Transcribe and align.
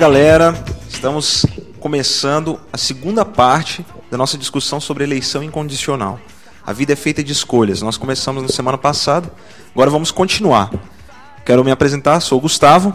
galera, 0.00 0.54
estamos 0.88 1.44
começando 1.78 2.58
a 2.72 2.78
segunda 2.78 3.22
parte 3.22 3.84
da 4.10 4.16
nossa 4.16 4.38
discussão 4.38 4.80
sobre 4.80 5.04
eleição 5.04 5.42
incondicional. 5.42 6.18
A 6.66 6.72
vida 6.72 6.94
é 6.94 6.96
feita 6.96 7.22
de 7.22 7.32
escolhas. 7.32 7.82
Nós 7.82 7.98
começamos 7.98 8.42
na 8.42 8.48
semana 8.48 8.78
passada, 8.78 9.30
agora 9.74 9.90
vamos 9.90 10.10
continuar. 10.10 10.70
Quero 11.44 11.62
me 11.62 11.70
apresentar, 11.70 12.18
sou 12.20 12.38
o 12.38 12.40
Gustavo. 12.40 12.94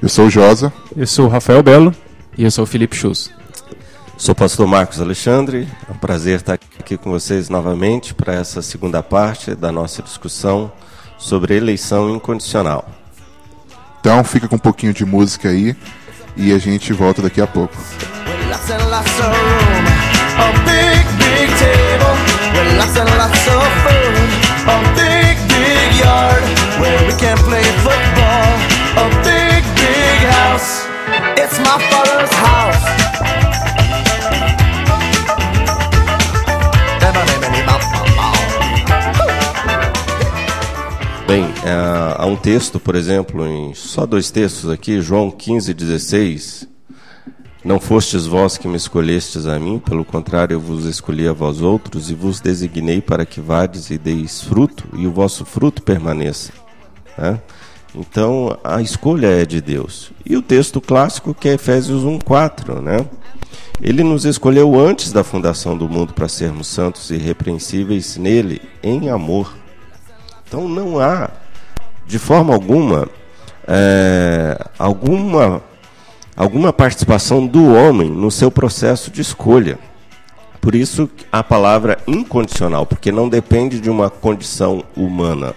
Eu 0.00 0.08
sou 0.08 0.28
o 0.28 0.30
Josa. 0.30 0.72
Eu 0.96 1.06
sou 1.06 1.26
o 1.26 1.28
Rafael 1.28 1.62
Belo. 1.62 1.94
E 2.38 2.44
eu 2.44 2.50
sou 2.50 2.64
o 2.64 2.66
Felipe 2.66 2.96
Chus. 2.96 3.30
Sou 4.16 4.32
o 4.32 4.36
pastor 4.36 4.66
Marcos 4.66 5.02
Alexandre. 5.02 5.68
É 5.86 5.92
um 5.92 5.98
prazer 5.98 6.36
estar 6.36 6.54
aqui 6.54 6.96
com 6.96 7.10
vocês 7.10 7.50
novamente 7.50 8.14
para 8.14 8.32
essa 8.32 8.62
segunda 8.62 9.02
parte 9.02 9.54
da 9.54 9.70
nossa 9.70 10.00
discussão 10.00 10.72
sobre 11.18 11.58
eleição 11.58 12.08
incondicional. 12.08 12.99
Então 14.00 14.24
fica 14.24 14.48
com 14.48 14.56
um 14.56 14.58
pouquinho 14.58 14.94
de 14.94 15.04
música 15.04 15.50
aí 15.50 15.76
e 16.36 16.52
a 16.52 16.58
gente 16.58 16.92
volta 16.92 17.20
daqui 17.20 17.40
a 17.40 17.46
pouco. 17.46 17.76
With 27.50 27.69
há 42.20 42.26
um 42.26 42.36
texto, 42.36 42.78
por 42.78 42.94
exemplo, 42.94 43.46
em 43.46 43.72
só 43.72 44.04
dois 44.04 44.30
textos 44.30 44.68
aqui, 44.68 45.00
João 45.00 45.30
15, 45.30 45.72
16. 45.72 46.68
Não 47.64 47.80
fostes 47.80 48.26
vós 48.26 48.58
que 48.58 48.68
me 48.68 48.76
escolhestes 48.76 49.46
a 49.46 49.58
mim, 49.58 49.78
pelo 49.78 50.04
contrário, 50.04 50.54
eu 50.54 50.60
vos 50.60 50.84
escolhi 50.84 51.26
a 51.26 51.32
vós 51.32 51.62
outros 51.62 52.10
e 52.10 52.14
vos 52.14 52.38
designei 52.38 53.00
para 53.00 53.24
que 53.24 53.40
vades 53.40 53.88
e 53.88 53.96
deis 53.96 54.42
fruto 54.42 54.84
e 54.92 55.06
o 55.06 55.10
vosso 55.10 55.46
fruto 55.46 55.82
permaneça. 55.82 56.52
né? 57.16 57.40
Então, 57.94 58.58
a 58.62 58.82
escolha 58.82 59.28
é 59.28 59.46
de 59.46 59.62
Deus. 59.62 60.12
E 60.24 60.36
o 60.36 60.42
texto 60.42 60.78
clássico 60.78 61.32
que 61.32 61.48
é 61.48 61.54
Efésios 61.54 62.04
1, 62.04 62.18
4, 62.18 62.82
né? 62.82 62.98
Ele 63.80 64.04
nos 64.04 64.26
escolheu 64.26 64.78
antes 64.78 65.10
da 65.10 65.24
fundação 65.24 65.76
do 65.76 65.88
mundo 65.88 66.12
para 66.12 66.28
sermos 66.28 66.66
santos 66.66 67.10
e 67.10 67.14
irrepreensíveis 67.14 68.18
nele, 68.18 68.60
em 68.82 69.08
amor. 69.08 69.54
Então 70.46 70.68
não 70.68 71.00
há, 71.00 71.30
de 72.10 72.18
forma 72.18 72.52
alguma, 72.52 73.08
é, 73.68 74.58
alguma, 74.76 75.62
alguma 76.36 76.72
participação 76.72 77.46
do 77.46 77.72
homem 77.72 78.10
no 78.10 78.32
seu 78.32 78.50
processo 78.50 79.12
de 79.12 79.20
escolha. 79.20 79.78
Por 80.60 80.74
isso 80.74 81.08
a 81.30 81.42
palavra 81.42 81.98
incondicional, 82.08 82.84
porque 82.84 83.12
não 83.12 83.28
depende 83.28 83.80
de 83.80 83.88
uma 83.88 84.10
condição 84.10 84.82
humana. 84.96 85.54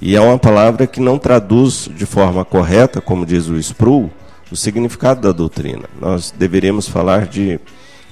E 0.00 0.14
é 0.14 0.20
uma 0.20 0.38
palavra 0.38 0.86
que 0.86 1.00
não 1.00 1.18
traduz 1.18 1.88
de 1.92 2.06
forma 2.06 2.44
correta, 2.44 3.00
como 3.00 3.26
diz 3.26 3.48
o 3.48 3.58
Sproul, 3.58 4.10
o 4.52 4.56
significado 4.56 5.20
da 5.20 5.32
doutrina. 5.32 5.84
Nós 6.00 6.30
deveríamos 6.30 6.88
falar 6.88 7.26
de 7.26 7.58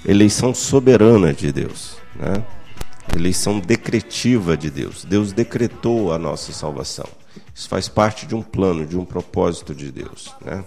eleição 0.04 0.52
soberana 0.52 1.32
de 1.32 1.52
Deus. 1.52 1.96
Né? 2.16 2.42
Eleição 3.14 3.58
decretiva 3.58 4.56
de 4.56 4.70
Deus. 4.70 5.04
Deus 5.04 5.32
decretou 5.32 6.12
a 6.12 6.18
nossa 6.18 6.52
salvação. 6.52 7.06
Isso 7.54 7.68
faz 7.68 7.88
parte 7.88 8.26
de 8.26 8.34
um 8.34 8.42
plano, 8.42 8.86
de 8.86 8.96
um 8.96 9.04
propósito 9.04 9.74
de 9.74 9.90
Deus. 9.90 10.34
Né? 10.44 10.64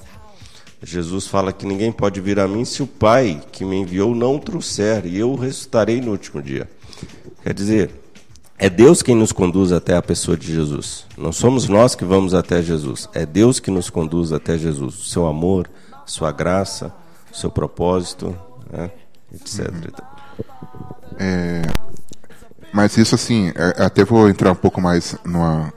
Jesus 0.83 1.25
fala 1.27 1.51
que 1.51 1.65
ninguém 1.65 1.91
pode 1.91 2.21
vir 2.21 2.39
a 2.39 2.47
mim 2.47 2.63
se 2.63 2.83
o 2.83 2.87
Pai 2.87 3.41
que 3.51 3.65
me 3.65 3.75
enviou 3.75 4.13
não 4.13 4.37
trouxer, 4.37 5.05
e 5.05 5.17
eu 5.17 5.33
ressuscitarei 5.35 5.99
no 5.99 6.11
último 6.11 6.41
dia. 6.41 6.69
Quer 7.43 7.53
dizer, 7.53 7.91
é 8.57 8.69
Deus 8.69 9.01
quem 9.01 9.15
nos 9.15 9.31
conduz 9.31 9.71
até 9.71 9.95
a 9.95 10.01
pessoa 10.01 10.37
de 10.37 10.53
Jesus. 10.53 11.05
Não 11.17 11.31
somos 11.31 11.67
nós 11.67 11.95
que 11.95 12.05
vamos 12.05 12.33
até 12.33 12.61
Jesus. 12.61 13.09
É 13.13 13.25
Deus 13.25 13.59
que 13.59 13.71
nos 13.71 13.89
conduz 13.89 14.31
até 14.31 14.57
Jesus. 14.57 15.09
Seu 15.09 15.25
amor, 15.27 15.69
sua 16.05 16.31
graça, 16.31 16.93
seu 17.33 17.49
propósito, 17.49 18.35
né? 18.71 18.91
etc. 19.33 19.71
É, 21.19 21.63
mas 22.75 22.97
isso 22.97 23.15
assim, 23.15 23.51
é, 23.55 23.83
até 23.83 24.03
vou 24.03 24.29
entrar 24.29 24.51
um 24.51 24.55
pouco 24.55 24.81
mais 24.81 25.15
numa. 25.25 25.73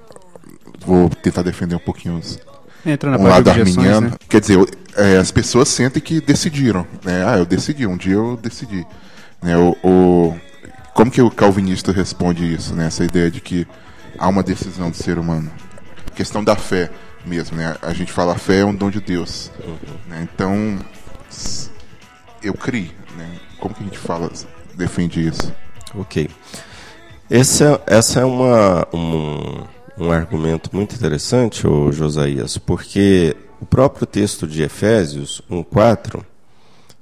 Vou 0.85 1.09
tentar 1.09 1.43
defender 1.43 1.75
um 1.77 1.81
pouquinho 1.81 2.17
os, 2.17 2.39
Entra 2.85 3.11
na 3.11 3.19
um 3.19 3.23
lado 3.25 3.49
arminiano. 3.51 4.09
né? 4.11 4.17
Quer 4.29 4.41
dizer, 4.41 4.59
é, 4.97 5.17
as 5.17 5.31
pessoas 5.31 5.69
sentem 5.69 6.01
que 6.03 6.21
decidiram. 6.21 6.87
Né? 7.05 7.25
Ah, 7.27 7.37
eu 7.39 7.45
decidi, 7.47 7.87
um 7.87 7.97
dia 7.97 8.15
eu 8.15 8.37
decidi. 8.37 8.87
Né? 9.43 9.57
O, 9.57 9.77
o- 9.83 10.41
como 10.95 11.11
que 11.11 11.21
o 11.23 11.31
calvinista 11.31 11.93
responde 11.93 12.53
isso? 12.53 12.75
Né? 12.75 12.87
Essa 12.87 13.05
ideia 13.05 13.31
de 13.31 13.41
que 13.41 13.67
há 14.19 14.27
uma 14.29 14.43
decisão 14.43 14.91
do 14.91 14.97
ser 14.97 15.19
humano. 15.19 15.51
questão 16.15 16.43
da 16.43 16.57
fé 16.57 16.91
mesmo. 17.27 17.57
Né? 17.57 17.77
A 17.83 17.93
gente 17.93 18.11
fala 18.11 18.33
a 18.35 18.39
fé 18.39 18.59
é 18.61 18.65
um 18.65 18.75
dom 18.75 18.91
de 18.91 19.01
Deus. 19.01 19.51
Né? 20.09 20.27
Então, 20.33 20.79
eu 22.43 22.55
criei. 22.55 22.91
Né? 23.17 23.29
Como 23.59 23.75
que 23.75 23.83
a 23.83 23.85
gente 23.87 23.99
fala, 23.99 24.31
defende 24.75 25.27
isso? 25.27 25.53
Ok. 25.95 26.29
Essa, 27.31 27.79
essa 27.87 28.21
é 28.21 28.25
uma, 28.25 28.89
um, 28.91 29.63
um 29.99 30.11
argumento 30.11 30.71
muito 30.73 30.95
interessante, 30.95 31.67
ô 31.67 31.93
Josias, 31.93 32.57
porque 32.57 33.37
o 33.61 33.67
próprio 33.67 34.07
texto 34.07 34.47
de 34.47 34.63
Efésios 34.63 35.43
1,4, 35.51 36.23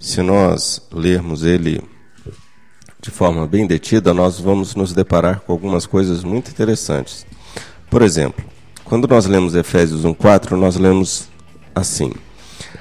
se 0.01 0.23
nós 0.23 0.83
lermos 0.91 1.45
ele 1.45 1.81
de 3.01 3.09
forma 3.13 3.47
bem 3.47 3.69
detida, 3.69 4.13
nós 4.13 4.41
vamos 4.41 4.75
nos 4.75 4.93
deparar 4.93 5.43
com 5.43 5.53
algumas 5.53 5.87
coisas 5.87 6.25
muito 6.25 6.51
interessantes. 6.51 7.25
Por 7.89 8.03
exemplo, 8.03 8.45
quando 8.85 9.07
nós 9.07 9.27
lemos 9.27 9.55
Efésios 9.55 10.05
1,4, 10.05 10.57
nós 10.57 10.75
lemos 10.75 11.29
assim: 11.73 12.13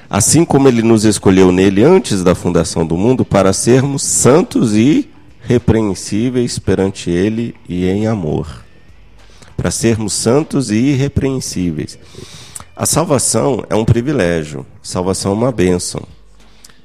Assim 0.09 0.43
como 0.43 0.67
ele 0.67 0.81
nos 0.81 1.05
escolheu 1.05 1.51
nele 1.51 1.83
antes 1.83 2.23
da 2.23 2.33
fundação 2.33 2.83
do 2.83 2.97
mundo 2.97 3.23
para 3.23 3.53
sermos 3.53 4.01
santos 4.01 4.75
e 4.75 5.13
repreensíveis 5.45 6.57
perante 6.57 7.09
ele 7.09 7.55
e 7.69 7.85
em 7.85 8.07
amor. 8.07 8.63
Para 9.55 9.71
sermos 9.71 10.13
santos 10.13 10.71
e 10.71 10.75
irrepreensíveis. 10.75 11.97
A 12.75 12.85
salvação 12.85 13.63
é 13.69 13.75
um 13.75 13.85
privilégio, 13.85 14.65
salvação 14.81 15.31
é 15.31 15.35
uma 15.35 15.51
bênção, 15.51 16.01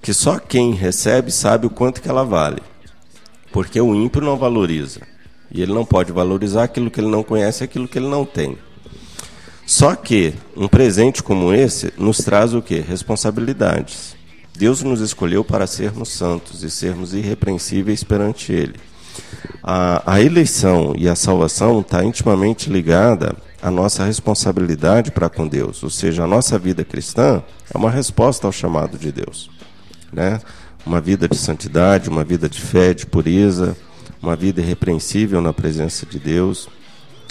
que 0.00 0.15
só 0.15 0.38
quem 0.38 0.72
recebe 0.72 1.32
sabe 1.32 1.66
o 1.66 1.71
quanto 1.71 2.00
que 2.00 2.09
ela 2.09 2.22
vale. 2.22 2.62
Porque 3.50 3.81
o 3.81 3.94
ímpio 3.94 4.21
não 4.21 4.37
valoriza. 4.37 5.00
E 5.50 5.60
ele 5.60 5.72
não 5.72 5.84
pode 5.84 6.12
valorizar 6.12 6.62
aquilo 6.62 6.91
que 6.91 7.00
ele 7.00 7.09
não 7.09 7.25
conhece, 7.25 7.65
aquilo 7.65 7.88
que 7.88 7.98
ele 7.98 8.06
não 8.06 8.25
tem. 8.25 8.56
Só 9.66 9.97
que 9.97 10.33
um 10.56 10.68
presente 10.68 11.22
como 11.22 11.53
esse 11.53 11.92
nos 11.98 12.18
traz 12.18 12.54
o 12.54 12.63
quê? 12.63 12.84
Responsabilidades. 12.86 14.15
Deus 14.57 14.83
nos 14.83 15.01
escolheu 15.01 15.43
para 15.45 15.67
sermos 15.67 16.11
santos 16.11 16.63
e 16.63 16.71
sermos 16.71 17.15
irrepreensíveis 17.15 18.05
perante 18.05 18.53
Ele. 18.53 18.75
A, 19.63 20.15
a 20.15 20.21
eleição 20.21 20.95
e 20.97 21.09
a 21.09 21.15
salvação 21.17 21.81
está 21.81 22.05
intimamente 22.05 22.71
ligada 22.71 23.35
à 23.63 23.71
nossa 23.71 24.05
responsabilidade 24.05 25.11
para 25.11 25.29
com 25.29 25.47
Deus, 25.47 25.83
ou 25.83 25.91
seja, 25.91 26.25
a 26.25 26.27
nossa 26.27 26.59
vida 26.59 26.85
cristã 26.85 27.43
é 27.73 27.77
uma 27.77 27.91
resposta 27.91 28.47
ao 28.47 28.53
chamado 28.53 28.97
de 28.99 29.11
Deus, 29.13 29.51
né? 30.13 30.41
Uma 30.87 31.01
vida 31.01 31.29
de 31.29 31.37
santidade, 31.37 32.09
uma 32.09 32.25
vida 32.25 32.49
de 32.49 32.59
fé, 32.61 32.95
de 32.95 33.05
pureza, 33.05 33.77
uma 34.23 34.35
vida 34.35 34.61
irrepreensível 34.63 35.41
na 35.41 35.53
presença 35.53 36.07
de 36.07 36.19
Deus, 36.19 36.69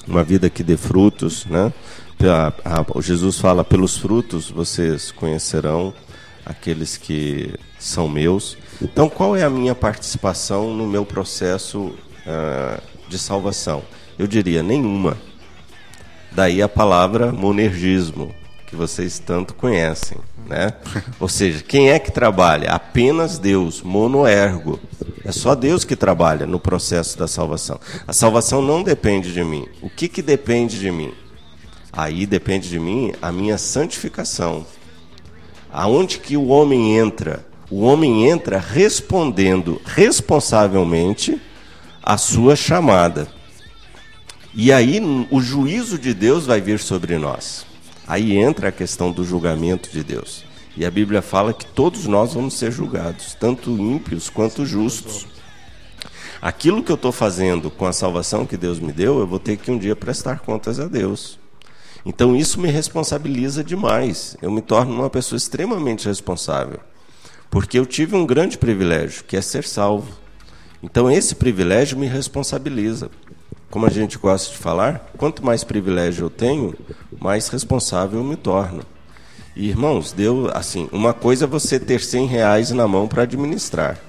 uma 0.07 0.23
vida 0.23 0.49
que 0.49 0.63
dê 0.63 0.77
frutos, 0.77 1.45
né? 1.45 1.73
A- 2.21 2.53
a- 2.81 3.01
Jesus 3.01 3.39
fala: 3.39 3.63
pelos 3.63 3.97
frutos 3.97 4.51
vocês 4.51 5.11
conhecerão 5.11 5.93
aqueles 6.49 6.97
que 6.97 7.53
são 7.77 8.09
meus. 8.09 8.57
Então, 8.81 9.07
qual 9.07 9.37
é 9.37 9.43
a 9.43 9.49
minha 9.49 9.75
participação 9.75 10.73
no 10.73 10.87
meu 10.87 11.05
processo 11.05 11.93
ah, 12.25 12.81
de 13.07 13.19
salvação? 13.19 13.83
Eu 14.17 14.25
diria 14.25 14.63
nenhuma. 14.63 15.15
Daí 16.31 16.61
a 16.61 16.67
palavra 16.67 17.31
monergismo, 17.31 18.33
que 18.67 18.75
vocês 18.75 19.19
tanto 19.19 19.53
conhecem, 19.53 20.17
né? 20.47 20.73
Ou 21.19 21.29
seja, 21.29 21.63
quem 21.63 21.91
é 21.91 21.99
que 21.99 22.11
trabalha? 22.11 22.71
Apenas 22.71 23.37
Deus, 23.37 23.81
monoergo. 23.81 24.79
É 25.23 25.31
só 25.31 25.53
Deus 25.53 25.83
que 25.83 25.95
trabalha 25.95 26.47
no 26.47 26.59
processo 26.59 27.17
da 27.17 27.27
salvação. 27.27 27.79
A 28.07 28.13
salvação 28.13 28.61
não 28.61 28.81
depende 28.81 29.31
de 29.31 29.43
mim. 29.43 29.67
O 29.81 29.89
que, 29.89 30.07
que 30.07 30.21
depende 30.21 30.79
de 30.79 30.91
mim? 30.91 31.13
Aí 31.91 32.25
depende 32.25 32.69
de 32.69 32.79
mim 32.79 33.13
a 33.21 33.31
minha 33.31 33.57
santificação. 33.57 34.65
Aonde 35.71 36.19
que 36.19 36.35
o 36.35 36.47
homem 36.47 36.97
entra? 36.97 37.45
O 37.69 37.81
homem 37.81 38.27
entra 38.27 38.57
respondendo 38.57 39.79
responsavelmente 39.85 41.39
à 42.01 42.17
sua 42.17 42.55
chamada. 42.55 43.27
E 44.53 44.71
aí 44.71 44.99
o 45.29 45.39
juízo 45.39 45.99
de 45.99 46.13
Deus 46.13 46.45
vai 46.45 46.59
vir 46.59 46.79
sobre 46.79 47.17
nós. 47.17 47.65
Aí 48.07 48.35
entra 48.35 48.69
a 48.69 48.71
questão 48.71 49.11
do 49.11 49.23
julgamento 49.23 49.91
de 49.91 50.03
Deus. 50.03 50.43
E 50.75 50.83
a 50.83 50.89
Bíblia 50.89 51.21
fala 51.21 51.53
que 51.53 51.65
todos 51.65 52.07
nós 52.07 52.33
vamos 52.33 52.55
ser 52.55 52.71
julgados, 52.71 53.35
tanto 53.35 53.69
ímpios 53.69 54.29
quanto 54.29 54.65
justos. 54.65 55.27
Aquilo 56.41 56.81
que 56.81 56.91
eu 56.91 56.95
estou 56.95 57.11
fazendo 57.11 57.69
com 57.69 57.85
a 57.85 57.93
salvação 57.93 58.45
que 58.45 58.57
Deus 58.57 58.79
me 58.79 58.91
deu, 58.91 59.19
eu 59.19 59.27
vou 59.27 59.39
ter 59.39 59.57
que 59.57 59.69
um 59.69 59.77
dia 59.77 59.95
prestar 59.95 60.39
contas 60.39 60.79
a 60.79 60.87
Deus. 60.87 61.37
Então 62.05 62.35
isso 62.35 62.59
me 62.59 62.69
responsabiliza 62.69 63.63
demais. 63.63 64.37
Eu 64.41 64.51
me 64.51 64.61
torno 64.61 64.93
uma 64.93 65.09
pessoa 65.09 65.37
extremamente 65.37 66.07
responsável. 66.07 66.79
Porque 67.49 67.77
eu 67.77 67.85
tive 67.85 68.15
um 68.15 68.25
grande 68.25 68.57
privilégio, 68.57 69.23
que 69.23 69.35
é 69.35 69.41
ser 69.41 69.63
salvo. 69.63 70.11
Então 70.81 71.11
esse 71.11 71.35
privilégio 71.35 71.97
me 71.97 72.07
responsabiliza. 72.07 73.09
Como 73.69 73.85
a 73.85 73.89
gente 73.89 74.17
gosta 74.17 74.51
de 74.51 74.57
falar, 74.57 75.11
quanto 75.17 75.45
mais 75.45 75.63
privilégio 75.63 76.25
eu 76.25 76.29
tenho, 76.29 76.73
mais 77.19 77.49
responsável 77.49 78.19
eu 78.19 78.25
me 78.25 78.35
torno. 78.35 78.81
E, 79.55 79.67
irmãos, 79.67 80.11
deu 80.11 80.49
assim, 80.53 80.87
uma 80.91 81.13
coisa 81.13 81.45
é 81.45 81.47
você 81.47 81.79
ter 81.79 82.01
100 82.01 82.25
reais 82.27 82.71
na 82.71 82.87
mão 82.87 83.07
para 83.07 83.23
administrar. 83.23 83.99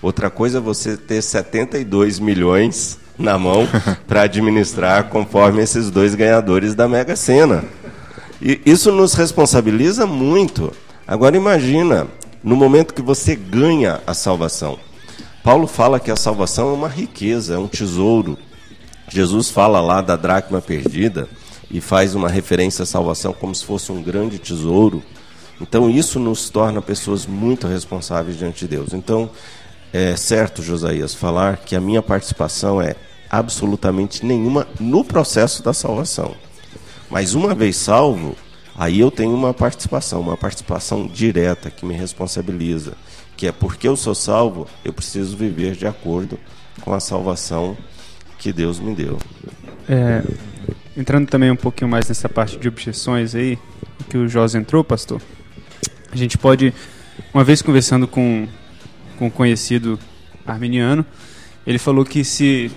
Outra 0.00 0.30
coisa 0.30 0.58
é 0.58 0.60
você 0.60 0.96
ter 0.96 1.22
72 1.22 2.18
milhões 2.20 2.98
na 3.18 3.38
mão 3.38 3.68
para 4.06 4.22
administrar 4.22 5.08
conforme 5.08 5.62
esses 5.62 5.90
dois 5.90 6.14
ganhadores 6.14 6.74
da 6.74 6.86
Mega 6.88 7.16
Sena. 7.16 7.64
E 8.40 8.60
isso 8.64 8.92
nos 8.92 9.14
responsabiliza 9.14 10.06
muito. 10.06 10.72
Agora 11.06 11.36
imagina, 11.36 12.06
no 12.42 12.54
momento 12.54 12.94
que 12.94 13.02
você 13.02 13.34
ganha 13.34 14.00
a 14.06 14.14
salvação. 14.14 14.78
Paulo 15.42 15.66
fala 15.66 15.98
que 15.98 16.10
a 16.10 16.16
salvação 16.16 16.70
é 16.70 16.72
uma 16.72 16.88
riqueza, 16.88 17.54
é 17.54 17.58
um 17.58 17.66
tesouro. 17.66 18.38
Jesus 19.08 19.48
fala 19.48 19.80
lá 19.80 20.00
da 20.00 20.14
dracma 20.14 20.60
perdida 20.60 21.28
e 21.70 21.80
faz 21.80 22.14
uma 22.14 22.28
referência 22.28 22.82
à 22.82 22.86
salvação 22.86 23.32
como 23.32 23.54
se 23.54 23.64
fosse 23.64 23.90
um 23.90 24.02
grande 24.02 24.38
tesouro. 24.38 25.02
Então 25.60 25.90
isso 25.90 26.20
nos 26.20 26.50
torna 26.50 26.80
pessoas 26.80 27.26
muito 27.26 27.66
responsáveis 27.66 28.36
diante 28.36 28.60
de 28.60 28.68
Deus. 28.68 28.92
Então 28.92 29.30
é 29.92 30.14
certo, 30.16 30.62
Josias, 30.62 31.14
falar 31.14 31.56
que 31.56 31.74
a 31.74 31.80
minha 31.80 32.02
participação 32.02 32.80
é 32.80 32.94
absolutamente 33.30 34.24
nenhuma 34.24 34.66
no 34.80 35.04
processo 35.04 35.62
da 35.62 35.72
salvação. 35.72 36.34
Mas 37.10 37.34
uma 37.34 37.54
vez 37.54 37.76
salvo, 37.76 38.36
aí 38.76 39.00
eu 39.00 39.10
tenho 39.10 39.34
uma 39.34 39.54
participação, 39.54 40.20
uma 40.20 40.36
participação 40.36 41.06
direta 41.06 41.70
que 41.70 41.86
me 41.86 41.94
responsabiliza, 41.94 42.94
que 43.36 43.46
é 43.46 43.52
porque 43.52 43.88
eu 43.88 43.96
sou 43.96 44.14
salvo, 44.14 44.66
eu 44.84 44.92
preciso 44.92 45.36
viver 45.36 45.74
de 45.74 45.86
acordo 45.86 46.38
com 46.80 46.92
a 46.92 47.00
salvação 47.00 47.76
que 48.38 48.52
Deus 48.52 48.78
me 48.78 48.94
deu. 48.94 49.18
É, 49.88 50.22
entrando 50.96 51.26
também 51.28 51.50
um 51.50 51.56
pouquinho 51.56 51.90
mais 51.90 52.08
nessa 52.08 52.28
parte 52.28 52.58
de 52.58 52.68
objeções 52.68 53.34
aí, 53.34 53.58
que 54.08 54.16
o 54.16 54.28
José 54.28 54.58
entrou, 54.58 54.84
pastor, 54.84 55.20
a 56.10 56.16
gente 56.16 56.38
pode, 56.38 56.72
uma 57.32 57.42
vez 57.42 57.62
conversando 57.62 58.06
com 58.06 58.46
com 59.18 59.26
um 59.26 59.30
conhecido 59.30 59.98
arminiano, 60.46 61.04
ele 61.66 61.78
falou 61.78 62.04
que 62.04 62.24
se, 62.24 62.70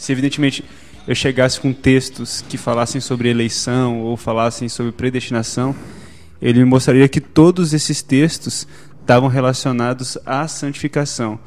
se 0.00 0.10
evidentemente 0.12 0.64
eu 1.06 1.14
chegasse 1.14 1.60
com 1.60 1.74
textos 1.74 2.42
que 2.48 2.56
falassem 2.56 3.02
sobre 3.02 3.28
eleição 3.28 4.00
ou 4.00 4.16
falassem 4.16 4.66
sobre 4.66 4.92
predestinação, 4.92 5.76
ele 6.40 6.60
me 6.60 6.64
mostraria 6.64 7.06
que 7.06 7.20
todos 7.20 7.74
esses 7.74 8.00
textos 8.00 8.66
estavam 8.98 9.28
relacionados 9.28 10.16
à 10.24 10.48
santificação. 10.48 11.38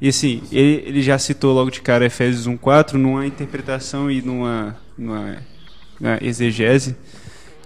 E 0.00 0.08
assim, 0.08 0.40
ele, 0.52 0.84
ele 0.86 1.02
já 1.02 1.18
citou 1.18 1.52
logo 1.52 1.68
de 1.68 1.80
cara 1.80 2.06
Efésios 2.06 2.46
1.4 2.46 2.92
numa 2.92 3.26
interpretação 3.26 4.08
e 4.08 4.22
numa, 4.22 4.76
numa, 4.96 5.38
numa 5.98 6.18
exegese 6.22 6.94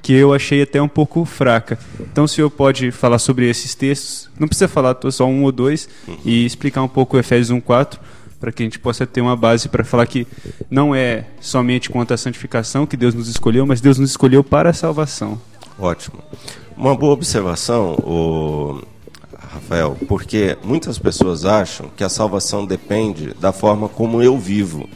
que 0.00 0.14
eu 0.14 0.32
achei 0.32 0.62
até 0.62 0.80
um 0.80 0.88
pouco 0.88 1.24
fraca. 1.26 1.78
Então, 2.00 2.24
o 2.24 2.28
senhor 2.28 2.50
pode 2.50 2.90
falar 2.90 3.18
sobre 3.18 3.48
esses 3.48 3.74
textos? 3.74 4.30
Não 4.38 4.48
precisa 4.48 4.68
falar 4.68 4.96
só 5.10 5.26
um 5.26 5.44
ou 5.44 5.52
dois 5.52 5.86
e 6.24 6.46
explicar 6.46 6.82
um 6.82 6.88
pouco 6.88 7.18
Efésios 7.18 7.50
1:4 7.50 7.98
para 8.44 8.52
que 8.52 8.62
a 8.62 8.66
gente 8.66 8.78
possa 8.78 9.06
ter 9.06 9.22
uma 9.22 9.34
base 9.34 9.70
para 9.70 9.82
falar 9.82 10.06
que 10.06 10.26
não 10.70 10.94
é 10.94 11.24
somente 11.40 11.88
quanto 11.88 12.12
à 12.12 12.16
santificação 12.18 12.84
que 12.84 12.94
Deus 12.94 13.14
nos 13.14 13.26
escolheu, 13.26 13.64
mas 13.64 13.80
Deus 13.80 13.98
nos 13.98 14.10
escolheu 14.10 14.44
para 14.44 14.68
a 14.68 14.72
salvação. 14.74 15.40
Ótimo. 15.78 16.22
Uma 16.76 16.94
boa 16.94 17.14
observação, 17.14 17.94
o 18.02 18.82
Rafael, 19.34 19.96
porque 20.06 20.58
muitas 20.62 20.98
pessoas 20.98 21.46
acham 21.46 21.88
que 21.96 22.04
a 22.04 22.08
salvação 22.10 22.66
depende 22.66 23.32
da 23.40 23.50
forma 23.50 23.88
como 23.88 24.22
eu 24.22 24.36
vivo. 24.36 24.86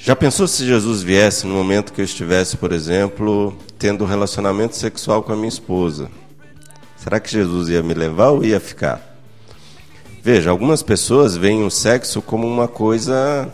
Já 0.00 0.16
pensou 0.16 0.48
se 0.48 0.66
Jesus 0.66 1.00
viesse 1.00 1.46
no 1.46 1.54
momento 1.54 1.92
que 1.92 2.00
eu 2.00 2.04
estivesse, 2.04 2.56
por 2.56 2.72
exemplo, 2.72 3.56
tendo 3.78 4.02
um 4.02 4.06
relacionamento 4.08 4.74
sexual 4.74 5.22
com 5.22 5.32
a 5.32 5.36
minha 5.36 5.48
esposa? 5.48 6.10
Será 6.96 7.20
que 7.20 7.30
Jesus 7.30 7.68
ia 7.68 7.84
me 7.84 7.94
levar 7.94 8.30
ou 8.30 8.44
ia 8.44 8.58
ficar? 8.58 9.07
Veja, 10.22 10.50
algumas 10.50 10.82
pessoas 10.82 11.36
veem 11.36 11.64
o 11.64 11.70
sexo 11.70 12.20
como 12.20 12.46
uma 12.46 12.66
coisa 12.66 13.48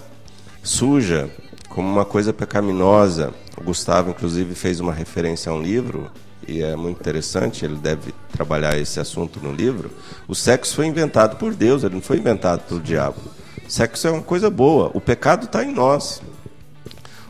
suja, 0.63 1.31
como 1.69 1.89
uma 1.89 2.05
coisa 2.05 2.33
pecaminosa. 2.33 3.35
O 3.57 3.63
Gustavo, 3.63 4.11
inclusive, 4.11 4.55
fez 4.55 4.81
uma 4.81 4.93
referência 4.93 5.53
a 5.53 5.55
um 5.55 5.63
livro, 5.63 6.11
e 6.49 6.63
é 6.63 6.75
muito 6.75 7.01
interessante, 7.01 7.65
ele 7.65 7.77
deve 7.77 8.15
trabalhar 8.33 8.79
esse 8.79 8.99
assunto 8.99 9.39
no 9.41 9.53
livro. 9.53 9.91
O 10.27 10.35
sexo 10.35 10.77
foi 10.77 10.87
inventado 10.87 11.37
por 11.37 11.55
Deus, 11.55 11.85
ele 11.85 11.95
não 11.95 12.03
foi 12.03 12.19
inventado 12.19 12.61
pelo 12.67 12.81
diabo. 12.81 13.21
O 13.67 13.71
sexo 13.71 14.09
é 14.09 14.11
uma 14.11 14.23
coisa 14.23 14.51
boa, 14.51 14.91
o 14.95 15.01
pecado 15.01 15.45
está 15.45 15.63
em 15.63 15.73
nós. 15.73 16.23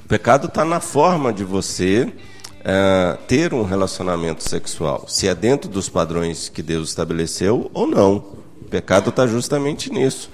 O 0.05 0.09
pecado 0.09 0.47
está 0.47 0.65
na 0.65 0.81
forma 0.81 1.33
de 1.33 1.45
você 1.45 2.13
uh, 2.61 3.19
ter 3.27 3.53
um 3.53 3.63
relacionamento 3.63 4.49
sexual, 4.49 5.07
se 5.09 5.27
é 5.27 5.35
dentro 5.35 5.69
dos 5.69 5.89
padrões 5.89 6.49
que 6.49 6.63
Deus 6.63 6.89
estabeleceu 6.89 7.71
ou 7.75 7.87
não. 7.87 8.44
Pecado 8.75 9.11
está 9.11 9.25
justamente 9.25 9.89
nisso. 9.89 10.29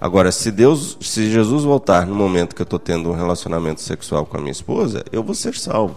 Agora, 0.00 0.30
se 0.30 0.52
Deus, 0.52 0.96
se 1.00 1.28
Jesus 1.28 1.64
voltar 1.64 2.06
no 2.06 2.14
momento 2.14 2.54
que 2.54 2.62
eu 2.62 2.64
estou 2.64 2.78
tendo 2.78 3.10
um 3.10 3.14
relacionamento 3.14 3.80
sexual 3.80 4.24
com 4.24 4.36
a 4.36 4.40
minha 4.40 4.52
esposa, 4.52 5.04
eu 5.10 5.24
vou 5.24 5.34
ser 5.34 5.56
salvo. 5.56 5.96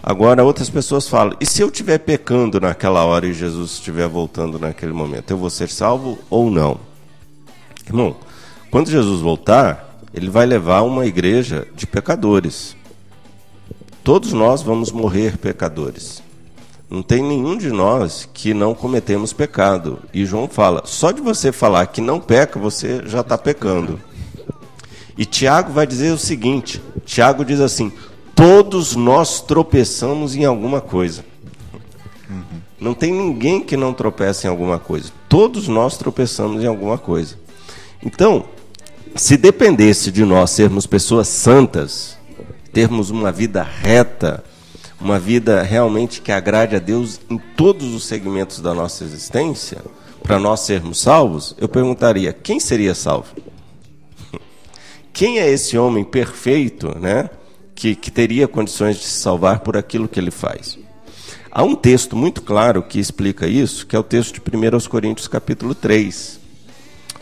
Agora, 0.00 0.44
outras 0.44 0.70
pessoas 0.70 1.08
falam: 1.08 1.36
e 1.40 1.44
se 1.44 1.60
eu 1.60 1.66
estiver 1.66 1.98
pecando 1.98 2.60
naquela 2.60 3.04
hora 3.04 3.26
e 3.26 3.32
Jesus 3.32 3.72
estiver 3.72 4.06
voltando 4.06 4.56
naquele 4.56 4.92
momento, 4.92 5.32
eu 5.32 5.36
vou 5.36 5.50
ser 5.50 5.68
salvo 5.68 6.16
ou 6.30 6.48
não? 6.48 6.78
Irmão, 7.84 8.14
quando 8.70 8.88
Jesus 8.88 9.20
voltar, 9.20 9.98
ele 10.14 10.30
vai 10.30 10.46
levar 10.46 10.82
uma 10.82 11.06
igreja 11.06 11.66
de 11.74 11.88
pecadores. 11.88 12.76
Todos 14.04 14.32
nós 14.32 14.62
vamos 14.62 14.92
morrer 14.92 15.38
pecadores. 15.38 16.22
Não 16.94 17.02
tem 17.02 17.24
nenhum 17.24 17.58
de 17.58 17.72
nós 17.72 18.28
que 18.32 18.54
não 18.54 18.72
cometemos 18.72 19.32
pecado. 19.32 19.98
E 20.12 20.24
João 20.24 20.46
fala: 20.46 20.82
só 20.84 21.10
de 21.10 21.20
você 21.20 21.50
falar 21.50 21.88
que 21.88 22.00
não 22.00 22.20
peca, 22.20 22.56
você 22.56 23.02
já 23.04 23.20
está 23.20 23.36
pecando. 23.36 23.98
E 25.18 25.24
Tiago 25.24 25.72
vai 25.72 25.88
dizer 25.88 26.12
o 26.12 26.18
seguinte: 26.18 26.80
Tiago 27.04 27.44
diz 27.44 27.58
assim: 27.58 27.90
todos 28.32 28.94
nós 28.94 29.40
tropeçamos 29.40 30.36
em 30.36 30.44
alguma 30.44 30.80
coisa. 30.80 31.24
Não 32.78 32.94
tem 32.94 33.12
ninguém 33.12 33.60
que 33.60 33.76
não 33.76 33.92
tropece 33.92 34.46
em 34.46 34.50
alguma 34.50 34.78
coisa. 34.78 35.10
Todos 35.28 35.66
nós 35.66 35.96
tropeçamos 35.96 36.62
em 36.62 36.66
alguma 36.68 36.96
coisa. 36.96 37.36
Então, 38.04 38.44
se 39.16 39.36
dependesse 39.36 40.12
de 40.12 40.24
nós 40.24 40.52
sermos 40.52 40.86
pessoas 40.86 41.26
santas, 41.26 42.16
termos 42.72 43.10
uma 43.10 43.32
vida 43.32 43.64
reta, 43.64 44.44
uma 45.04 45.18
vida 45.18 45.62
realmente 45.62 46.22
que 46.22 46.32
agrade 46.32 46.74
a 46.74 46.78
Deus 46.78 47.20
em 47.28 47.36
todos 47.36 47.92
os 47.92 48.06
segmentos 48.06 48.58
da 48.60 48.72
nossa 48.72 49.04
existência, 49.04 49.82
para 50.22 50.38
nós 50.38 50.60
sermos 50.60 50.98
salvos, 50.98 51.54
eu 51.58 51.68
perguntaria: 51.68 52.32
quem 52.32 52.58
seria 52.58 52.94
salvo? 52.94 53.36
Quem 55.12 55.38
é 55.38 55.48
esse 55.48 55.78
homem 55.78 56.02
perfeito, 56.02 56.98
né, 56.98 57.30
que, 57.72 57.94
que 57.94 58.10
teria 58.10 58.48
condições 58.48 58.96
de 58.96 59.04
se 59.04 59.20
salvar 59.20 59.60
por 59.60 59.76
aquilo 59.76 60.08
que 60.08 60.18
ele 60.18 60.32
faz? 60.32 60.76
Há 61.52 61.62
um 61.62 61.76
texto 61.76 62.16
muito 62.16 62.42
claro 62.42 62.82
que 62.82 62.98
explica 62.98 63.46
isso, 63.46 63.86
que 63.86 63.94
é 63.94 63.98
o 63.98 64.02
texto 64.02 64.34
de 64.34 64.40
1 64.40 64.88
Coríntios 64.88 65.28
capítulo 65.28 65.72
3. 65.72 66.40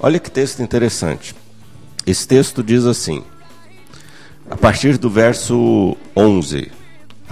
Olha 0.01 0.19
que 0.19 0.31
texto 0.31 0.63
interessante. 0.63 1.35
Esse 2.07 2.27
texto 2.27 2.63
diz 2.63 2.87
assim, 2.87 3.23
a 4.49 4.57
partir 4.57 4.97
do 4.97 5.11
verso 5.11 5.97
11: 6.17 6.71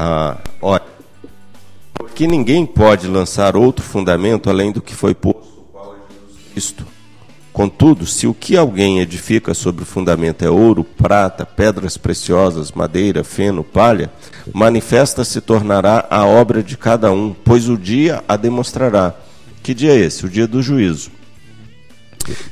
ah, 0.02 0.38
olha, 0.62 0.82
que 2.14 2.26
ninguém 2.26 2.64
pode 2.64 3.06
lançar 3.06 3.54
outro 3.54 3.84
fundamento 3.84 4.48
além 4.48 4.72
do 4.72 4.80
que 4.80 4.94
foi 4.94 5.14
posto, 5.14 5.66
qual 5.70 5.94
é 5.94 5.98
Jesus 6.10 6.52
Cristo. 6.52 6.86
Contudo, 7.52 8.06
se 8.06 8.26
o 8.26 8.32
que 8.32 8.56
alguém 8.56 9.00
edifica 9.00 9.52
sobre 9.52 9.82
o 9.82 9.86
fundamento 9.86 10.42
é 10.42 10.48
ouro, 10.48 10.84
prata, 10.84 11.44
pedras 11.44 11.98
preciosas, 11.98 12.72
madeira, 12.72 13.22
feno, 13.22 13.62
palha, 13.62 14.10
manifesta 14.54 15.22
se 15.22 15.38
tornará 15.38 16.06
a 16.08 16.24
obra 16.24 16.62
de 16.62 16.78
cada 16.78 17.12
um, 17.12 17.34
pois 17.44 17.68
o 17.68 17.76
dia 17.76 18.24
a 18.26 18.36
demonstrará. 18.36 19.14
Que 19.62 19.74
dia 19.74 19.92
é 19.92 19.98
esse? 19.98 20.24
O 20.24 20.30
dia 20.30 20.46
do 20.46 20.62
juízo. 20.62 21.10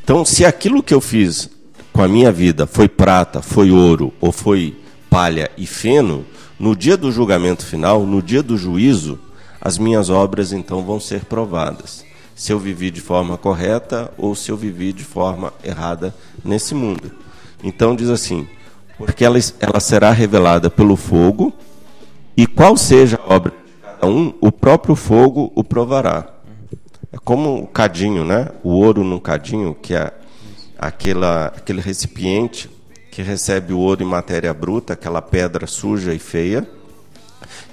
Então, 0.04 0.22
se 0.22 0.44
aquilo 0.44 0.82
que 0.82 0.92
eu 0.92 1.00
fiz 1.00 1.48
com 1.94 2.02
a 2.02 2.08
minha 2.08 2.30
vida 2.30 2.66
foi 2.66 2.90
prata, 2.90 3.40
foi 3.40 3.70
ouro 3.70 4.12
ou 4.20 4.32
foi 4.32 4.76
palha 5.08 5.50
e 5.56 5.66
feno, 5.66 6.26
no 6.58 6.74
dia 6.74 6.96
do 6.96 7.12
julgamento 7.12 7.64
final, 7.64 8.04
no 8.04 8.20
dia 8.20 8.42
do 8.42 8.56
juízo, 8.56 9.18
as 9.60 9.78
minhas 9.78 10.10
obras 10.10 10.52
então 10.52 10.82
vão 10.82 10.98
ser 10.98 11.24
provadas. 11.24 12.04
Se 12.34 12.52
eu 12.52 12.58
vivi 12.58 12.90
de 12.90 13.00
forma 13.00 13.36
correta 13.36 14.12
ou 14.16 14.34
se 14.34 14.50
eu 14.50 14.56
vivi 14.56 14.92
de 14.92 15.04
forma 15.04 15.52
errada 15.62 16.14
nesse 16.44 16.74
mundo. 16.74 17.10
Então 17.62 17.94
diz 17.96 18.08
assim: 18.08 18.46
porque 18.96 19.24
ela, 19.24 19.38
ela 19.60 19.80
será 19.80 20.10
revelada 20.10 20.68
pelo 20.68 20.96
fogo, 20.96 21.52
e 22.36 22.46
qual 22.46 22.76
seja 22.76 23.18
a 23.24 23.34
obra 23.34 23.52
de 23.52 23.82
cada 23.82 24.06
um, 24.06 24.34
o 24.40 24.50
próprio 24.50 24.96
fogo 24.96 25.52
o 25.54 25.62
provará. 25.62 26.28
É 27.12 27.16
como 27.18 27.62
o 27.62 27.66
cadinho, 27.66 28.24
né? 28.24 28.48
O 28.62 28.70
ouro 28.70 29.02
num 29.02 29.18
cadinho, 29.18 29.74
que 29.74 29.94
é 29.94 30.12
aquela, 30.78 31.46
aquele 31.46 31.80
recipiente 31.80 32.68
que 33.18 33.22
recebe 33.24 33.72
o 33.72 33.80
ouro 33.80 34.00
em 34.00 34.06
matéria 34.06 34.54
bruta, 34.54 34.92
aquela 34.92 35.20
pedra 35.20 35.66
suja 35.66 36.14
e 36.14 36.20
feia, 36.20 36.64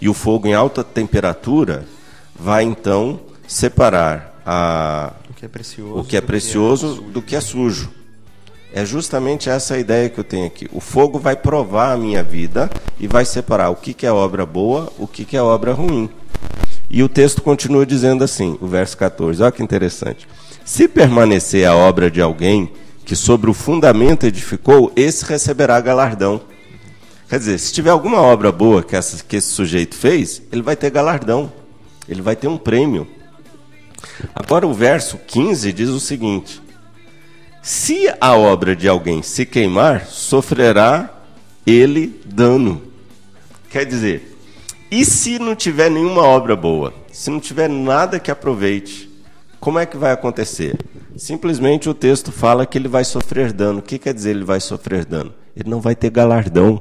e 0.02 0.10
o 0.10 0.14
fogo 0.14 0.48
em 0.48 0.56
alta 0.56 0.84
temperatura 0.84 1.86
vai 2.34 2.64
então 2.64 3.20
separar 3.48 4.42
a, 4.44 5.14
O 5.30 5.34
que 5.36 5.46
é 5.46 5.48
precioso. 5.48 6.00
o 6.00 6.04
que 6.04 6.18
é 6.18 6.22
precioso 6.22 6.96
do 6.96 7.22
que 7.22 7.36
é 7.36 7.40
sujo. 7.40 7.92
É 8.74 8.84
justamente 8.84 9.48
essa 9.48 9.75
a 9.75 9.78
ideia 9.78 10.10
que 10.10 10.20
eu 10.20 10.24
tenho 10.24 10.48
aqui. 10.48 10.68
O 10.74 10.80
fogo 10.80 11.20
vai 11.20 11.36
provar 11.36 11.92
a 11.92 11.98
minha 11.98 12.24
vida 12.24 12.68
e 13.00 13.06
vai 13.06 13.24
separar 13.24 13.70
o 13.70 13.75
que, 13.75 13.94
que 13.94 14.08
é 14.08 14.12
obra 14.12 14.48
boa, 14.48 14.92
o 14.98 15.06
que, 15.06 15.24
que 15.24 15.38
é 15.38 15.42
obra 15.44 15.74
ruim. 15.74 16.10
E 16.90 17.04
o 17.04 17.08
texto 17.08 17.44
continua 17.44 17.86
dizendo 17.86 18.24
assim, 18.24 18.58
o 18.60 18.66
verso 18.66 18.98
14, 18.98 19.44
olha 19.44 19.52
que 19.52 19.62
interessante. 19.62 20.28
Se 20.66 20.88
permanecer 20.88 21.68
a 21.68 21.75
obra 21.75 22.10
de 22.10 22.20
alguém 22.20 22.72
que 23.05 23.15
sobre 23.15 23.50
o 23.50 23.53
fundamento 23.53 24.25
edificou, 24.25 24.91
esse 24.95 25.24
receberá 25.24 25.79
galardão. 25.79 26.41
Quer 27.29 27.39
dizer, 27.39 27.59
se 27.59 27.71
tiver 27.71 27.91
alguma 27.91 28.19
obra 28.19 28.51
boa 28.51 28.83
que, 28.83 28.95
essa, 28.95 29.24
que 29.24 29.35
esse 29.35 29.47
sujeito 29.47 29.95
fez, 29.95 30.41
ele 30.51 30.62
vai 30.62 30.75
ter 30.75 30.89
galardão, 30.89 31.51
ele 32.09 32.21
vai 32.21 32.35
ter 32.35 32.47
um 32.47 32.57
prêmio. 32.57 33.07
Agora 34.33 34.65
o 34.65 34.74
verso 34.74 35.17
15 35.17 35.71
diz 35.71 35.89
o 35.89 36.00
seguinte: 36.00 36.62
Se 37.62 38.12
a 38.19 38.35
obra 38.35 38.75
de 38.75 38.88
alguém 38.88 39.21
se 39.21 39.45
queimar, 39.45 40.05
sofrerá 40.05 41.09
ele 41.65 42.19
dano. 42.25 42.81
Quer 43.69 43.85
dizer, 43.85 44.38
e 44.89 45.03
se 45.03 45.39
não 45.39 45.55
tiver 45.55 45.89
nenhuma 45.89 46.21
obra 46.21 46.55
boa? 46.55 46.93
Se 47.12 47.29
não 47.29 47.39
tiver 47.39 47.67
nada 47.67 48.19
que 48.19 48.31
aproveite, 48.31 49.09
como 49.65 49.79
é 49.79 49.86
que 49.88 49.98
vai 49.98 50.12
acontecer? 50.12 50.77
Simplesmente 51.17 51.89
o 51.89 51.93
texto 51.95 52.31
fala 52.31 52.67
que 52.67 52.77
ele 52.77 52.88
vai 52.88 53.03
sofrer 53.03 53.51
dano. 53.51 53.79
O 53.79 53.81
que 53.81 53.98
quer 53.98 54.13
dizer 54.13 54.29
ele 54.29 54.43
vai 54.43 54.60
sofrer 54.60 55.03
dano? 55.03 55.34
Ele 55.57 55.67
não 55.67 55.81
vai 55.81 55.95
ter 55.95 56.12
galardão. 56.12 56.79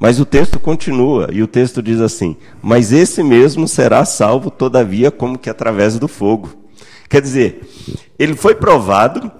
Mas 0.00 0.18
o 0.18 0.24
texto 0.24 0.58
continua, 0.58 1.28
e 1.30 1.40
o 1.40 1.46
texto 1.46 1.80
diz 1.80 2.00
assim: 2.00 2.36
Mas 2.60 2.90
esse 2.90 3.22
mesmo 3.22 3.68
será 3.68 4.04
salvo, 4.04 4.50
todavia, 4.50 5.12
como 5.12 5.38
que 5.38 5.48
através 5.48 5.96
do 5.96 6.08
fogo. 6.08 6.50
Quer 7.08 7.22
dizer, 7.22 7.60
ele 8.18 8.34
foi 8.34 8.56
provado, 8.56 9.30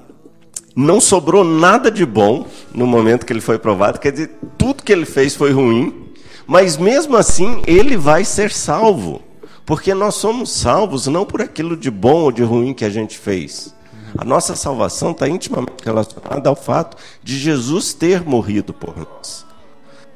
não 0.76 1.00
sobrou 1.00 1.43
nada 1.43 1.90
de 1.90 2.07
bom 2.07 2.47
no 2.73 2.87
momento 2.87 3.26
que 3.26 3.33
ele 3.33 3.40
foi 3.40 3.59
provado, 3.59 3.99
quer 3.99 4.12
dizer, 4.12 4.31
tudo 4.57 4.85
que 4.85 4.93
ele 4.93 5.05
fez 5.05 5.35
foi 5.35 5.50
ruim, 5.50 6.12
mas 6.47 6.76
mesmo 6.76 7.17
assim 7.17 7.61
ele 7.67 7.97
vai 7.97 8.25
ser 8.25 8.52
salvo, 8.52 9.21
porque 9.69 9.93
nós 9.93 10.15
somos 10.15 10.51
salvos 10.51 11.07
não 11.09 11.27
por 11.27 11.43
aquilo 11.43 11.77
de 11.77 11.91
bom 11.91 12.23
ou 12.23 12.33
de 12.33 12.43
ruim 12.43 12.73
que 12.73 12.87
a 12.87 12.89
gente 12.89 13.19
fez. 13.19 13.75
A 14.17 14.25
nossa 14.25 14.57
salvação 14.57 15.11
está 15.11 15.29
intimamente 15.29 15.85
relacionada 15.85 16.49
ao 16.49 16.57
fato 16.57 16.97
de 17.23 17.39
Jesus 17.39 17.93
ter 17.93 18.25
morrido 18.25 18.73
por 18.73 18.97
nós. 18.97 19.45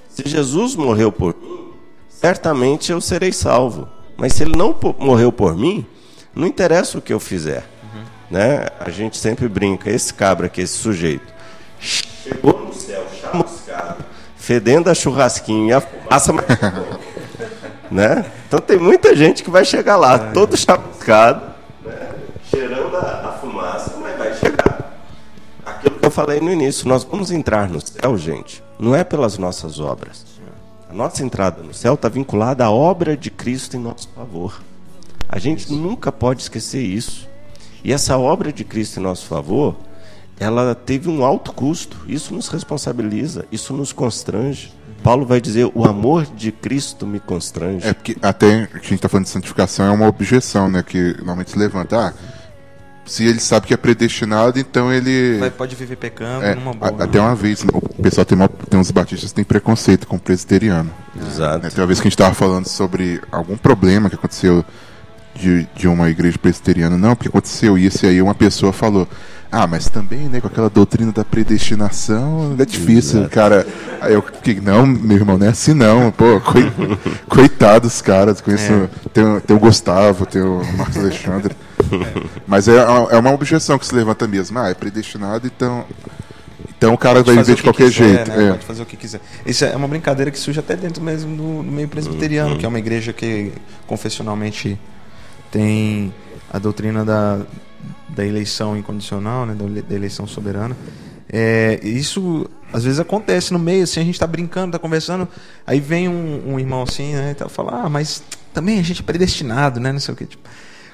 Se 0.09 0.26
Jesus 0.26 0.75
morreu 0.75 1.12
por 1.12 1.37
mim, 1.37 1.68
certamente 2.09 2.92
eu 2.92 3.00
serei 3.02 3.30
salvo. 3.30 3.87
Mas 4.16 4.32
se 4.32 4.42
ele 4.42 4.56
não 4.56 4.75
morreu 4.99 5.30
por 5.30 5.54
mim, 5.54 5.85
não 6.35 6.47
interessa 6.47 6.97
o 6.97 7.02
que 7.02 7.12
eu 7.12 7.21
fizer. 7.21 7.68
Né? 8.30 8.68
A 8.80 8.88
gente 8.88 9.18
sempre 9.18 9.50
brinca, 9.50 9.90
esse 9.90 10.14
cabra 10.14 10.47
aqui, 10.47 10.62
esse 10.62 10.78
sujeito, 10.78 11.30
chegou 11.78 12.59
no 12.59 12.73
céu 12.73 13.04
chamuscado, 13.21 14.02
fedendo 14.35 14.88
a 14.88 14.94
churrasquinho 14.94 15.68
e 15.68 15.73
a 15.75 15.80
fumaça, 15.82 16.32
mas 16.32 16.47
né? 17.92 18.25
Então 18.52 18.61
tem 18.61 18.78
muita 18.78 19.16
gente 19.16 19.42
que 19.42 19.49
vai 19.49 19.64
chegar 19.64 19.97
lá, 19.97 20.18
todo 20.30 20.59
chamuscado, 20.59 21.54
né? 21.82 22.11
cheirando 22.50 22.94
a, 22.94 23.30
a 23.30 23.32
fumaça, 23.40 23.97
mas 23.97 24.18
vai 24.18 24.35
chegar. 24.35 25.00
Aquilo 25.64 25.99
que 25.99 26.04
eu 26.04 26.11
falei 26.11 26.38
no 26.38 26.50
início, 26.50 26.87
nós 26.87 27.02
vamos 27.02 27.30
entrar 27.30 27.66
no 27.71 27.80
céu, 27.80 28.18
gente, 28.18 28.62
não 28.78 28.94
é 28.94 29.02
pelas 29.04 29.38
nossas 29.38 29.80
obras. 29.80 30.26
A 30.87 30.92
nossa 30.92 31.25
entrada 31.25 31.62
no 31.62 31.73
céu 31.73 31.94
está 31.94 32.11
vinculada 32.11 32.62
à 32.62 32.71
obra 32.71 33.16
de 33.16 33.30
Cristo 33.30 33.75
em 33.75 33.80
nosso 33.80 34.11
favor. 34.14 34.61
A 35.26 35.38
gente 35.38 35.73
nunca 35.73 36.12
pode 36.12 36.42
esquecer 36.42 36.82
isso. 36.82 37.26
E 37.82 37.90
essa 37.90 38.18
obra 38.18 38.52
de 38.52 38.64
Cristo 38.64 39.00
em 39.00 39.02
nosso 39.02 39.25
favor, 39.28 39.76
ela 40.38 40.75
teve 40.75 41.09
um 41.09 41.25
alto 41.25 41.54
custo. 41.54 41.97
Isso 42.06 42.35
nos 42.35 42.49
responsabiliza, 42.49 43.47
isso 43.50 43.73
nos 43.73 43.94
constrange. 43.94 44.75
Paulo 45.02 45.26
vai 45.26 45.40
dizer: 45.40 45.71
o 45.75 45.85
amor 45.85 46.25
de 46.37 46.52
Cristo 46.52 47.06
me 47.06 47.18
constrange. 47.21 47.87
É 47.87 47.92
porque 47.92 48.16
até 48.23 48.66
que 48.66 48.76
a 48.76 48.80
gente 48.80 48.94
está 48.94 49.09
falando 49.09 49.25
de 49.25 49.30
santificação 49.30 49.87
é 49.87 49.90
uma 49.90 50.06
objeção, 50.06 50.68
né? 50.68 50.82
Que 50.87 51.14
normalmente 51.18 51.50
se 51.50 51.59
levanta. 51.59 52.09
Ah, 52.09 52.12
se 53.04 53.25
ele 53.25 53.40
sabe 53.40 53.66
que 53.66 53.75
é 53.75 53.76
predestinado, 53.76 54.59
então 54.61 54.92
ele. 54.92 55.38
Vai, 55.38 55.50
pode 55.50 55.75
viver 55.75 55.97
pecando 55.97 56.44
É, 56.44 56.54
numa 56.54 56.73
boa. 56.73 56.94
a- 57.00 57.04
até 57.04 57.21
uma 57.21 57.35
vez, 57.35 57.64
o 57.64 58.02
pessoal 58.02 58.25
tem, 58.25 58.37
uma, 58.38 58.49
tem 58.49 58.78
uns 58.78 58.90
batistas 58.92 59.30
que 59.30 59.35
têm 59.37 59.44
preconceito 59.44 60.06
com 60.06 60.16
o 60.16 60.21
presbiteriano. 60.21 60.90
Exato. 61.21 61.64
Né, 61.64 61.71
Tem 61.71 61.80
uma 61.82 61.87
vez 61.88 61.99
que 62.00 62.06
a 62.06 62.09
gente 62.09 62.14
estava 62.14 62.35
falando 62.35 62.66
sobre 62.68 63.21
algum 63.32 63.56
problema 63.56 64.09
que 64.09 64.14
aconteceu 64.14 64.64
de, 65.35 65.66
de 65.75 65.88
uma 65.88 66.09
igreja 66.11 66.38
presbiteriana. 66.38 66.97
Não, 66.97 67.16
porque 67.16 67.28
aconteceu 67.28 67.76
isso, 67.76 68.06
e 68.06 68.09
aí 68.09 68.23
uma 68.23 68.35
pessoa 68.35 68.73
falou. 68.73 69.09
Ah, 69.54 69.66
mas 69.66 69.87
também, 69.90 70.30
né, 70.30 70.40
com 70.40 70.47
aquela 70.47 70.71
doutrina 70.71 71.12
da 71.12 71.23
predestinação, 71.26 72.56
é 72.59 72.64
difícil, 72.64 73.28
cara. 73.28 73.66
Aí 74.00 74.14
eu 74.14 74.23
fiquei, 74.23 74.59
não, 74.59 74.87
meu 74.87 75.18
irmão, 75.18 75.37
não 75.37 75.47
é 75.47 75.50
assim 75.50 75.75
não. 75.75 76.11
Pô, 76.11 76.40
coi, 76.40 76.73
coitado 77.28 77.87
dos 77.87 78.00
caras. 78.00 78.40
Conheço, 78.40 78.88
tem, 79.12 79.23
o- 79.23 79.40
tem 79.42 79.54
o 79.54 79.61
Gustavo, 79.61 80.25
tem 80.25 80.40
o 80.40 80.62
Marcos 80.78 80.97
Alexandre. 80.97 81.54
Mas 82.49 82.66
é, 82.66 82.76
é 82.76 83.18
uma 83.18 83.30
objeção 83.30 83.78
que 83.78 83.85
se 83.85 83.94
levanta 83.94 84.26
mesmo. 84.26 84.59
Ah, 84.59 84.71
é 84.71 84.75
predestinado, 84.75 85.47
então. 85.47 85.85
Então 86.78 86.94
o 86.94 86.99
cara 86.99 87.23
vai 87.23 87.37
viver 87.37 87.54
de 87.54 87.62
qualquer 87.62 87.90
quiser, 87.92 88.04
jeito. 88.26 88.30
né? 88.30 88.47
é. 88.47 88.50
Pode 88.52 88.64
fazer 88.66 88.82
o 88.82 88.87
que 88.87 88.97
quiser. 88.97 89.21
Isso 89.47 89.64
é 89.66 89.76
uma 89.76 89.87
brincadeira 89.87 90.30
que 90.30 90.38
surge 90.38 90.59
até 90.59 90.75
dentro 90.75 91.00
mesmo 91.02 91.37
do, 91.37 91.62
do 91.62 91.71
meio 91.71 91.87
presbiteriano, 91.88 92.56
que 92.56 92.64
é 92.64 92.68
uma 92.68 92.78
igreja 92.78 93.12
que 93.12 93.52
confessionalmente 93.87 94.76
tem 95.50 96.12
a 96.52 96.59
doutrina 96.59 97.04
da, 97.04 97.40
da 98.14 98.25
eleição 98.25 98.76
incondicional, 98.76 99.47
né, 99.47 99.54
da, 99.54 99.64
ele- 99.64 99.83
da 99.83 99.95
eleição 99.95 100.26
soberana. 100.26 100.76
É, 101.33 101.81
isso 101.83 102.47
às 102.73 102.85
vezes 102.85 102.99
acontece 103.00 103.52
no 103.52 103.59
meio, 103.59 103.85
assim, 103.85 104.00
a 104.00 104.04
gente 104.04 104.14
está 104.14 104.26
brincando, 104.26 104.69
está 104.69 104.78
conversando, 104.78 105.28
aí 105.66 105.78
vem 105.81 106.09
um, 106.09 106.54
um 106.54 106.59
irmão 106.61 106.83
assim, 106.83 107.12
né, 107.14 107.33
e 107.33 107.35
tá, 107.35 107.49
fala, 107.49 107.83
ah, 107.85 107.88
mas 107.88 108.23
também 108.52 108.78
a 108.78 108.83
gente 108.83 109.00
é 109.00 109.04
predestinado, 109.04 109.78
né, 109.81 109.92
não 109.92 110.00
sei 110.00 110.14
o 110.14 110.16
que, 110.16 110.25
tipo, 110.26 110.49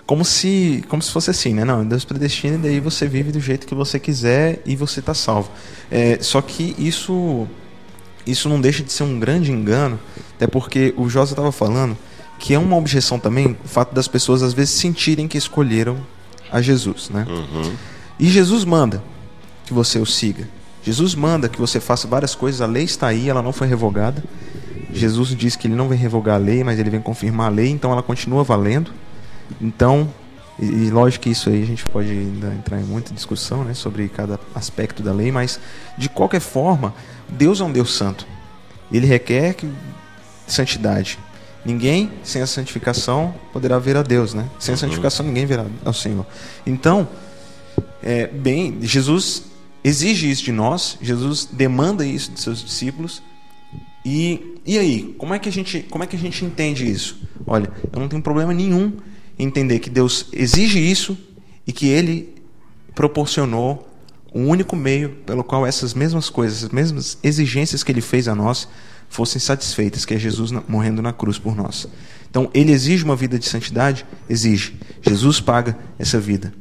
como 0.07 0.25
se, 0.25 0.83
como 0.89 1.03
se 1.03 1.11
fosse 1.13 1.31
assim, 1.31 1.53
né? 1.53 1.67
Não, 1.67 1.85
Deus 1.85 2.03
predestina 2.03 2.55
e 2.55 2.59
daí 2.59 2.81
você 2.81 3.07
vive 3.07 3.31
do 3.31 3.39
jeito 3.41 3.67
que 3.67 3.75
você 3.75 3.99
quiser 4.01 4.63
e 4.65 4.75
você 4.75 5.01
está 5.01 5.13
salvo. 5.13 5.51
É, 5.91 6.17
só 6.23 6.41
que 6.41 6.75
isso, 6.79 7.47
isso 8.27 8.49
não 8.49 8.59
deixa 8.59 8.83
de 8.83 8.91
ser 8.91 9.03
um 9.03 9.21
grande 9.21 9.53
engano, 9.53 10.01
até 10.35 10.47
porque 10.47 10.95
o 10.97 11.11
Josa 11.11 11.33
estava 11.33 11.53
falando 11.53 11.95
que 12.39 12.55
é 12.55 12.59
uma 12.59 12.75
objeção 12.77 13.19
também 13.19 13.55
o 13.63 13.69
fato 13.69 13.95
das 13.95 14.09
pessoas 14.09 14.43
às 14.43 14.55
vezes 14.55 14.71
sentirem 14.71 15.29
que 15.29 15.37
escolheram 15.37 15.99
a 16.51 16.61
Jesus, 16.61 17.11
né? 17.11 17.27
E 18.19 18.29
Jesus 18.29 18.65
manda 18.65 19.03
que 19.65 19.73
você 19.73 19.99
o 19.99 20.07
siga. 20.07 20.49
Jesus 20.83 21.15
manda 21.15 21.49
que 21.49 21.59
você 21.59 21.81
faça 21.81 22.09
várias 22.09 22.35
coisas, 22.35 22.61
a 22.61 22.67
lei 22.67 22.85
está 22.85 23.09
aí, 23.09 23.29
ela 23.29 23.43
não 23.43 23.53
foi 23.53 23.67
revogada. 23.67 24.23
Jesus 24.93 25.37
diz 25.37 25.55
que 25.55 25.67
ele 25.67 25.75
não 25.75 25.89
vem 25.89 25.99
revogar 25.99 26.37
a 26.37 26.39
lei, 26.39 26.65
mas 26.65 26.79
ele 26.79 26.89
vem 26.89 27.01
confirmar 27.01 27.49
a 27.49 27.51
lei, 27.51 27.69
então 27.69 27.93
ela 27.93 28.03
continua 28.03 28.43
valendo. 28.43 28.91
Então, 29.61 30.09
e, 30.59 30.65
e 30.65 30.91
lógico 30.91 31.25
que 31.25 31.31
isso 31.31 31.51
aí 31.51 31.63
a 31.63 31.67
gente 31.67 31.85
pode 31.85 32.09
ainda 32.09 32.49
entrar 32.55 32.81
em 32.81 32.85
muita 32.85 33.13
discussão 33.13 33.65
né, 33.65 33.75
sobre 33.75 34.09
cada 34.09 34.41
aspecto 34.55 35.03
da 35.03 35.13
lei, 35.13 35.31
mas 35.31 35.61
de 35.97 36.09
qualquer 36.09 36.41
forma, 36.41 36.95
Deus 37.29 37.61
é 37.61 37.65
um 37.65 37.73
Deus 37.73 37.95
santo. 37.95 38.27
Ele 38.91 39.07
requer 39.07 39.55
que, 39.55 39.71
santidade. 40.47 41.19
Ninguém 41.65 42.11
sem 42.23 42.41
a 42.41 42.47
santificação 42.47 43.35
poderá 43.53 43.79
ver 43.79 43.97
a 43.97 44.03
Deus, 44.03 44.33
né? 44.33 44.49
Sem 44.59 44.75
a 44.75 44.77
santificação 44.77 45.27
ninguém 45.27 45.45
verá 45.45 45.67
ao 45.85 45.93
Senhor. 45.93 46.27
Então, 46.67 47.09
é, 48.03 48.27
bem, 48.27 48.79
Jesus 48.81 49.45
exige 49.83 50.31
isso 50.31 50.45
de 50.45 50.53
nós, 50.53 50.99
Jesus 51.01 51.49
demanda 51.51 52.07
isso 52.07 52.31
de 52.33 52.41
seus 52.41 52.63
discípulos. 52.65 53.23
E, 54.05 54.57
e 54.65 54.79
aí, 54.79 55.15
como 55.19 55.35
é, 55.35 55.39
que 55.39 55.49
a 55.49 55.53
gente, 55.53 55.81
como 55.91 56.05
é 56.05 56.07
que 56.07 56.17
a 56.17 56.19
gente 56.19 56.45
entende 56.45 56.89
isso? 56.89 57.21
Olha, 57.47 57.71
eu 57.93 58.01
não 58.01 58.09
tenho 58.09 58.23
problema 58.23 58.55
nenhum 58.55 58.93
em 59.39 59.47
entender 59.47 59.79
que 59.81 59.91
Deus 59.91 60.27
exige 60.33 60.79
isso 60.79 61.17
e 61.67 61.73
que 61.73 61.87
Ele 61.87 62.35
proporcionou 62.95 63.87
um 64.35 64.49
único 64.49 64.77
meio 64.77 65.11
pelo 65.27 65.43
qual 65.43 65.67
essas 65.67 65.95
mesmas 65.95 66.29
coisas, 66.29 66.65
as 66.65 66.71
mesmas 66.71 67.19
exigências 67.23 67.83
que 67.83 67.93
Ele 67.93 68.01
fez 68.01 68.29
a 68.29 68.35
nós, 68.35 68.69
fossem 69.09 69.41
satisfeitas, 69.41 70.05
que 70.05 70.15
é 70.15 70.19
Jesus 70.19 70.51
morrendo 70.69 71.03
na 71.03 71.13
cruz 71.13 71.39
por 71.39 71.57
nós. 71.57 71.89
Então, 72.31 72.51
Ele 72.53 72.73
exige 72.73 73.05
uma 73.05 73.17
vida 73.17 73.39
de 73.39 73.47
santidade? 73.47 74.05
Exige. 74.29 74.79
Jesus 75.03 75.41
paga 75.41 75.77
essa 75.99 76.21
vida. 76.21 76.53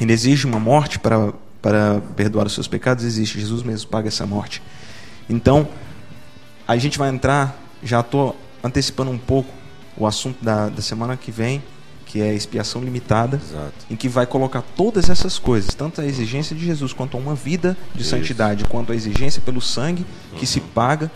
Ele 0.00 0.12
exige 0.12 0.46
uma 0.46 0.58
morte 0.58 0.98
para, 0.98 1.32
para 1.62 2.00
perdoar 2.16 2.46
os 2.46 2.52
seus 2.52 2.66
pecados? 2.66 3.04
Existe. 3.04 3.40
Jesus 3.40 3.62
mesmo 3.62 3.88
paga 3.88 4.08
essa 4.08 4.26
morte. 4.26 4.62
Então, 5.28 5.68
a 6.66 6.76
gente 6.76 6.98
vai 6.98 7.08
entrar, 7.08 7.60
já 7.82 8.00
estou 8.00 8.36
antecipando 8.62 9.10
um 9.10 9.18
pouco 9.18 9.52
o 9.96 10.06
assunto 10.06 10.44
da, 10.44 10.68
da 10.68 10.82
semana 10.82 11.16
que 11.16 11.30
vem, 11.30 11.62
que 12.04 12.20
é 12.20 12.30
a 12.30 12.34
expiação 12.34 12.82
limitada, 12.82 13.40
Exato. 13.42 13.72
em 13.90 13.96
que 13.96 14.08
vai 14.08 14.26
colocar 14.26 14.62
todas 14.62 15.10
essas 15.10 15.38
coisas, 15.38 15.74
tanto 15.74 16.00
a 16.00 16.06
exigência 16.06 16.54
de 16.54 16.64
Jesus 16.64 16.92
quanto 16.92 17.16
a 17.16 17.20
uma 17.20 17.34
vida 17.34 17.76
de 17.94 18.02
Isso. 18.02 18.10
santidade, 18.10 18.64
quanto 18.64 18.92
a 18.92 18.94
exigência 18.94 19.42
pelo 19.42 19.60
sangue 19.60 20.06
que 20.36 20.46
se 20.46 20.60
paga 20.60 21.10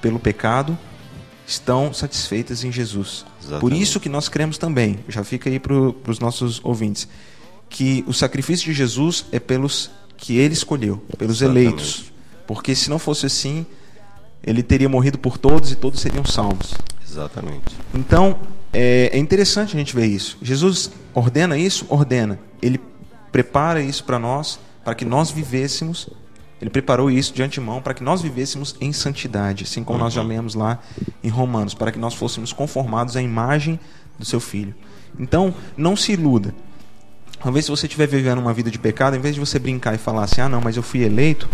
pelo 0.00 0.18
pecado, 0.18 0.78
estão 1.46 1.92
satisfeitas 1.92 2.64
em 2.64 2.70
Jesus. 2.70 3.24
Por 3.40 3.46
Exatamente. 3.46 3.82
isso 3.82 4.00
que 4.00 4.08
nós 4.08 4.28
cremos 4.28 4.58
também, 4.58 5.00
já 5.08 5.24
fica 5.24 5.50
aí 5.50 5.58
para 5.58 5.74
os 5.74 6.18
nossos 6.18 6.60
ouvintes, 6.64 7.08
que 7.68 8.04
o 8.06 8.12
sacrifício 8.12 8.66
de 8.66 8.72
Jesus 8.72 9.26
é 9.32 9.40
pelos 9.40 9.90
que 10.16 10.36
ele 10.36 10.54
escolheu, 10.54 11.02
pelos 11.16 11.40
Exatamente. 11.40 11.66
eleitos. 11.66 12.12
Porque 12.46 12.74
se 12.74 12.90
não 12.90 12.98
fosse 12.98 13.26
assim, 13.26 13.64
ele 14.44 14.62
teria 14.62 14.88
morrido 14.88 15.18
por 15.18 15.38
todos 15.38 15.72
e 15.72 15.76
todos 15.76 16.00
seriam 16.00 16.24
salvos. 16.24 16.74
Exatamente. 17.08 17.74
Então, 17.94 18.38
é, 18.72 19.10
é 19.12 19.18
interessante 19.18 19.74
a 19.74 19.78
gente 19.78 19.94
ver 19.94 20.06
isso. 20.06 20.38
Jesus 20.42 20.90
ordena 21.14 21.56
isso? 21.56 21.86
Ordena. 21.88 22.38
Ele 22.62 22.80
prepara 23.32 23.82
isso 23.82 24.04
para 24.04 24.18
nós, 24.18 24.58
para 24.84 24.94
que 24.94 25.04
nós 25.04 25.30
vivêssemos. 25.30 26.08
Ele 26.60 26.70
preparou 26.70 27.10
isso 27.10 27.32
de 27.32 27.42
antemão 27.42 27.80
para 27.80 27.94
que 27.94 28.02
nós 28.02 28.20
vivêssemos 28.20 28.76
em 28.80 28.92
santidade, 28.92 29.64
assim 29.64 29.82
como 29.82 29.98
nós 29.98 30.12
já 30.12 30.22
lemos 30.22 30.54
lá 30.54 30.78
em 31.24 31.28
Romanos, 31.28 31.72
para 31.72 31.90
que 31.90 31.98
nós 31.98 32.14
fôssemos 32.14 32.52
conformados 32.52 33.16
à 33.16 33.22
imagem 33.22 33.80
do 34.18 34.24
seu 34.26 34.40
filho. 34.40 34.74
Então, 35.18 35.54
não 35.76 35.96
se 35.96 36.12
iluda. 36.12 36.54
Talvez 37.42 37.64
se 37.64 37.70
você 37.70 37.86
estiver 37.86 38.06
vivendo 38.06 38.38
uma 38.38 38.52
vida 38.52 38.70
de 38.70 38.78
pecado, 38.78 39.16
em 39.16 39.20
vez 39.20 39.34
de 39.34 39.40
você 39.40 39.58
brincar 39.58 39.94
e 39.94 39.98
falar 39.98 40.24
assim, 40.24 40.42
ah 40.42 40.48
não, 40.48 40.60
mas 40.60 40.76
eu 40.76 40.82
fui 40.82 41.02
eleito, 41.02 41.48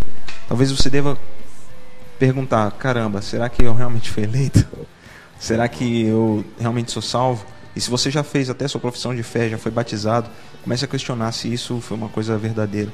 talvez 0.48 0.72
você 0.72 0.90
deva 0.90 1.16
perguntar, 2.18 2.68
caramba, 2.72 3.22
será 3.22 3.48
que 3.48 3.62
eu 3.62 3.72
realmente 3.72 4.10
fui 4.10 4.24
eleito? 4.24 4.66
Será 5.38 5.68
que 5.68 6.06
eu 6.06 6.44
realmente 6.58 6.90
sou 6.90 7.02
salvo? 7.02 7.46
E 7.76 7.80
se 7.80 7.88
você 7.88 8.10
já 8.10 8.24
fez 8.24 8.50
até 8.50 8.66
sua 8.66 8.80
profissão 8.80 9.14
de 9.14 9.22
fé, 9.22 9.48
já 9.48 9.58
foi 9.58 9.70
batizado, 9.70 10.28
comece 10.64 10.84
a 10.84 10.88
questionar 10.88 11.30
se 11.30 11.52
isso 11.52 11.80
foi 11.80 11.96
uma 11.96 12.08
coisa 12.08 12.36
verdadeira. 12.36 12.90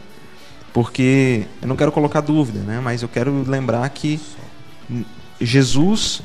Porque 0.72 1.46
eu 1.60 1.68
não 1.68 1.76
quero 1.76 1.92
colocar 1.92 2.20
dúvida, 2.20 2.60
né? 2.60 2.80
mas 2.80 3.02
eu 3.02 3.08
quero 3.08 3.44
lembrar 3.46 3.88
que 3.90 4.20
Jesus 5.40 6.22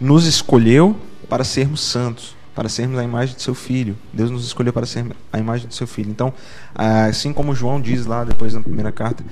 nos 0.00 0.26
escolheu 0.26 0.96
para 1.28 1.44
sermos 1.44 1.80
santos, 1.80 2.34
para 2.54 2.68
sermos 2.68 2.98
a 2.98 3.04
imagem 3.04 3.36
de 3.36 3.42
seu 3.42 3.54
filho. 3.54 3.96
Deus 4.12 4.30
nos 4.30 4.44
escolheu 4.44 4.72
para 4.72 4.86
ser 4.86 5.06
a 5.32 5.38
imagem 5.38 5.68
de 5.68 5.74
seu 5.74 5.86
filho. 5.86 6.10
Então, 6.10 6.32
assim 6.74 7.32
como 7.32 7.54
João 7.54 7.80
diz 7.80 8.06
lá 8.06 8.24
depois 8.24 8.54
na 8.54 8.60
primeira 8.60 8.90
carta, 8.90 9.24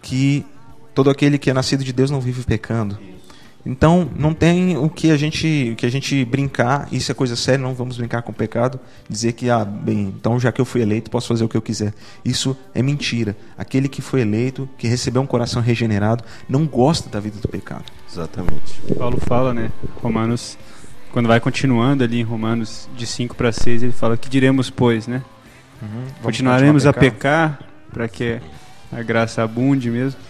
que 0.00 0.46
todo 0.94 1.10
aquele 1.10 1.38
que 1.38 1.50
é 1.50 1.52
nascido 1.52 1.82
de 1.82 1.92
Deus 1.92 2.10
não 2.10 2.20
vive 2.20 2.44
pecando. 2.44 2.98
Então, 3.64 4.08
não 4.16 4.32
tem 4.32 4.76
o 4.76 4.88
que 4.88 5.10
a 5.10 5.16
gente, 5.16 5.70
o 5.72 5.76
que 5.76 5.84
a 5.84 5.90
gente 5.90 6.24
brincar, 6.24 6.88
isso 6.90 7.12
é 7.12 7.14
coisa 7.14 7.36
séria, 7.36 7.62
não 7.62 7.74
vamos 7.74 7.98
brincar 7.98 8.22
com 8.22 8.32
o 8.32 8.34
pecado, 8.34 8.80
dizer 9.08 9.32
que 9.32 9.50
ah, 9.50 9.64
bem, 9.64 10.14
então 10.16 10.40
já 10.40 10.50
que 10.50 10.60
eu 10.60 10.64
fui 10.64 10.80
eleito, 10.80 11.10
posso 11.10 11.28
fazer 11.28 11.44
o 11.44 11.48
que 11.48 11.56
eu 11.56 11.62
quiser. 11.62 11.92
Isso 12.24 12.56
é 12.74 12.82
mentira. 12.82 13.36
Aquele 13.58 13.88
que 13.88 14.00
foi 14.00 14.22
eleito, 14.22 14.68
que 14.78 14.88
recebeu 14.88 15.20
um 15.20 15.26
coração 15.26 15.60
regenerado, 15.60 16.24
não 16.48 16.66
gosta 16.66 17.10
da 17.10 17.20
vida 17.20 17.38
do 17.38 17.48
pecado. 17.48 17.84
Exatamente. 18.10 18.80
Paulo 18.96 19.18
fala, 19.20 19.52
né? 19.52 19.70
Romanos, 20.02 20.56
quando 21.12 21.26
vai 21.26 21.40
continuando 21.40 22.02
ali 22.02 22.20
em 22.20 22.24
Romanos 22.24 22.88
de 22.96 23.06
5 23.06 23.34
para 23.34 23.52
6, 23.52 23.82
ele 23.82 23.92
fala: 23.92 24.16
Que 24.16 24.28
diremos, 24.28 24.70
pois, 24.70 25.06
né? 25.06 25.22
Vamos 25.80 26.12
Continuaremos 26.22 26.86
a 26.86 26.92
continuar 26.92 27.12
pecar 27.12 27.60
para 27.92 28.08
que 28.08 28.40
a 28.92 29.02
graça 29.02 29.42
abunde 29.42 29.90
mesmo? 29.90 30.20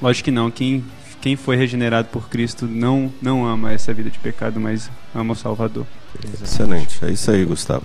Lógico 0.00 0.26
que 0.26 0.30
não. 0.30 0.50
Quem, 0.50 0.84
quem 1.20 1.36
foi 1.36 1.56
regenerado 1.56 2.08
por 2.08 2.28
Cristo 2.28 2.66
não, 2.66 3.12
não 3.20 3.46
ama 3.46 3.72
essa 3.72 3.92
vida 3.92 4.10
de 4.10 4.18
pecado, 4.18 4.60
mas 4.60 4.90
ama 5.14 5.32
o 5.32 5.36
Salvador. 5.36 5.86
Excelente. 6.42 7.04
É 7.04 7.10
isso 7.10 7.30
aí, 7.30 7.44
Gustavo. 7.44 7.84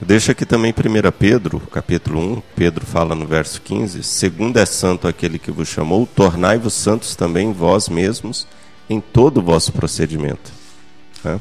Deixa 0.00 0.32
aqui 0.32 0.44
também 0.44 0.72
1 0.72 1.12
Pedro, 1.18 1.60
capítulo 1.60 2.20
1. 2.20 2.42
Pedro 2.54 2.84
fala 2.84 3.14
no 3.14 3.26
verso 3.26 3.60
15: 3.62 4.02
Segundo 4.02 4.58
é 4.58 4.66
santo 4.66 5.08
aquele 5.08 5.38
que 5.38 5.50
vos 5.50 5.68
chamou, 5.68 6.06
tornai-vos 6.06 6.74
santos 6.74 7.14
também 7.16 7.52
vós 7.52 7.88
mesmos 7.88 8.46
em 8.88 9.00
todo 9.00 9.38
o 9.38 9.42
vosso 9.42 9.72
procedimento. 9.72 10.52
Né? 11.22 11.40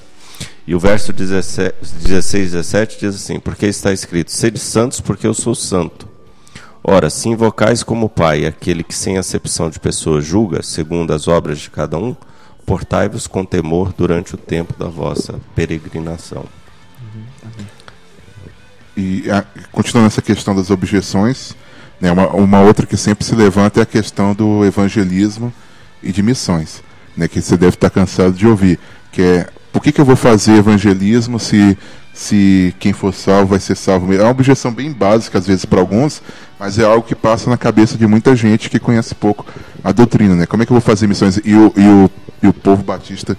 E 0.65 0.73
o 0.73 0.79
verso 0.79 1.11
17, 1.11 1.75
16 2.07 2.51
17 2.51 2.99
diz 2.99 3.15
assim: 3.15 3.39
Porque 3.39 3.65
está 3.65 3.91
escrito: 3.91 4.31
Sede 4.31 4.59
santos, 4.59 5.01
porque 5.01 5.27
eu 5.27 5.33
sou 5.33 5.55
santo. 5.55 6.07
Ora, 6.83 7.09
se 7.09 7.29
invocais 7.29 7.81
como 7.81 8.09
Pai 8.09 8.45
aquele 8.45 8.83
que 8.83 8.93
sem 8.93 9.17
acepção 9.17 9.69
de 9.69 9.79
pessoas 9.79 10.25
julga, 10.25 10.61
segundo 10.61 11.13
as 11.13 11.27
obras 11.27 11.59
de 11.59 11.69
cada 11.69 11.97
um, 11.97 12.15
portai-vos 12.65 13.25
com 13.25 13.45
temor 13.45 13.93
durante 13.97 14.35
o 14.35 14.37
tempo 14.37 14.73
da 14.77 14.87
vossa 14.87 15.39
peregrinação. 15.55 16.45
E 18.95 19.29
a- 19.31 19.45
continuando 19.71 20.07
essa 20.07 20.21
questão 20.21 20.55
das 20.55 20.69
objeções, 20.69 21.55
né, 22.01 22.11
uma, 22.11 22.27
uma 22.29 22.61
outra 22.61 22.85
que 22.85 22.97
sempre 22.97 23.25
se 23.25 23.33
levanta 23.35 23.79
é 23.79 23.83
a 23.83 23.87
questão 23.87 24.33
do 24.33 24.63
evangelismo 24.65 25.53
e 26.01 26.11
de 26.11 26.21
missões, 26.21 26.83
né, 27.15 27.27
que 27.27 27.41
você 27.41 27.55
deve 27.57 27.75
estar 27.75 27.89
cansado 27.89 28.33
de 28.33 28.45
ouvir, 28.47 28.77
que 29.11 29.21
é 29.21 29.49
por 29.71 29.81
que, 29.81 29.91
que 29.91 29.99
eu 30.01 30.05
vou 30.05 30.15
fazer 30.15 30.53
evangelismo 30.57 31.39
se, 31.39 31.77
se 32.13 32.75
quem 32.79 32.93
for 32.93 33.13
salvo 33.13 33.47
vai 33.47 33.59
ser 33.59 33.75
salvo 33.75 34.05
mesmo? 34.07 34.21
É 34.21 34.25
uma 34.25 34.31
objeção 34.31 34.71
bem 34.71 34.91
básica 34.91 35.39
às 35.39 35.47
vezes 35.47 35.65
para 35.65 35.79
alguns, 35.79 36.21
mas 36.59 36.77
é 36.77 36.83
algo 36.83 37.01
que 37.05 37.15
passa 37.15 37.49
na 37.49 37.57
cabeça 37.57 37.97
de 37.97 38.05
muita 38.05 38.35
gente 38.35 38.69
que 38.69 38.79
conhece 38.79 39.15
pouco 39.15 39.45
a 39.83 39.91
doutrina, 39.91 40.35
né? 40.35 40.45
Como 40.45 40.61
é 40.61 40.65
que 40.65 40.71
eu 40.71 40.75
vou 40.75 40.81
fazer 40.81 41.07
missões? 41.07 41.37
E 41.43 41.55
o, 41.55 41.73
e 41.75 41.87
o, 41.87 42.11
e 42.43 42.47
o 42.47 42.53
povo 42.53 42.83
batista 42.83 43.35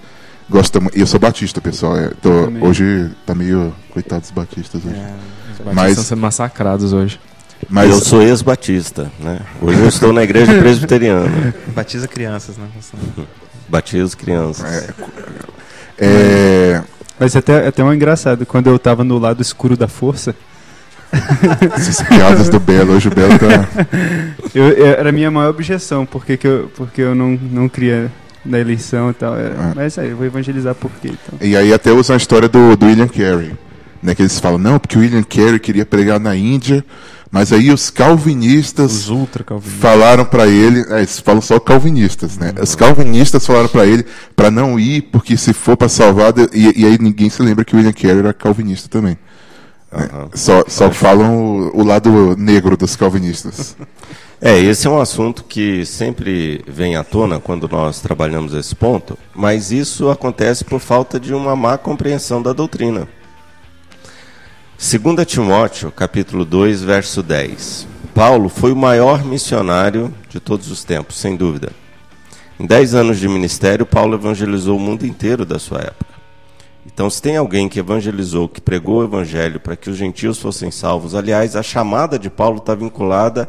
gosta 0.49 0.79
muito. 0.79 0.97
Eu 0.97 1.07
sou 1.07 1.19
batista, 1.19 1.61
pessoal. 1.61 1.97
é, 1.97 2.09
tô- 2.21 2.49
hoje 2.61 3.09
tá 3.25 3.33
meio 3.33 3.73
coitado 3.91 4.21
dos 4.21 4.31
batistas 4.31 4.81
hoje. 4.85 4.95
É, 4.95 4.99
Os 4.99 5.57
batistas 5.59 5.73
Mas- 5.73 5.89
estão 5.91 6.03
sendo 6.03 6.21
massacrados 6.21 6.91
hoje. 6.93 7.19
Mas 7.69 7.89
eu 7.89 7.99
sou 8.01 8.21
ex-batista, 8.21 9.09
né? 9.19 9.39
Hoje 9.61 9.79
eu 9.79 9.87
estou 9.87 10.11
na 10.11 10.21
igreja 10.21 10.53
presbiteriana. 10.59 11.55
batiza 11.73 12.07
crianças, 12.07 12.57
né? 12.57 12.67
Batizo 13.69 14.15
crianças. 14.17 14.89
é, 15.97 16.83
Mas 17.19 17.35
é 17.35 17.39
até, 17.39 17.67
até 17.67 17.83
um 17.83 17.93
engraçado, 17.93 18.45
quando 18.45 18.67
eu 18.69 18.77
tava 18.77 19.03
no 19.03 19.17
lado 19.17 19.41
escuro 19.41 19.77
da 19.77 19.87
força, 19.87 20.35
essas 21.75 22.01
piadas 22.07 22.49
do 22.49 22.59
Belo, 22.59 22.93
hoje 22.93 23.07
o 23.07 23.11
Belo 23.15 23.37
tá. 23.39 23.67
eu, 24.53 24.69
eu- 24.69 24.85
era 24.87 25.09
a 25.09 25.11
minha 25.11 25.31
maior 25.31 25.49
objeção, 25.49 26.05
porque, 26.05 26.35
que 26.37 26.47
eu, 26.47 26.71
porque 26.75 27.01
eu 27.01 27.15
não, 27.15 27.31
não 27.51 27.69
queria 27.69 28.11
na 28.45 28.59
eleição 28.59 29.11
e 29.11 29.13
tal. 29.13 29.35
é, 29.37 29.51
Ah. 29.57 29.73
Mas 29.75 29.97
aí, 29.97 30.09
eu 30.09 30.17
vou 30.17 30.25
evangelizar 30.25 30.75
por 30.75 30.91
quê? 31.01 31.09
Então. 31.13 31.39
E 31.47 31.55
aí 31.55 31.73
até 31.73 31.91
usam 31.91 32.13
a 32.15 32.17
história 32.17 32.47
do, 32.49 32.75
do 32.75 32.85
William 32.85 33.07
Carey. 33.07 33.53
Né, 34.03 34.13
que 34.13 34.21
eles 34.21 34.39
falam, 34.39 34.59
não, 34.59 34.77
porque 34.77 34.95
o 34.97 35.01
William 35.01 35.23
Carey 35.23 35.57
queria 35.57 35.83
pregar 35.83 36.19
na 36.19 36.35
Índia, 36.35 36.85
mas 37.31 37.51
aí 37.51 37.71
os 37.71 37.89
calvinistas 37.89 38.91
Os 38.91 39.09
falaram 39.79 40.25
para 40.25 40.47
ele, 40.47 40.85
é, 40.89 40.97
eles 40.97 41.19
falam 41.19 41.41
só 41.41 41.59
calvinistas, 41.59 42.37
né? 42.37 42.53
Os 42.61 42.75
calvinistas 42.75 43.45
falaram 43.45 43.67
para 43.67 43.85
ele 43.85 44.05
para 44.35 44.49
não 44.51 44.79
ir, 44.79 45.01
porque 45.11 45.35
se 45.35 45.53
for 45.53 45.75
para 45.75 45.89
salvar, 45.89 46.33
e, 46.53 46.81
e 46.81 46.85
aí 46.85 46.97
ninguém 46.99 47.29
se 47.29 47.41
lembra 47.41 47.65
que 47.65 47.75
o 47.75 47.77
William 47.77 47.93
Carey 47.93 48.19
era 48.19 48.33
calvinista 48.33 48.87
também. 48.89 49.17
né? 49.91 50.09
Aham. 50.11 50.29
Só, 50.33 50.63
só 50.67 50.91
falam 50.91 51.37
o, 51.73 51.81
o 51.81 51.83
lado 51.83 52.35
negro 52.37 52.75
dos 52.77 52.95
calvinistas. 52.95 53.75
É, 54.41 54.59
esse 54.59 54.85
é 54.85 54.89
um 54.89 54.99
assunto 54.99 55.45
que 55.45 55.85
sempre 55.85 56.61
vem 56.67 56.97
à 56.97 57.03
tona 57.05 57.39
quando 57.39 57.69
nós 57.69 58.01
trabalhamos 58.01 58.53
esse 58.53 58.75
ponto, 58.75 59.17
mas 59.33 59.71
isso 59.71 60.09
acontece 60.09 60.63
por 60.65 60.79
falta 60.79 61.17
de 61.19 61.33
uma 61.33 61.55
má 61.55 61.77
compreensão 61.77 62.41
da 62.41 62.51
doutrina. 62.51 63.07
2 64.77 65.25
Timóteo, 65.25 65.89
capítulo 65.89 66.43
2, 66.43 66.83
verso 66.83 67.23
10. 67.23 67.87
Paulo 68.13 68.49
foi 68.49 68.73
o 68.73 68.75
maior 68.75 69.23
missionário 69.23 70.13
de 70.29 70.37
todos 70.37 70.69
os 70.69 70.83
tempos, 70.83 71.15
sem 71.15 71.37
dúvida. 71.37 71.71
Em 72.59 72.65
10 72.65 72.93
anos 72.93 73.17
de 73.17 73.27
ministério, 73.29 73.85
Paulo 73.85 74.15
evangelizou 74.15 74.75
o 74.75 74.79
mundo 74.79 75.05
inteiro 75.05 75.45
da 75.45 75.57
sua 75.57 75.79
época. 75.79 76.13
Então, 76.85 77.09
se 77.09 77.21
tem 77.21 77.37
alguém 77.37 77.69
que 77.69 77.79
evangelizou, 77.79 78.49
que 78.49 78.59
pregou 78.59 78.97
o 78.99 79.03
evangelho 79.05 79.61
para 79.61 79.77
que 79.77 79.89
os 79.89 79.95
gentios 79.95 80.39
fossem 80.39 80.69
salvos, 80.69 81.15
aliás, 81.15 81.55
a 81.55 81.63
chamada 81.63 82.19
de 82.19 82.29
Paulo 82.29 82.57
está 82.57 82.75
vinculada 82.75 83.47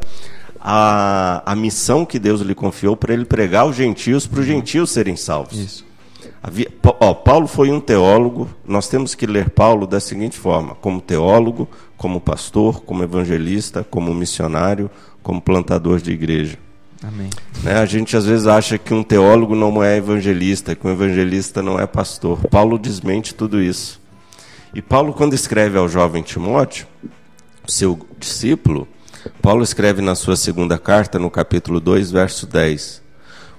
à, 0.61 1.43
à 1.45 1.55
missão 1.57 2.05
que 2.05 2.17
Deus 2.17 2.39
lhe 2.39 2.55
confiou 2.55 2.95
para 2.95 3.13
ele 3.13 3.25
pregar 3.25 3.67
os 3.67 3.75
gentios, 3.75 4.25
para 4.25 4.39
os 4.39 4.45
gentios 4.45 4.91
serem 4.91 5.17
salvos. 5.17 5.59
Isso. 5.59 5.86
Havia, 6.41 6.71
ó, 6.99 7.13
Paulo 7.13 7.47
foi 7.47 7.71
um 7.71 7.79
teólogo. 7.79 8.49
Nós 8.65 8.87
temos 8.87 9.15
que 9.15 9.25
ler 9.25 9.49
Paulo 9.49 9.87
da 9.87 9.99
seguinte 9.99 10.37
forma: 10.37 10.75
como 10.75 11.01
teólogo, 11.01 11.67
como 11.97 12.21
pastor, 12.21 12.81
como 12.81 13.03
evangelista, 13.03 13.83
como 13.83 14.13
missionário, 14.13 14.89
como 15.23 15.41
plantador 15.41 15.99
de 15.99 16.11
igreja. 16.11 16.57
Amém. 17.03 17.29
Né? 17.63 17.73
A 17.73 17.85
gente 17.85 18.15
às 18.15 18.25
vezes 18.25 18.47
acha 18.47 18.77
que 18.77 18.93
um 18.93 19.03
teólogo 19.03 19.55
não 19.55 19.83
é 19.83 19.97
evangelista, 19.97 20.75
que 20.75 20.87
um 20.87 20.91
evangelista 20.91 21.61
não 21.61 21.79
é 21.79 21.85
pastor. 21.85 22.39
Paulo 22.47 22.77
desmente 22.77 23.33
tudo 23.33 23.61
isso. 23.61 23.99
E 24.73 24.81
Paulo, 24.81 25.13
quando 25.13 25.33
escreve 25.33 25.77
ao 25.77 25.87
jovem 25.87 26.23
Timóteo, 26.23 26.87
seu 27.67 27.99
discípulo, 28.19 28.87
Paulo 29.41 29.63
escreve 29.63 30.01
na 30.01 30.15
sua 30.15 30.35
segunda 30.35 30.77
carta, 30.77 31.19
no 31.19 31.29
capítulo 31.29 31.79
2, 31.79 32.11
verso 32.11 32.47
10: 32.47 33.01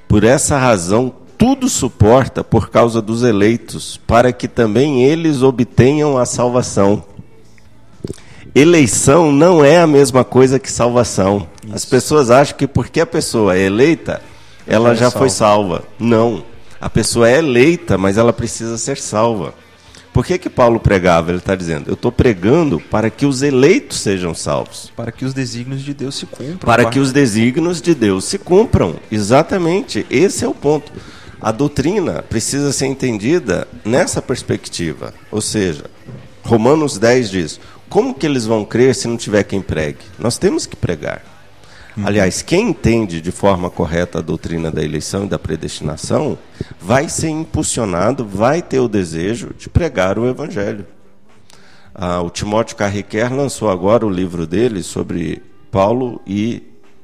Por 0.08 0.24
essa 0.24 0.58
razão, 0.58 1.14
tudo 1.38 1.68
suporta 1.68 2.42
por 2.42 2.68
causa 2.68 3.00
dos 3.00 3.22
eleitos, 3.22 3.98
para 4.06 4.32
que 4.32 4.48
também 4.48 5.04
eles 5.04 5.40
obtenham 5.40 6.18
a 6.18 6.26
salvação. 6.26 7.04
Eleição 8.52 9.30
não 9.30 9.64
é 9.64 9.78
a 9.78 9.86
mesma 9.86 10.24
coisa 10.24 10.58
que 10.58 10.70
salvação. 10.70 11.46
As 11.72 11.84
pessoas 11.84 12.28
acham 12.28 12.56
que 12.56 12.66
porque 12.66 13.00
a 13.00 13.06
pessoa 13.06 13.56
é 13.56 13.60
eleita, 13.60 14.20
ela 14.66 14.94
Já 14.96 15.06
é 15.06 15.10
já 15.10 15.10
foi 15.12 15.30
salva. 15.30 15.84
Não. 15.96 16.42
A 16.80 16.90
pessoa 16.90 17.30
é 17.30 17.38
eleita, 17.38 17.96
mas 17.96 18.18
ela 18.18 18.32
precisa 18.32 18.76
ser 18.76 18.98
salva. 18.98 19.54
Por 20.12 20.26
que, 20.26 20.38
que 20.38 20.50
Paulo 20.50 20.80
pregava? 20.80 21.30
Ele 21.30 21.38
está 21.38 21.54
dizendo: 21.54 21.88
Eu 21.88 21.94
estou 21.94 22.10
pregando 22.10 22.80
para 22.80 23.10
que 23.10 23.24
os 23.24 23.42
eleitos 23.42 23.98
sejam 24.00 24.34
salvos. 24.34 24.92
Para 24.96 25.12
que 25.12 25.24
os 25.24 25.32
desígnios 25.32 25.82
de 25.82 25.94
Deus 25.94 26.16
se 26.16 26.26
cumpram. 26.26 26.58
Para 26.58 26.84
que 26.86 26.98
os 26.98 27.12
desígnios 27.12 27.80
de 27.80 27.94
Deus 27.94 28.24
se 28.24 28.38
cumpram. 28.38 28.96
Exatamente. 29.12 30.04
Esse 30.10 30.44
é 30.44 30.48
o 30.48 30.54
ponto. 30.54 30.90
A 31.40 31.52
doutrina 31.52 32.22
precisa 32.22 32.72
ser 32.72 32.86
entendida 32.86 33.68
nessa 33.84 34.20
perspectiva. 34.20 35.14
Ou 35.30 35.40
seja, 35.40 35.84
Romanos 36.42 36.98
10 36.98 37.30
diz: 37.30 37.60
Como 37.88 38.14
que 38.14 38.26
eles 38.26 38.44
vão 38.44 38.64
crer 38.64 38.94
se 38.94 39.06
não 39.06 39.16
tiver 39.16 39.44
quem 39.44 39.62
pregue? 39.62 40.00
Nós 40.18 40.36
temos 40.38 40.66
que 40.66 40.76
pregar. 40.76 41.22
Aliás, 42.04 42.42
quem 42.42 42.68
entende 42.68 43.20
de 43.20 43.32
forma 43.32 43.68
correta 43.68 44.18
a 44.18 44.22
doutrina 44.22 44.70
da 44.70 44.84
eleição 44.84 45.24
e 45.24 45.28
da 45.28 45.38
predestinação 45.38 46.38
vai 46.80 47.08
ser 47.08 47.28
impulsionado, 47.28 48.24
vai 48.24 48.62
ter 48.62 48.78
o 48.78 48.88
desejo 48.88 49.52
de 49.58 49.68
pregar 49.68 50.18
o 50.18 50.28
evangelho. 50.28 50.86
Ah, 51.92 52.20
o 52.22 52.30
Timóteo 52.30 52.76
Carriquer 52.76 53.34
lançou 53.34 53.68
agora 53.68 54.06
o 54.06 54.10
livro 54.10 54.46
dele 54.46 54.84
sobre 54.84 55.42
Paulo 55.72 56.20
e, 56.24 56.62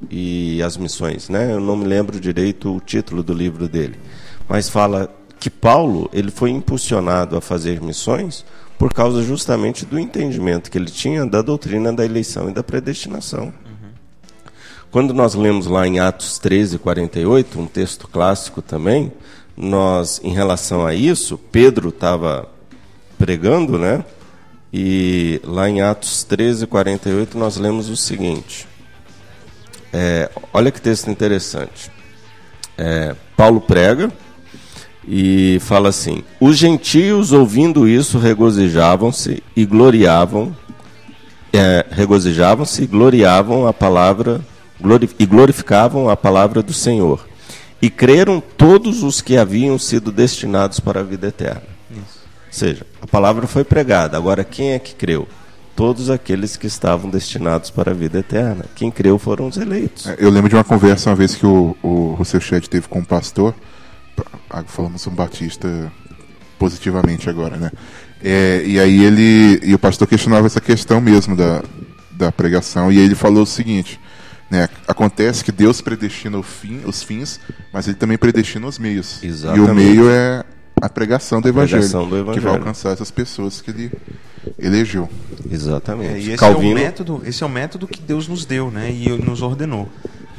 e 0.09 0.63
as 0.63 0.77
missões. 0.77 1.27
Né? 1.27 1.51
Eu 1.51 1.59
não 1.59 1.75
me 1.75 1.85
lembro 1.85 2.17
direito 2.17 2.73
o 2.73 2.79
título 2.79 3.21
do 3.21 3.33
livro 3.33 3.67
dele, 3.67 3.99
mas 4.47 4.69
fala 4.69 5.13
que 5.39 5.49
Paulo 5.49 6.09
ele 6.13 6.31
foi 6.31 6.49
impulsionado 6.49 7.37
a 7.37 7.41
fazer 7.41 7.81
missões 7.81 8.45
por 8.77 8.93
causa 8.93 9.23
justamente 9.23 9.85
do 9.85 9.99
entendimento 9.99 10.69
que 10.69 10.77
ele 10.77 10.89
tinha 10.89 11.25
da 11.25 11.41
doutrina 11.41 11.93
da 11.93 12.03
eleição 12.05 12.49
e 12.49 12.53
da 12.53 12.63
predestinação. 12.63 13.53
Quando 14.91 15.13
nós 15.13 15.35
lemos 15.35 15.67
lá 15.67 15.85
em 15.85 15.99
Atos 15.99 16.39
13, 16.39 16.77
48, 16.77 17.59
um 17.59 17.67
texto 17.67 18.07
clássico 18.07 18.61
também, 18.61 19.11
nós, 19.57 20.21
em 20.23 20.31
relação 20.31 20.85
a 20.85 20.93
isso, 20.93 21.37
Pedro 21.37 21.89
estava 21.89 22.47
pregando, 23.17 23.77
né? 23.77 24.05
E 24.71 25.41
lá 25.43 25.69
em 25.69 25.81
Atos 25.81 26.23
13, 26.23 26.65
48, 26.67 27.37
nós 27.37 27.57
lemos 27.57 27.89
o 27.89 27.97
seguinte. 27.97 28.67
É, 29.91 30.29
olha 30.53 30.71
que 30.71 30.79
texto 30.79 31.09
interessante. 31.09 31.91
É, 32.77 33.15
Paulo 33.35 33.59
prega 33.59 34.09
e 35.07 35.57
fala 35.61 35.89
assim: 35.89 36.23
Os 36.39 36.57
gentios, 36.57 37.31
ouvindo 37.31 37.87
isso, 37.87 38.17
regozijavam-se 38.17 39.43
e 39.55 39.65
gloriavam, 39.65 40.55
é, 41.53 41.85
regozijavam-se 41.91 42.83
e 42.83 42.87
gloriavam 42.87 43.67
a 43.67 43.73
palavra 43.73 44.41
glori- 44.81 45.09
e 45.17 45.25
glorificavam 45.25 46.09
a 46.09 46.15
palavra 46.17 46.61
do 46.61 46.73
Senhor. 46.73 47.27
E 47.81 47.89
creram 47.89 48.41
todos 48.57 49.03
os 49.03 49.21
que 49.21 49.37
haviam 49.37 49.77
sido 49.77 50.11
destinados 50.11 50.79
para 50.79 51.01
a 51.01 51.03
vida 51.03 51.27
eterna. 51.27 51.63
Ou 51.91 52.01
seja, 52.49 52.85
a 53.01 53.05
palavra 53.07 53.45
foi 53.47 53.63
pregada. 53.63 54.17
Agora, 54.17 54.43
quem 54.43 54.71
é 54.71 54.79
que 54.79 54.95
creu? 54.95 55.27
Todos 55.75 56.09
aqueles 56.09 56.55
que 56.55 56.67
estavam 56.67 57.09
destinados 57.09 57.69
para 57.69 57.91
a 57.91 57.93
vida 57.93 58.19
eterna. 58.19 58.65
Quem 58.75 58.89
creu 58.89 59.19
foram 59.19 59.47
os 59.47 59.57
eleitos. 59.57 60.07
É, 60.07 60.15
Eu 60.17 60.29
lembro 60.29 60.49
de 60.49 60.55
uma 60.55 60.63
conversa 60.63 61.09
uma 61.09 61.15
vez 61.17 61.35
que 61.35 61.45
o, 61.45 61.75
o 61.83 62.13
Rousseau 62.17 62.39
Chet 62.41 62.69
teve 62.69 62.87
com 62.87 62.99
um 62.99 63.03
pastor. 63.03 63.53
Ah, 64.49 64.63
Falamos 64.63 65.05
um 65.07 65.11
batista 65.11 65.91
positivamente 66.57 67.29
agora, 67.29 67.57
né? 67.57 67.71
É, 68.23 68.63
e 68.65 68.79
aí 68.79 69.03
ele. 69.03 69.59
E 69.63 69.73
o 69.73 69.79
pastor 69.79 70.07
questionava 70.07 70.47
essa 70.47 70.61
questão 70.61 70.99
mesmo 71.01 71.35
da, 71.35 71.63
da 72.11 72.31
pregação. 72.31 72.91
E 72.91 72.97
aí 72.97 73.03
ele 73.05 73.15
falou 73.15 73.43
o 73.43 73.47
seguinte. 73.47 73.99
Né, 74.49 74.69
acontece 74.87 75.43
que 75.43 75.51
Deus 75.51 75.81
predestina 75.81 76.37
o 76.37 76.43
fim, 76.43 76.81
os 76.85 77.01
fins, 77.01 77.39
mas 77.73 77.87
ele 77.87 77.95
também 77.95 78.15
predestina 78.15 78.67
os 78.67 78.77
meios. 78.77 79.21
E 79.23 79.27
Exatamente. 79.27 79.71
o 79.71 79.73
meio 79.73 80.07
é 80.07 80.43
a 80.79 80.87
pregação 80.87 81.41
do, 81.41 81.47
evangelho, 81.47 81.81
pregação 81.81 82.03
do 82.03 82.09
que 82.09 82.23
vai 82.23 82.33
evangelho. 82.33 82.49
alcançar 82.49 82.91
essas 82.91 83.09
pessoas 83.09 83.59
que 83.59 83.71
ele 83.71 83.91
elegeu. 84.59 85.09
Exatamente. 85.49 86.13
É, 86.13 86.19
e 86.19 86.27
esse 86.29 86.37
Calvino, 86.37 86.77
é 86.77 86.81
o 86.81 86.85
método, 86.85 87.21
esse 87.25 87.43
é 87.43 87.45
o 87.45 87.49
método 87.49 87.87
que 87.87 87.99
Deus 87.99 88.27
nos 88.27 88.45
deu, 88.45 88.69
né? 88.69 88.91
E 88.91 89.09
nos 89.09 89.41
ordenou. 89.41 89.89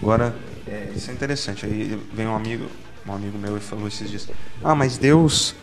Agora, 0.00 0.34
é, 0.68 0.88
isso 0.94 1.10
é 1.10 1.14
interessante. 1.14 1.66
Aí 1.66 1.98
vem 2.14 2.26
um 2.26 2.36
amigo, 2.36 2.66
um 3.08 3.14
amigo 3.14 3.38
meu 3.38 3.60
falou 3.60 3.86
esses 3.88 4.08
dias: 4.10 4.28
"Ah, 4.62 4.74
mas 4.74 4.98
Deus 4.98 5.54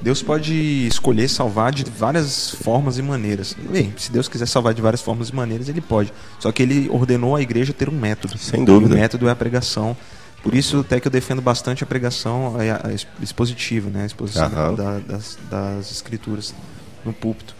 Deus 0.00 0.22
pode 0.22 0.54
escolher 0.86 1.28
salvar 1.28 1.72
de 1.72 1.84
várias 1.84 2.50
formas 2.62 2.96
e 2.96 3.02
maneiras. 3.02 3.54
Bem, 3.70 3.92
se 3.98 4.10
Deus 4.10 4.26
quiser 4.28 4.46
salvar 4.46 4.72
de 4.72 4.80
várias 4.80 5.02
formas 5.02 5.28
e 5.28 5.34
maneiras, 5.34 5.68
ele 5.68 5.80
pode. 5.80 6.12
Só 6.38 6.50
que 6.50 6.62
ele 6.62 6.88
ordenou 6.88 7.36
a 7.36 7.42
igreja 7.42 7.72
ter 7.72 7.88
um 7.88 7.92
método. 7.92 8.38
Sem 8.38 8.64
dúvida. 8.64 8.94
E 8.94 8.96
o 8.96 9.00
método 9.00 9.28
é 9.28 9.30
a 9.30 9.36
pregação. 9.36 9.94
Por 10.42 10.54
isso, 10.54 10.78
até 10.80 11.00
que 11.00 11.08
eu 11.08 11.12
defendo 11.12 11.42
bastante 11.42 11.82
a 11.84 11.86
pregação 11.86 12.54
a- 12.56 12.86
a 12.88 12.92
ex- 12.92 13.06
expositiva, 13.20 13.90
né? 13.90 14.04
A 14.04 14.06
exposição 14.06 14.46
Aham. 14.46 14.74
da- 14.74 14.98
das, 15.00 15.36
das 15.50 15.90
escrituras 15.90 16.54
no 17.04 17.12
púlpito. 17.12 17.54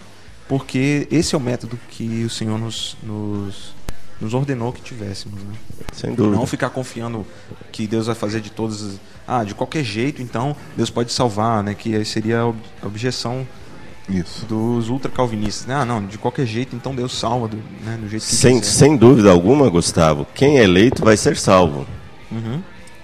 Porque 0.49 1.07
esse 1.11 1.35
é 1.35 1.39
o 1.39 1.41
método 1.41 1.79
que 1.91 2.25
o 2.25 2.31
Senhor 2.31 2.57
nos, 2.59 2.97
nos, 3.03 3.75
nos 4.21 4.35
ordenou 4.35 4.73
que 4.73 4.81
tivéssemos. 4.83 5.41
Né? 5.43 5.53
sem 5.93 6.15
dúvida. 6.15 6.37
Não 6.37 6.47
ficar 6.47 6.71
confiando 6.71 7.25
que 7.73 7.87
Deus 7.87 8.07
vai 8.07 8.15
fazer 8.15 8.41
de 8.41 8.51
todas 8.51 8.83
as. 8.83 9.01
Ah, 9.27 9.45
de 9.45 9.55
qualquer 9.55 9.85
jeito, 9.85 10.23
então 10.23 10.57
Deus 10.77 10.89
pode 10.91 11.13
salvar, 11.13 11.63
né? 11.63 11.75
Que 11.75 11.95
aí 11.95 12.05
seria 12.05 12.41
a 12.41 12.47
ob- 12.47 12.59
a 12.83 12.87
objeção 12.87 13.47
Isso. 14.09 14.47
dos 14.47 14.89
ultra-calvinistas. 14.89 15.67
Né? 15.67 15.75
Ah, 15.75 15.85
não, 15.85 16.05
de 16.07 16.17
qualquer 16.17 16.47
jeito, 16.47 16.75
então 16.75 16.95
Deus 16.95 17.19
salva 17.19 17.47
do, 17.49 17.57
né? 17.85 17.99
do 18.01 18.09
jeito 18.09 18.25
que 18.25 18.35
Sem, 18.35 18.59
quiser. 18.59 18.73
sem 18.73 18.97
dúvida 18.97 19.31
alguma, 19.31 19.69
Gustavo, 19.69 20.27
quem 20.35 20.59
é 20.59 20.63
eleito 20.65 21.05
vai 21.05 21.17
ser 21.17 21.37
salvo. 21.37 21.87
Uhum. 22.33 22.63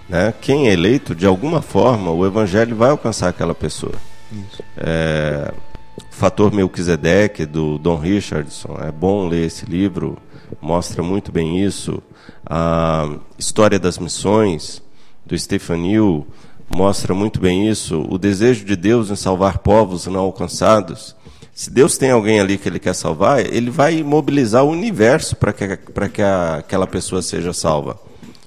Né? 0.09 0.33
Quem 0.41 0.69
é 0.69 0.73
eleito, 0.73 1.15
de 1.15 1.27
alguma 1.27 1.61
forma, 1.61 2.11
o 2.11 2.25
evangelho 2.27 2.75
vai 2.75 2.91
alcançar 2.91 3.29
aquela 3.29 3.55
pessoa. 3.55 3.95
Isso. 4.33 4.63
É, 4.79 5.53
o 5.97 6.03
Fator 6.11 6.53
Melquisedeque, 6.53 7.45
do 7.45 7.77
Don 7.79 7.97
Richardson, 7.97 8.79
é 8.83 8.91
bom 8.91 9.27
ler 9.29 9.47
esse 9.47 9.67
livro, 9.67 10.17
mostra 10.61 11.03
muito 11.03 11.31
bem 11.33 11.63
isso. 11.65 12.03
A 12.47 13.09
História 13.39 13.79
das 13.79 13.99
Missões, 13.99 14.83
do 15.25 15.35
New, 15.77 16.27
mostra 16.75 17.15
muito 17.15 17.41
bem 17.41 17.69
isso. 17.69 18.05
O 18.11 18.19
desejo 18.19 18.65
de 18.65 18.77
Deus 18.77 19.11
em 19.11 19.17
salvar 19.17 19.59
povos 19.59 20.07
não 20.07 20.21
alcançados. 20.21 21.15
Se 21.55 21.71
Deus 21.71 21.97
tem 21.97 22.11
alguém 22.11 22.41
ali 22.41 22.59
que 22.59 22.69
ele 22.69 22.81
quer 22.81 22.95
salvar, 22.95 23.41
ele 23.41 23.71
vai 23.71 24.03
mobilizar 24.03 24.65
o 24.65 24.71
universo 24.71 25.37
para 25.37 25.53
que, 25.53 25.77
pra 25.77 26.09
que 26.09 26.21
a- 26.21 26.57
aquela 26.57 26.87
pessoa 26.87 27.23
seja 27.23 27.53
salva. 27.53 27.97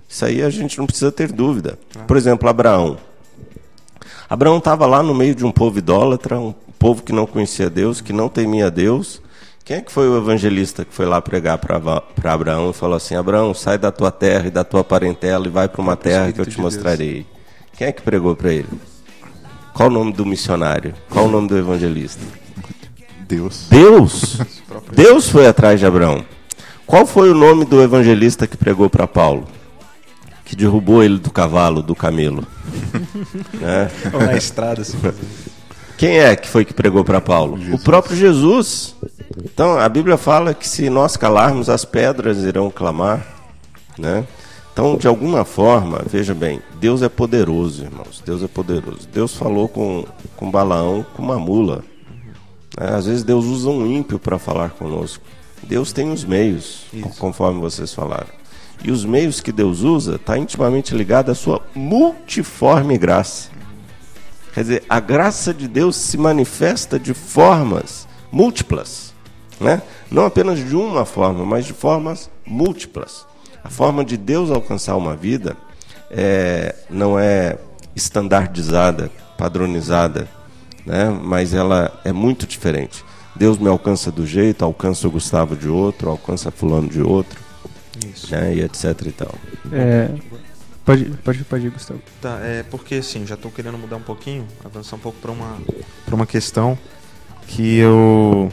Isso 0.10 0.26
aí 0.26 0.42
a 0.42 0.50
gente 0.50 0.78
não 0.78 0.86
precisa 0.86 1.12
ter 1.12 1.32
dúvida. 1.32 1.80
Por 2.06 2.18
exemplo, 2.18 2.50
Abraão. 2.50 2.98
Abraão 4.30 4.58
estava 4.58 4.86
lá 4.86 5.02
no 5.02 5.14
meio 5.16 5.34
de 5.34 5.46
um 5.46 5.52
povo 5.52 5.78
idólatra, 5.78 6.38
um 6.40 6.54
povo 6.78 7.02
que 7.02 7.14
não 7.14 7.26
conhecia 7.26 7.70
Deus, 7.70 8.02
que 8.02 8.12
não 8.12 8.28
temia 8.28 8.70
Deus. 8.70 9.22
Quem 9.68 9.76
é 9.76 9.82
que 9.82 9.92
foi 9.92 10.08
o 10.08 10.16
evangelista 10.16 10.86
que 10.86 10.94
foi 10.94 11.06
lá 11.06 11.22
pregar 11.22 11.58
para 11.58 12.34
Abraão 12.34 12.70
e 12.70 12.74
falou 12.74 12.96
assim: 12.96 13.16
Abraão, 13.16 13.54
sai 13.54 13.78
da 13.78 13.92
tua 13.92 14.10
terra 14.10 14.48
e 14.48 14.50
da 14.50 14.64
tua 14.64 14.82
parentela 14.82 15.46
e 15.46 15.50
vai 15.50 15.68
para 15.68 15.82
uma 15.82 15.98
terra 15.98 16.32
que 16.32 16.40
eu 16.40 16.46
te 16.46 16.58
mostrarei? 16.58 17.26
Quem 17.74 17.88
é 17.88 17.92
que 17.92 18.02
pregou 18.02 18.34
para 18.34 18.54
ele? 18.54 18.70
Qual 19.74 19.90
o 19.90 19.92
nome 19.92 20.14
do 20.14 20.26
missionário? 20.26 20.94
Qual 21.10 21.26
o 21.26 21.30
nome 21.30 21.50
do 21.50 21.58
evangelista? 21.58 22.24
Deus. 23.28 23.66
Deus! 23.70 24.38
Deus 24.96 25.28
foi 25.28 25.46
atrás 25.46 25.82
de 25.82 25.86
Abraão. 25.86 26.24
Qual 26.86 27.06
foi 27.06 27.30
o 27.30 27.36
nome 27.36 27.66
do 27.66 27.82
evangelista 27.82 28.48
que 28.48 28.56
pregou 28.56 28.90
para 28.90 29.06
Paulo? 29.06 29.50
Que 30.46 30.56
derrubou 30.56 31.04
ele 31.04 31.18
do 31.18 31.30
cavalo, 31.30 31.82
do 31.82 31.94
camelo. 31.94 32.48
né? 33.60 33.92
Ou 34.14 34.22
na 34.22 34.38
estrada, 34.38 34.84
assim. 34.84 34.98
Quem 35.98 36.20
é 36.20 36.36
que 36.36 36.48
foi 36.48 36.64
que 36.64 36.74
pregou 36.74 37.04
para 37.04 37.20
Paulo? 37.20 37.58
O 37.74 37.80
próprio 37.80 38.16
Jesus. 38.16 38.96
Então, 39.44 39.80
a 39.80 39.90
Bíblia 39.90 40.16
fala 40.18 40.54
que 40.54 40.68
se 40.68 40.90
nós 40.90 41.18
calarmos, 41.18 41.70
as 41.70 41.84
pedras 41.86 42.44
irão 42.44 42.70
clamar, 42.70 43.26
né? 43.98 44.26
Então, 44.72 44.96
de 44.96 45.08
alguma 45.08 45.44
forma, 45.44 46.04
veja 46.06 46.36
bem, 46.36 46.62
Deus 46.80 47.02
é 47.02 47.10
poderoso, 47.10 47.84
irmãos. 47.84 48.22
Deus 48.24 48.44
é 48.44 48.48
poderoso. 48.48 49.08
Deus 49.12 49.36
falou 49.36 49.68
com, 49.68 50.06
com 50.36 50.52
Balaão 50.52 51.04
com 51.16 51.24
uma 51.24 51.40
mula. 51.40 51.84
né? 52.80 52.96
Às 52.96 53.08
vezes 53.08 53.24
Deus 53.24 53.46
usa 53.46 53.70
um 53.70 53.88
ímpio 53.88 54.20
para 54.20 54.38
falar 54.38 54.70
conosco. 54.70 55.24
Deus 55.64 55.92
tem 55.92 56.12
os 56.12 56.24
meios, 56.24 56.86
conforme 57.18 57.60
vocês 57.60 57.92
falaram. 57.92 58.28
E 58.84 58.92
os 58.92 59.04
meios 59.04 59.42
que 59.42 59.52
Deus 59.52 59.82
usa 59.82 60.18
está 60.18 60.38
intimamente 60.38 60.94
ligado 60.94 61.32
à 61.32 61.36
sua 61.36 61.60
multiforme 61.74 63.00
graça. 63.00 63.50
Quer 64.58 64.64
dizer, 64.64 64.84
a 64.90 65.00
graça 65.00 65.54
de 65.54 65.68
Deus 65.68 65.96
se 65.96 66.18
manifesta 66.18 66.98
de 66.98 67.14
formas 67.14 68.08
múltiplas. 68.32 69.14
Né? 69.62 69.84
Não 70.10 70.26
apenas 70.26 70.58
de 70.58 70.76
uma 70.76 71.06
forma, 71.06 71.46
mas 71.46 71.64
de 71.64 71.74
formas 71.74 72.28
múltiplas. 72.44 73.24
A 73.64 73.70
forma 73.70 74.04
de 74.04 74.18
Deus 74.18 74.50
alcançar 74.50 74.96
uma 74.96 75.16
vida 75.16 75.56
é, 76.10 76.74
não 76.90 77.20
é 77.20 77.60
estandardizada, 77.96 79.12
padronizada, 79.38 80.28
né? 80.84 81.08
mas 81.08 81.54
ela 81.54 81.96
é 82.04 82.12
muito 82.12 82.48
diferente. 82.48 83.06
Deus 83.36 83.60
me 83.60 83.70
alcança 83.70 84.12
do 84.12 84.26
jeito, 84.26 84.66
alcança 84.66 85.08
o 85.08 85.12
Gustavo 85.12 85.56
de 85.56 85.70
outro, 85.70 86.10
alcança 86.10 86.50
fulano 86.50 86.90
de 86.90 87.04
outro, 87.04 87.40
Isso. 88.12 88.32
né? 88.32 88.56
e 88.56 88.62
etc 88.64 88.86
e 89.06 89.12
tal. 89.12 89.36
É, 89.72 90.10
pode, 90.88 91.06
pode, 91.24 91.44
pode 91.44 91.68
ir, 91.68 91.70
Gustavo. 91.70 92.02
Tá, 92.22 92.40
é 92.42 92.64
porque 92.64 92.96
assim, 92.96 93.28
já 93.28 93.36
tô 93.36 93.52
querendo 93.52 93.78
mudar 93.78 93.98
um 93.98 94.02
pouquinho, 94.02 94.48
avançar 94.64 94.96
um 94.96 95.00
pouco 95.00 95.20
para 95.20 95.32
uma 95.32 95.58
uma 96.10 96.26
questão 96.26 96.78
que 97.46 97.78
eu 97.78 98.50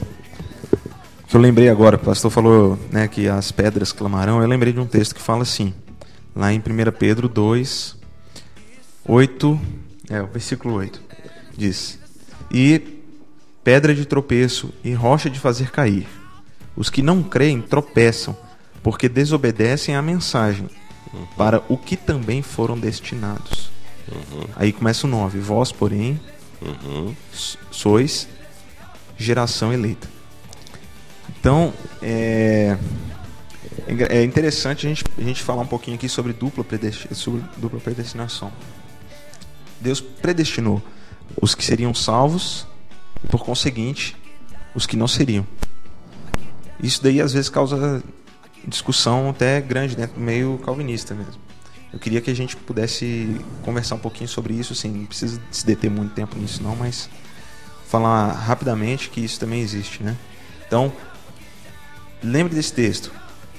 que 1.29 1.37
eu 1.37 1.41
lembrei 1.41 1.69
agora, 1.69 1.97
o 1.97 1.99
pastor 1.99 2.31
falou, 2.31 2.79
né, 2.93 3.09
que 3.09 3.29
as 3.29 3.51
pedras 3.51 3.93
clamarão, 3.93 4.43
eu 4.43 4.49
lembrei 4.49 4.73
de 4.73 4.81
um 4.81 4.87
texto 4.87 5.15
que 5.15 5.23
fala 5.23 5.43
assim, 5.43 5.73
lá 6.35 6.53
em 6.53 6.59
1 6.59 6.63
Pedro 6.99 7.29
2 7.29 7.97
8, 9.07 9.61
é, 10.11 10.23
o 10.23 10.27
versículo 10.27 10.75
8. 10.75 11.01
Diz: 11.57 11.99
"E 12.51 13.01
pedra 13.63 13.95
de 13.95 14.05
tropeço 14.05 14.73
e 14.83 14.93
rocha 14.93 15.31
de 15.31 15.41
fazer 15.41 15.71
cair. 15.71 16.07
Os 16.77 16.91
que 16.91 17.01
não 17.01 17.23
creem 17.23 17.61
tropeçam, 17.61 18.37
porque 18.83 19.09
desobedecem 19.09 19.95
à 19.95 20.03
mensagem, 20.03 20.69
para 21.37 21.63
o 21.69 21.77
que 21.77 21.97
também 21.97 22.43
foram 22.43 22.79
destinados. 22.79 23.71
Aí 24.57 24.73
começa 24.73 25.07
o 25.07 25.11
9. 25.11 25.39
Vós, 25.41 25.73
porém, 25.73 26.21
s- 27.33 27.57
sois 27.71 28.29
geração 29.17 29.73
eleita. 29.73 30.09
Então, 31.41 31.73
é, 32.03 32.77
é 33.87 34.19
é 34.19 34.25
interessante 34.25 34.87
a 34.87 34.89
gente, 34.89 35.05
a 35.19 35.23
gente 35.23 35.43
falar 35.43 35.63
um 35.63 35.67
pouquinho 35.67 35.97
aqui 35.97 36.09
sobre 36.09 36.33
dupla, 36.33 36.65
sobre 37.13 37.43
dupla 37.57 37.81
predestinação. 37.81 38.53
Deus 39.81 40.01
predestinou 40.01 40.83
os 41.41 41.55
que 41.55 41.65
seriam 41.65 41.95
salvos 41.95 42.67
e, 43.23 43.27
por 43.29 43.45
conseguinte, 43.45 44.17
os 44.75 44.87
que 44.87 44.97
não 44.97 45.09
seriam. 45.09 45.47
Isso 46.83 47.03
daí 47.03 47.21
às 47.21 47.33
vezes 47.33 47.49
causa 47.49 48.03
discussão 48.67 49.31
até 49.31 49.61
grande 49.61 49.97
dentro 49.97 50.15
do 50.17 50.21
meio 50.21 50.59
calvinista 50.59 51.15
mesmo. 51.15 51.41
Eu 51.93 51.99
queria 51.99 52.21
que 52.21 52.31
a 52.31 52.35
gente 52.35 52.57
pudesse 52.57 53.41
conversar 53.63 53.95
um 53.95 54.01
pouquinho 54.01 54.29
sobre 54.29 54.55
isso, 54.55 54.73
assim, 54.73 54.89
não 54.91 55.07
precisa 55.07 55.41
se 55.51 55.65
deter 55.65 55.91
muito 55.91 56.13
tempo 56.13 56.37
nisso 56.37 56.63
não, 56.63 56.75
mas 56.75 57.09
falar 57.87 58.33
rapidamente 58.33 59.09
que 59.11 59.21
isso 59.21 59.39
também 59.39 59.61
existe, 59.61 60.03
né? 60.03 60.17
Então, 60.67 60.93
lembre 62.23 62.55
desse 62.55 62.73
texto. 62.73 63.13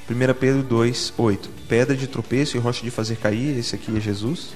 1 0.10 0.34
Pedro 0.38 0.62
2, 0.64 1.14
8. 1.18 1.50
Pedra 1.70 1.96
de 1.96 2.08
tropeço 2.08 2.58
e 2.58 2.60
rocha 2.60 2.84
de 2.84 2.92
fazer 2.92 3.16
cair, 3.16 3.58
esse 3.58 3.74
aqui 3.74 3.96
é 3.96 4.02
Jesus. 4.02 4.50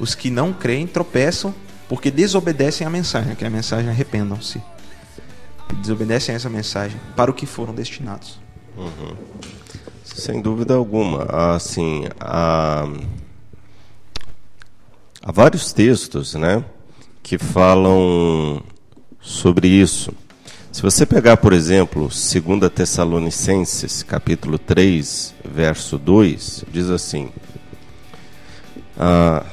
Os 0.00 0.16
que 0.16 0.28
não 0.30 0.52
creem 0.52 0.86
tropeçam 0.86 1.54
porque 1.88 2.10
desobedecem 2.10 2.86
à 2.86 2.90
mensagem, 2.90 3.36
que 3.36 3.44
é 3.44 3.46
a 3.46 3.50
mensagem 3.50 3.90
arrependam-se. 3.90 4.60
Desobedecem 5.80 6.34
a 6.34 6.36
essa 6.36 6.50
mensagem 6.50 7.00
para 7.14 7.30
o 7.30 7.34
que 7.34 7.46
foram 7.46 7.74
destinados. 7.74 8.40
Sem 10.04 10.40
dúvida 10.40 10.74
alguma. 10.74 11.24
Assim, 11.54 12.04
há, 12.20 12.86
há 15.22 15.32
vários 15.32 15.72
textos 15.72 16.34
né, 16.34 16.64
que 17.22 17.38
falam 17.38 18.62
sobre 19.20 19.68
isso. 19.68 20.12
Se 20.70 20.80
você 20.80 21.04
pegar, 21.04 21.36
por 21.36 21.52
exemplo, 21.52 22.08
2 22.08 22.72
Tessalonicenses, 22.74 24.02
capítulo 24.02 24.58
3, 24.58 25.34
verso 25.44 25.98
2, 25.98 26.64
diz 26.72 26.88
assim. 26.88 27.30
ah, 28.98 29.44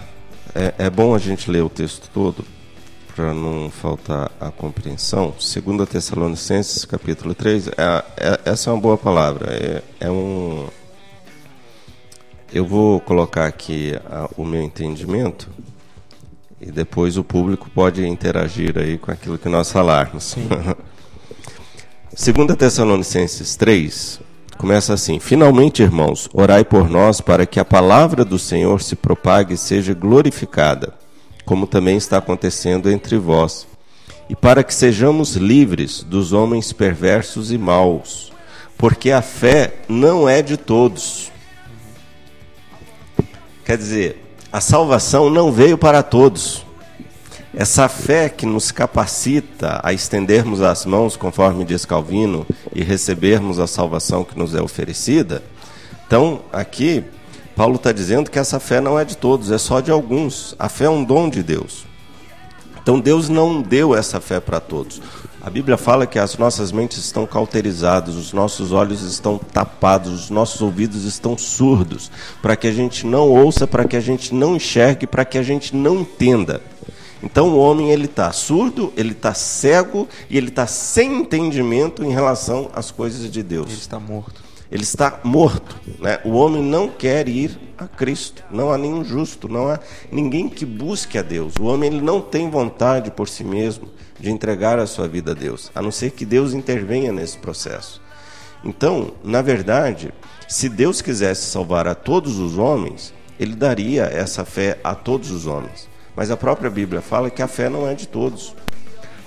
é, 0.56 0.86
é 0.86 0.90
bom 0.90 1.14
a 1.14 1.20
gente 1.20 1.52
ler 1.52 1.64
o 1.64 1.70
texto 1.70 2.10
todo 2.14 2.59
para 3.20 3.34
não 3.34 3.70
faltar 3.70 4.32
a 4.40 4.50
compreensão. 4.50 5.34
2 5.38 5.90
Tessalonicenses, 5.90 6.86
capítulo 6.86 7.36
3, 7.36 7.68
é, 7.68 7.74
é- 8.16 8.40
essa 8.46 8.70
é 8.70 8.74
uma 8.74 8.80
boa 8.82 8.98
palavra. 8.98 9.54
É, 9.54 9.84
é 10.00 10.10
um. 10.10 10.68
Eu 12.54 12.66
vou 12.66 13.02
colocar 13.02 13.46
aqui 13.46 13.94
ah, 14.10 14.30
o 14.38 14.46
meu 14.46 14.62
entendimento 14.62 15.50
e 16.62 16.72
depois 16.72 17.18
o 17.18 17.24
público 17.24 17.70
pode 17.70 18.08
interagir 18.08 18.78
aí 18.78 18.98
com 18.98 19.12
aquilo 19.12 19.38
que 19.38 19.50
nós 19.50 19.70
falarmos. 19.70 20.38
2 22.14 22.56
Tessalonicenses 22.58 23.58
3 23.58 24.22
começa 24.58 24.94
assim: 24.94 25.20
Finalmente, 25.20 25.84
irmãos, 25.84 26.30
orai 26.34 26.64
por 26.64 26.90
nós 26.90 27.20
para 27.20 27.46
que 27.46 27.60
a 27.60 27.66
palavra 27.66 28.24
do 28.24 28.40
Senhor 28.40 28.82
se 28.82 28.96
propague 28.96 29.56
e 29.56 29.58
seja 29.58 29.94
glorificada, 29.94 30.94
como 31.50 31.66
também 31.66 31.98
está 31.98 32.20
acontecendo 32.20 32.92
entre 32.92 33.18
vós, 33.18 33.66
e 34.30 34.36
para 34.36 34.64
que 34.64 34.72
sejamos 34.72 35.36
livres 35.36 36.04
dos 36.04 36.32
homens 36.32 36.72
perversos 36.72 37.52
e 37.52 37.58
maus, 37.58 38.32
porque 38.78 39.10
a 39.10 39.24
fé 39.24 39.74
não 39.88 40.30
é 40.30 40.44
de 40.44 40.58
todos. 40.58 41.32
Quer 43.66 43.80
dizer, 43.80 44.24
a 44.52 44.62
salvação 44.62 45.28
não 45.28 45.52
veio 45.52 45.76
para 45.76 46.04
todos. 46.04 46.64
Essa 47.52 47.90
fé 47.90 48.30
que 48.30 48.46
nos 48.46 48.70
capacita 48.72 49.82
a 49.84 49.92
estendermos 49.92 50.62
as 50.62 50.86
mãos, 50.86 51.18
conforme 51.18 51.66
diz 51.66 51.84
Calvino, 51.84 52.46
e 52.76 52.84
recebermos 52.84 53.58
a 53.58 53.66
salvação 53.66 54.24
que 54.24 54.38
nos 54.38 54.54
é 54.54 54.62
oferecida. 54.62 55.42
Então, 56.06 56.42
aqui, 56.54 57.04
Paulo 57.60 57.76
está 57.76 57.92
dizendo 57.92 58.32
que 58.32 58.40
essa 58.40 58.58
fé 58.58 58.80
não 58.80 58.98
é 58.98 59.04
de 59.04 59.18
todos, 59.18 59.52
é 59.52 59.58
só 59.58 59.82
de 59.82 59.92
alguns. 59.92 60.56
A 60.58 60.70
fé 60.70 60.86
é 60.86 60.90
um 60.90 61.04
dom 61.04 61.30
de 61.30 61.44
Deus. 61.44 61.84
Então, 62.82 62.98
Deus 62.98 63.28
não 63.28 63.62
deu 63.62 63.94
essa 63.94 64.22
fé 64.22 64.40
para 64.40 64.62
todos. 64.62 65.02
A 65.42 65.50
Bíblia 65.50 65.76
fala 65.76 66.08
que 66.08 66.18
as 66.18 66.38
nossas 66.38 66.72
mentes 66.72 67.00
estão 67.00 67.28
cauterizadas, 67.28 68.16
os 68.16 68.32
nossos 68.32 68.72
olhos 68.72 69.02
estão 69.02 69.38
tapados, 69.38 70.14
os 70.14 70.30
nossos 70.30 70.62
ouvidos 70.62 71.04
estão 71.04 71.38
surdos, 71.38 72.10
para 72.42 72.56
que 72.56 72.66
a 72.66 72.72
gente 72.72 73.06
não 73.06 73.28
ouça, 73.28 73.68
para 73.68 73.84
que 73.84 73.98
a 73.98 74.02
gente 74.02 74.34
não 74.34 74.56
enxergue, 74.56 75.06
para 75.06 75.26
que 75.26 75.38
a 75.38 75.44
gente 75.44 75.76
não 75.76 76.00
entenda. 76.00 76.62
Então 77.22 77.50
o 77.50 77.60
homem 77.60 77.92
ele 77.92 78.06
está 78.06 78.32
surdo, 78.32 78.94
ele 78.96 79.12
está 79.12 79.34
cego 79.34 80.08
e 80.30 80.38
ele 80.38 80.48
está 80.48 80.66
sem 80.66 81.20
entendimento 81.20 82.06
em 82.06 82.14
relação 82.14 82.72
às 82.74 82.90
coisas 82.90 83.30
de 83.30 83.44
Deus. 83.44 83.68
Ele 83.68 83.76
está 83.78 84.00
morto. 84.00 84.49
Ele 84.72 84.84
está 84.84 85.20
morto. 85.24 85.80
Né? 86.00 86.20
O 86.24 86.32
homem 86.32 86.62
não 86.62 86.90
quer 86.90 87.28
ir 87.28 87.60
a 87.78 87.88
Cristo. 87.88 88.44
Não 88.52 88.72
há 88.72 88.78
nenhum 88.78 89.04
justo, 89.04 89.48
não 89.48 89.68
há 89.68 89.80
ninguém 90.12 90.48
que 90.48 90.66
busque 90.66 91.18
a 91.18 91.22
Deus. 91.22 91.54
O 91.60 91.66
homem 91.66 91.92
ele 91.92 92.02
não 92.02 92.22
tem 92.22 92.50
vontade 92.50 93.10
por 93.10 93.28
si 93.28 93.44
mesmo 93.44 93.90
de 94.20 94.30
entregar 94.30 94.78
a 94.78 94.86
sua 94.86 95.08
vida 95.08 95.32
a 95.32 95.34
Deus, 95.34 95.72
a 95.74 95.82
não 95.82 95.92
ser 95.92 96.12
que 96.12 96.26
Deus 96.26 96.54
intervenha 96.54 97.12
nesse 97.12 97.38
processo. 97.38 98.02
Então, 98.64 99.14
na 99.24 99.42
verdade, 99.42 100.14
se 100.48 100.68
Deus 100.68 101.02
quisesse 101.02 101.44
salvar 101.44 101.88
a 101.88 101.96
todos 101.96 102.38
os 102.38 102.58
homens, 102.58 103.14
ele 103.40 103.56
daria 103.56 104.04
essa 104.04 104.44
fé 104.44 104.78
a 104.84 104.94
todos 104.94 105.32
os 105.32 105.48
homens. 105.48 105.88
Mas 106.16 106.30
a 106.30 106.36
própria 106.36 106.70
Bíblia 106.70 107.02
fala 107.02 107.30
que 107.30 107.42
a 107.42 107.48
fé 107.48 107.70
não 107.70 107.88
é 107.88 107.94
de 107.94 108.08
todos. 108.08 108.54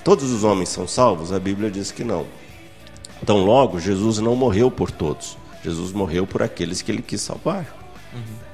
Todos 0.04 0.30
os 0.30 0.44
homens 0.44 0.68
são 0.68 0.86
salvos? 0.86 1.32
A 1.32 1.40
Bíblia 1.40 1.70
diz 1.70 1.90
que 1.90 2.04
não. 2.04 2.26
Então, 3.22 3.44
logo, 3.44 3.78
Jesus 3.78 4.18
não 4.18 4.34
morreu 4.34 4.70
por 4.70 4.90
todos. 4.90 5.36
Jesus 5.64 5.92
morreu 5.92 6.26
por 6.26 6.42
aqueles 6.42 6.82
que 6.82 6.90
ele 6.90 7.02
quis 7.02 7.20
salvar. 7.20 7.66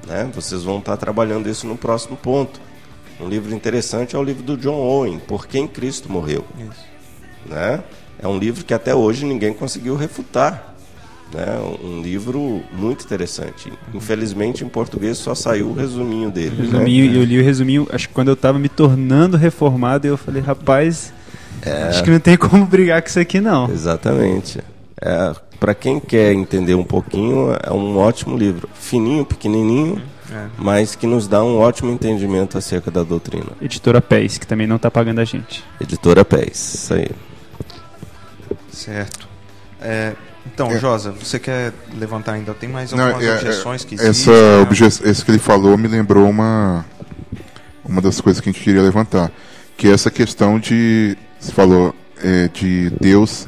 Né? 0.07 0.29
Vocês 0.33 0.63
vão 0.63 0.79
estar 0.79 0.95
trabalhando 0.97 1.49
isso 1.49 1.67
no 1.67 1.75
próximo 1.75 2.15
ponto. 2.15 2.61
Um 3.19 3.27
livro 3.27 3.53
interessante 3.53 4.15
é 4.15 4.19
o 4.19 4.23
livro 4.23 4.43
do 4.43 4.55
John 4.55 4.75
Owen, 4.77 5.19
Por 5.19 5.47
Quem 5.47 5.67
Cristo 5.67 6.09
Morreu. 6.11 6.45
Isso. 6.57 6.85
Né? 7.45 7.83
É 8.17 8.27
um 8.27 8.37
livro 8.37 8.63
que 8.63 8.73
até 8.73 8.93
hoje 8.95 9.25
ninguém 9.25 9.53
conseguiu 9.53 9.95
refutar. 9.95 10.75
Né? 11.33 11.45
Um 11.83 12.01
livro 12.01 12.63
muito 12.71 13.03
interessante. 13.03 13.71
Infelizmente, 13.93 14.63
em 14.63 14.69
português 14.69 15.17
só 15.17 15.35
saiu 15.35 15.67
o 15.67 15.73
resuminho 15.73 16.31
dele. 16.31 16.55
né? 16.55 16.63
Resuminho, 16.63 17.13
eu 17.15 17.23
li 17.23 17.39
o 17.39 17.43
resuminho, 17.43 17.87
acho 17.91 18.07
que 18.07 18.13
quando 18.13 18.29
eu 18.29 18.35
tava 18.35 18.57
me 18.57 18.69
tornando 18.69 19.35
reformado, 19.35 20.07
eu 20.07 20.17
falei, 20.17 20.41
rapaz, 20.41 21.13
É. 21.65 21.89
acho 21.89 22.03
que 22.03 22.09
não 22.09 22.19
tem 22.19 22.37
como 22.37 22.65
brigar 22.65 23.01
com 23.01 23.07
isso 23.07 23.19
aqui 23.19 23.39
não. 23.41 23.69
Exatamente. 23.69 24.59
É, 25.01 25.33
para 25.59 25.73
quem 25.75 25.99
quer 25.99 26.33
entender 26.33 26.75
um 26.75 26.83
pouquinho, 26.83 27.55
é 27.63 27.71
um 27.71 27.97
ótimo 27.97 28.37
livro. 28.37 28.69
Fininho, 28.73 29.25
pequenininho, 29.25 30.01
mas 30.57 30.95
que 30.95 31.05
nos 31.07 31.27
dá 31.27 31.43
um 31.43 31.57
ótimo 31.57 31.91
entendimento 31.91 32.57
acerca 32.57 32.89
da 32.91 33.03
doutrina. 33.03 33.47
Editora 33.61 34.01
Pés, 34.01 34.37
que 34.37 34.45
também 34.47 34.67
não 34.67 34.77
tá 34.77 34.89
pagando 34.91 35.19
a 35.19 35.25
gente. 35.25 35.63
Editora 35.81 36.23
Pés, 36.23 36.73
isso 36.75 36.93
aí. 36.93 37.09
Certo. 38.71 39.27
É, 39.81 40.13
então, 40.45 40.71
É. 40.71 40.77
Josa, 40.79 41.11
você 41.11 41.39
quer 41.39 41.73
levantar 41.97 42.33
ainda? 42.33 42.53
Tem 42.53 42.69
mais 42.69 42.91
Não, 42.91 43.03
algumas 43.05 43.23
é- 43.25 43.29
é- 43.29 43.35
objeções 43.35 43.83
que 43.83 43.95
essa 43.95 44.05
existem? 44.07 44.33
né? 44.33 44.57
obje 44.61 44.85
esse 44.85 45.23
que 45.25 45.31
ele 45.31 45.39
falou 45.39 45.77
me 45.77 45.87
lembrou 45.87 46.27
uma 46.29 46.85
uma 47.85 48.01
das 48.01 48.21
coisas 48.21 48.39
que 48.39 48.49
a 48.49 48.51
gente 48.51 48.63
queria 48.63 48.81
levantar, 48.83 49.31
que 49.75 49.87
é 49.87 49.91
essa 49.91 50.11
questão 50.11 50.59
de 50.59 51.17
você 51.39 51.51
falou 51.51 51.95
é, 52.21 52.47
de 52.49 52.89
Deus 52.99 53.47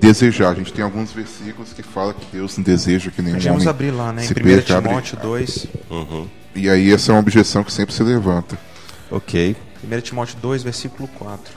desejar. 0.00 0.50
A 0.50 0.54
gente 0.54 0.72
tem 0.72 0.84
alguns 0.84 1.12
versículos 1.12 1.72
que 1.72 1.82
fala 1.82 2.12
que 2.14 2.26
Deus 2.32 2.56
não 2.56 2.64
deseja 2.64 3.10
que 3.10 3.20
nenhum 3.22 3.52
homem 3.54 3.68
abrir 3.68 3.90
lá, 3.90 4.12
né? 4.12 4.24
Em 4.24 4.26
se 4.26 4.32
1 4.32 4.36
perca, 4.36 4.76
abre- 4.78 4.88
Timóteo 4.90 5.18
2. 5.22 5.66
E 6.54 6.68
aí 6.68 6.92
essa 6.92 7.12
é 7.12 7.14
uma 7.14 7.20
objeção 7.20 7.62
que 7.62 7.72
sempre 7.72 7.94
se 7.94 8.02
levanta. 8.02 8.58
Ok. 9.10 9.56
1 9.84 10.00
Timóteo 10.00 10.36
2, 10.42 10.62
versículo 10.62 11.08
4. 11.18 11.52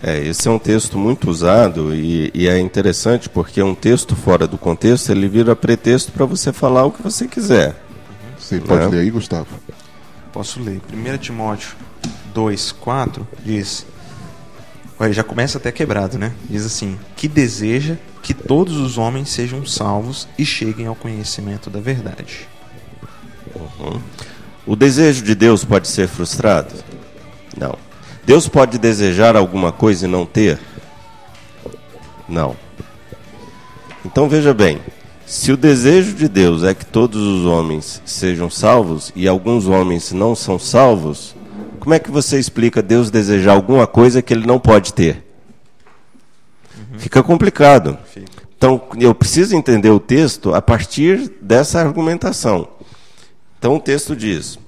É, 0.00 0.18
esse 0.26 0.46
é 0.46 0.50
um 0.50 0.60
texto 0.60 0.96
muito 0.96 1.28
usado 1.28 1.92
e, 1.92 2.30
e 2.32 2.46
é 2.46 2.56
interessante 2.60 3.28
porque 3.28 3.60
um 3.60 3.74
texto 3.74 4.14
fora 4.14 4.46
do 4.46 4.56
contexto 4.56 5.10
ele 5.10 5.28
vira 5.28 5.56
pretexto 5.56 6.12
para 6.12 6.24
você 6.24 6.52
falar 6.52 6.84
o 6.84 6.92
que 6.92 7.02
você 7.02 7.26
quiser. 7.26 7.74
Você 8.38 8.60
pode 8.60 8.84
Não. 8.84 8.90
ler 8.90 9.00
aí, 9.00 9.10
Gustavo? 9.10 9.48
Posso 10.32 10.60
ler. 10.62 10.80
1 10.92 11.18
Timóteo 11.18 11.70
2, 12.34 12.72
4 12.72 13.26
diz. 13.44 13.86
Olha, 14.98 15.12
já 15.12 15.22
começa 15.22 15.58
até 15.58 15.70
quebrado, 15.70 16.18
né? 16.18 16.32
Diz 16.48 16.64
assim: 16.66 16.98
Que 17.16 17.28
deseja 17.28 17.96
que 18.22 18.34
todos 18.34 18.76
os 18.76 18.98
homens 18.98 19.28
sejam 19.28 19.64
salvos 19.64 20.28
e 20.36 20.44
cheguem 20.44 20.86
ao 20.86 20.94
conhecimento 20.94 21.70
da 21.70 21.80
verdade. 21.80 22.48
O 24.66 24.76
desejo 24.76 25.22
de 25.24 25.34
Deus 25.34 25.64
pode 25.64 25.88
ser 25.88 26.08
frustrado? 26.08 26.74
Não. 27.56 27.76
Deus 28.26 28.46
pode 28.46 28.76
desejar 28.76 29.36
alguma 29.36 29.72
coisa 29.72 30.06
e 30.06 30.10
não 30.10 30.26
ter? 30.26 30.58
Não. 32.28 32.54
Então 34.04 34.28
veja 34.28 34.52
bem: 34.52 34.80
se 35.24 35.52
o 35.52 35.56
desejo 35.56 36.14
de 36.14 36.28
Deus 36.28 36.64
é 36.64 36.74
que 36.74 36.84
todos 36.84 37.20
os 37.20 37.46
homens 37.46 38.02
sejam 38.04 38.50
salvos 38.50 39.12
e 39.16 39.26
alguns 39.26 39.66
homens 39.66 40.12
não 40.12 40.34
são 40.34 40.58
salvos, 40.58 41.34
como 41.88 41.94
é 41.94 41.98
que 41.98 42.10
você 42.10 42.38
explica 42.38 42.82
Deus 42.82 43.10
desejar 43.10 43.52
alguma 43.52 43.86
coisa 43.86 44.20
que 44.20 44.34
ele 44.34 44.46
não 44.46 44.60
pode 44.60 44.92
ter? 44.92 45.24
Fica 46.98 47.22
complicado. 47.22 47.96
Então 48.54 48.82
eu 49.00 49.14
preciso 49.14 49.56
entender 49.56 49.88
o 49.88 49.98
texto 49.98 50.54
a 50.54 50.60
partir 50.60 51.32
dessa 51.40 51.80
argumentação. 51.80 52.68
Então 53.58 53.76
o 53.76 53.80
texto 53.80 54.14
diz: 54.14 54.58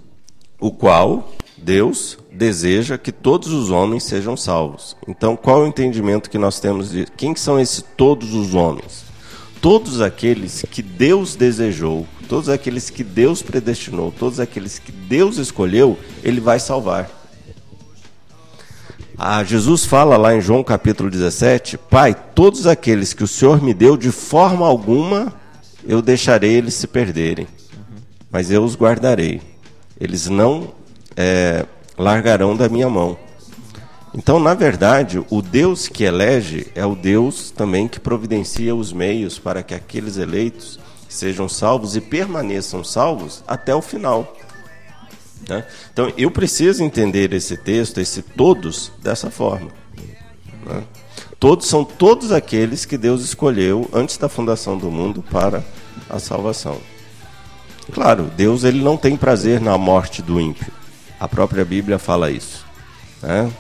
o 0.59 0.73
qual 0.73 1.31
Deus 1.59 2.17
deseja 2.33 2.97
que 2.97 3.13
todos 3.13 3.53
os 3.53 3.71
homens 3.71 4.05
sejam 4.05 4.35
salvos. 4.35 4.97
Então 5.07 5.37
qual 5.37 5.61
é 5.61 5.65
o 5.65 5.69
entendimento 5.69 6.31
que 6.31 6.39
nós 6.39 6.59
temos 6.59 6.91
de 6.91 7.05
quem 7.19 7.37
são 7.37 7.61
esses 7.61 7.85
todos 7.99 8.33
os 8.33 8.55
homens? 8.55 9.10
Todos 9.61 10.01
aqueles 10.01 10.65
que 10.71 10.83
Deus 10.83 11.37
desejou, 11.37 12.07
todos 12.29 12.49
aqueles 12.49 12.89
que 12.89 13.05
Deus 13.05 13.43
predestinou, 13.43 14.11
todos 14.11 14.41
aqueles 14.41 14.79
que 14.79 14.91
Deus 14.91 15.37
escolheu, 15.37 15.99
ele 16.23 16.41
vai 16.41 16.59
salvar. 16.59 17.11
Ah, 19.19 19.45
Jesus 19.45 19.85
fala 19.85 20.17
lá 20.17 20.35
em 20.35 20.41
João 20.41 20.65
capítulo 20.65 21.11
17: 21.11 21.77
Pai, 21.77 22.15
todos 22.35 22.67
aqueles 22.67 23.13
que 23.13 23.23
o 23.23 23.29
Senhor 23.29 23.63
me 23.63 23.75
deu, 23.75 23.97
de 23.97 24.11
forma 24.11 24.67
alguma 24.67 25.35
eu 25.87 26.01
deixarei 26.01 26.53
eles 26.53 26.75
se 26.75 26.87
perderem, 26.87 27.47
mas 28.31 28.51
eu 28.51 28.65
os 28.65 28.75
guardarei. 28.75 29.43
Eles 30.01 30.27
não 30.27 30.73
é, 31.15 31.67
largarão 31.99 32.57
da 32.57 32.67
minha 32.69 32.89
mão. 32.89 33.19
Então, 34.13 34.41
na 34.41 34.55
verdade, 34.55 35.25
o 35.31 35.41
Deus 35.41 35.87
que 35.87 36.03
elege 36.03 36.67
é 36.75 36.85
o 36.85 36.97
Deus 36.97 37.51
também 37.51 37.87
que 37.87 38.01
providencia 38.01 38.75
os 38.75 38.93
meios 38.93 39.39
para 39.39 39.63
que 39.63 39.75
aqueles 39.75 40.17
eleitos 40.17 40.81
sejam 41.09 41.49
salvos 41.49 41.95
e 41.97 42.01
permaneçam 42.01 42.83
salvos 42.83 43.43
até 43.47 43.75
o 43.75 43.81
final. 43.81 44.37
né? 45.49 45.65
Então, 45.93 46.13
eu 46.17 46.31
preciso 46.31 46.83
entender 46.83 47.33
esse 47.33 47.57
texto, 47.57 47.99
esse 47.99 48.23
todos, 48.23 48.91
dessa 49.01 49.31
forma. 49.31 49.71
né? 50.67 50.83
Todos 51.39 51.67
são 51.69 51.85
todos 51.85 52.33
aqueles 52.33 52.85
que 52.85 52.99
Deus 52.99 53.23
escolheu 53.23 53.89
antes 53.93 54.19
da 54.19 54.29
fundação 54.29 54.77
do 54.77 54.91
mundo 54.91 55.23
para 55.23 55.65
a 56.09 56.19
salvação. 56.19 56.79
Claro, 57.93 58.25
Deus 58.37 58.63
ele 58.63 58.83
não 58.83 58.97
tem 58.97 59.17
prazer 59.17 59.61
na 59.61 59.79
morte 59.79 60.21
do 60.21 60.41
ímpio. 60.41 60.73
A 61.19 61.27
própria 61.27 61.65
Bíblia 61.65 61.99
fala 61.99 62.31
isso. 62.31 62.67
né? 63.23 63.51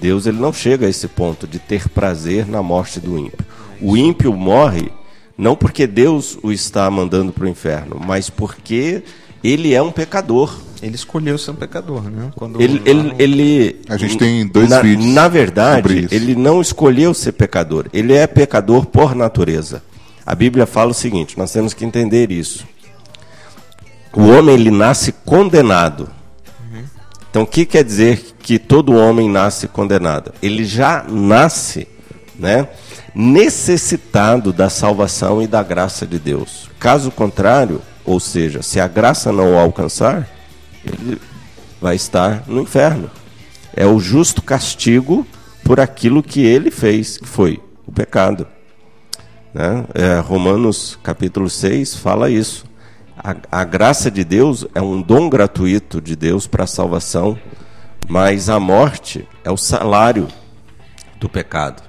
Deus 0.00 0.26
ele 0.26 0.38
não 0.38 0.52
chega 0.52 0.86
a 0.86 0.88
esse 0.90 1.08
ponto 1.08 1.46
de 1.46 1.58
ter 1.58 1.88
prazer 1.88 2.46
na 2.46 2.62
morte 2.62 3.00
do 3.00 3.18
ímpio. 3.18 3.44
O 3.80 3.96
ímpio 3.96 4.32
morre 4.34 4.90
não 5.36 5.54
porque 5.56 5.86
Deus 5.86 6.38
o 6.42 6.50
está 6.52 6.90
mandando 6.90 7.32
para 7.32 7.44
o 7.44 7.48
inferno, 7.48 8.00
mas 8.04 8.28
porque 8.30 9.02
ele 9.42 9.74
é 9.74 9.82
um 9.82 9.90
pecador. 9.90 10.58
Ele 10.82 10.94
escolheu 10.94 11.36
ser 11.38 11.50
um 11.52 11.54
pecador, 11.56 12.02
né? 12.04 12.30
Quando 12.36 12.60
Ele, 12.60 12.80
ele, 12.84 13.12
ele- 13.18 13.80
A 13.88 13.96
gente 13.96 14.16
tem 14.16 14.46
dois 14.46 14.68
na, 14.70 14.80
vídeos 14.80 15.12
Na 15.12 15.24
sobre 15.24 15.38
verdade, 15.38 15.98
isso. 16.04 16.14
ele 16.14 16.36
não 16.36 16.60
escolheu 16.60 17.12
ser 17.12 17.32
pecador. 17.32 17.86
Ele 17.92 18.12
é 18.14 18.26
pecador 18.28 18.86
por 18.86 19.14
natureza. 19.14 19.82
A 20.24 20.34
Bíblia 20.36 20.66
fala 20.66 20.90
o 20.92 20.94
seguinte: 20.94 21.36
nós 21.36 21.52
temos 21.52 21.74
que 21.74 21.84
entender 21.84 22.30
isso. 22.30 22.64
O 24.12 24.22
homem 24.28 24.54
ele 24.54 24.70
nasce 24.70 25.12
condenado. 25.12 26.08
Então, 27.30 27.42
o 27.42 27.46
que 27.46 27.66
quer 27.66 27.84
dizer 27.84 28.24
que 28.48 28.58
todo 28.58 28.94
homem 28.94 29.28
nasce 29.28 29.68
condenado? 29.68 30.32
Ele 30.40 30.64
já 30.64 31.04
nasce, 31.06 31.86
né, 32.38 32.66
necessitado 33.14 34.54
da 34.54 34.70
salvação 34.70 35.42
e 35.42 35.46
da 35.46 35.62
graça 35.62 36.06
de 36.06 36.18
Deus. 36.18 36.70
Caso 36.78 37.10
contrário, 37.10 37.82
ou 38.06 38.18
seja, 38.18 38.62
se 38.62 38.80
a 38.80 38.88
graça 38.88 39.30
não 39.30 39.52
o 39.52 39.58
alcançar, 39.58 40.26
ele 40.82 41.20
vai 41.78 41.94
estar 41.94 42.44
no 42.46 42.62
inferno. 42.62 43.10
É 43.76 43.84
o 43.84 44.00
justo 44.00 44.40
castigo 44.40 45.26
por 45.62 45.78
aquilo 45.78 46.22
que 46.22 46.40
ele 46.40 46.70
fez, 46.70 47.18
que 47.18 47.28
foi 47.28 47.60
o 47.86 47.92
pecado. 47.92 48.46
Né? 49.52 49.84
É, 49.92 50.20
Romanos 50.20 50.98
capítulo 51.02 51.50
6 51.50 51.96
fala 51.96 52.30
isso. 52.30 52.64
A, 53.14 53.36
a 53.60 53.64
graça 53.64 54.10
de 54.10 54.24
Deus 54.24 54.64
é 54.74 54.80
um 54.80 55.02
dom 55.02 55.28
gratuito 55.28 56.00
de 56.00 56.16
Deus 56.16 56.46
para 56.46 56.64
a 56.64 56.66
salvação, 56.66 57.38
mas 58.06 58.48
a 58.48 58.60
morte 58.60 59.26
é 59.42 59.50
o 59.50 59.56
salário 59.56 60.28
do 61.18 61.28
pecado. 61.28 61.82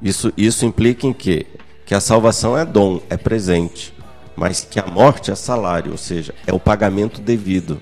Isso, 0.00 0.32
isso 0.36 0.64
implica 0.64 1.06
em 1.06 1.12
quê? 1.12 1.46
Que 1.84 1.94
a 1.94 2.00
salvação 2.00 2.56
é 2.56 2.64
dom, 2.64 3.00
é 3.10 3.16
presente, 3.16 3.94
mas 4.36 4.62
que 4.62 4.78
a 4.78 4.86
morte 4.86 5.30
é 5.30 5.34
salário, 5.34 5.92
ou 5.92 5.98
seja, 5.98 6.34
é 6.46 6.52
o 6.52 6.60
pagamento 6.60 7.20
devido. 7.20 7.80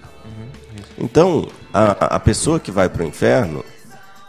Então, 0.98 1.48
a, 1.72 2.16
a 2.16 2.20
pessoa 2.20 2.58
que 2.58 2.70
vai 2.70 2.88
para 2.88 3.02
o 3.02 3.06
inferno, 3.06 3.64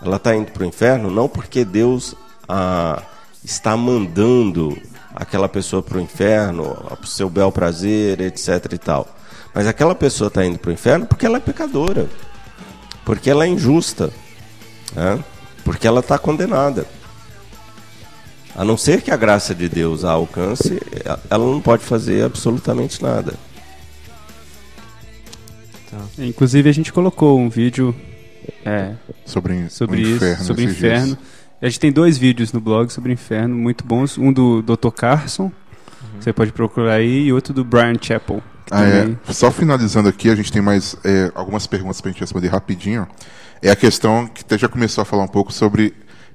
ela 0.02 0.18
está 0.18 0.36
indo 0.36 0.52
para 0.52 0.64
o 0.64 0.66
inferno 0.66 1.10
não 1.10 1.28
porque 1.28 1.64
Deus 1.64 2.14
ah, 2.48 3.02
está 3.44 3.76
mandando 3.78 4.78
aquela 5.16 5.48
pessoa 5.48 5.82
para 5.82 5.98
o 5.98 6.02
inferno, 6.02 6.76
para 6.76 7.02
o 7.02 7.08
seu 7.08 7.30
bel 7.30 7.52
prazer, 7.52 8.20
etc. 8.22 8.74
e 8.74 8.78
tal. 8.78 9.08
Mas 9.54 9.66
aquela 9.66 9.96
pessoa 9.96 10.28
está 10.28 10.46
indo 10.46 10.60
para 10.60 10.70
o 10.70 10.74
inferno 10.74 11.06
porque 11.06 11.26
ela 11.26 11.38
é 11.38 11.40
pecadora, 11.40 12.08
porque 13.08 13.30
ela 13.30 13.46
é 13.46 13.48
injusta, 13.48 14.12
né? 14.94 15.24
porque 15.64 15.88
ela 15.88 16.02
está 16.02 16.20
condenada. 16.20 16.86
A 18.54 18.66
não 18.66 18.76
ser 18.76 19.02
que 19.02 19.10
a 19.10 19.16
graça 19.16 19.56
de 19.56 19.70
Deus 19.70 20.04
a 20.04 20.12
alcance, 20.12 20.78
ela 21.30 21.46
não 21.46 21.62
pode 21.62 21.86
fazer 21.86 22.26
absolutamente 22.26 23.02
nada. 23.02 23.34
Inclusive 26.20 26.70
a 26.70 26.74
gente 26.74 26.92
colocou 26.92 27.40
um 27.40 27.48
vídeo 27.48 27.96
é, 28.66 28.96
Sobre, 29.26 29.70
sobre 29.70 30.02
o 30.02 30.02
isso, 30.02 30.16
inferno, 30.18 30.44
sobre 30.44 30.64
inferno. 30.66 31.06
dias. 31.06 31.18
A 31.62 31.70
gente 31.70 31.80
tem 31.80 31.92
dois 31.94 32.18
vídeos 32.18 32.52
no 32.52 32.60
blog 32.60 32.92
sobre 32.92 33.12
o 33.12 33.14
inferno, 33.14 33.56
muito 33.56 33.86
bons. 33.86 34.18
Um 34.18 34.34
do 34.34 34.62
Dr. 34.62 34.90
Carson, 34.94 35.50
você 36.20 36.34
pode 36.34 36.52
procurar 36.52 36.96
aí, 36.96 37.28
e 37.28 37.32
outro 37.32 37.54
do 37.54 37.64
Brian 37.64 37.96
Chappell. 38.02 38.44
Ah, 38.70 38.84
é. 38.84 39.16
Só 39.32 39.52
finalizando 39.52 40.10
aqui, 40.10 40.30
a 40.30 40.36
gente 40.36 40.52
tem 40.52 40.62
mais 40.62 40.96
é, 41.04 41.32
algumas 41.34 41.66
perguntas 41.68 42.02
para 42.02 42.10
a 42.10 42.12
gente 42.12 42.22
responder 42.22 42.48
rapidinho. 42.48 43.08
É 43.62 43.70
a 43.70 43.76
questão 43.76 44.28
que 44.28 44.42
até 44.42 44.58
já 44.58 44.68
começou 44.68 45.02
a 45.02 45.06
falar 45.06 45.24
um 45.24 45.28
pouco 45.28 45.52
sobre 45.52 45.94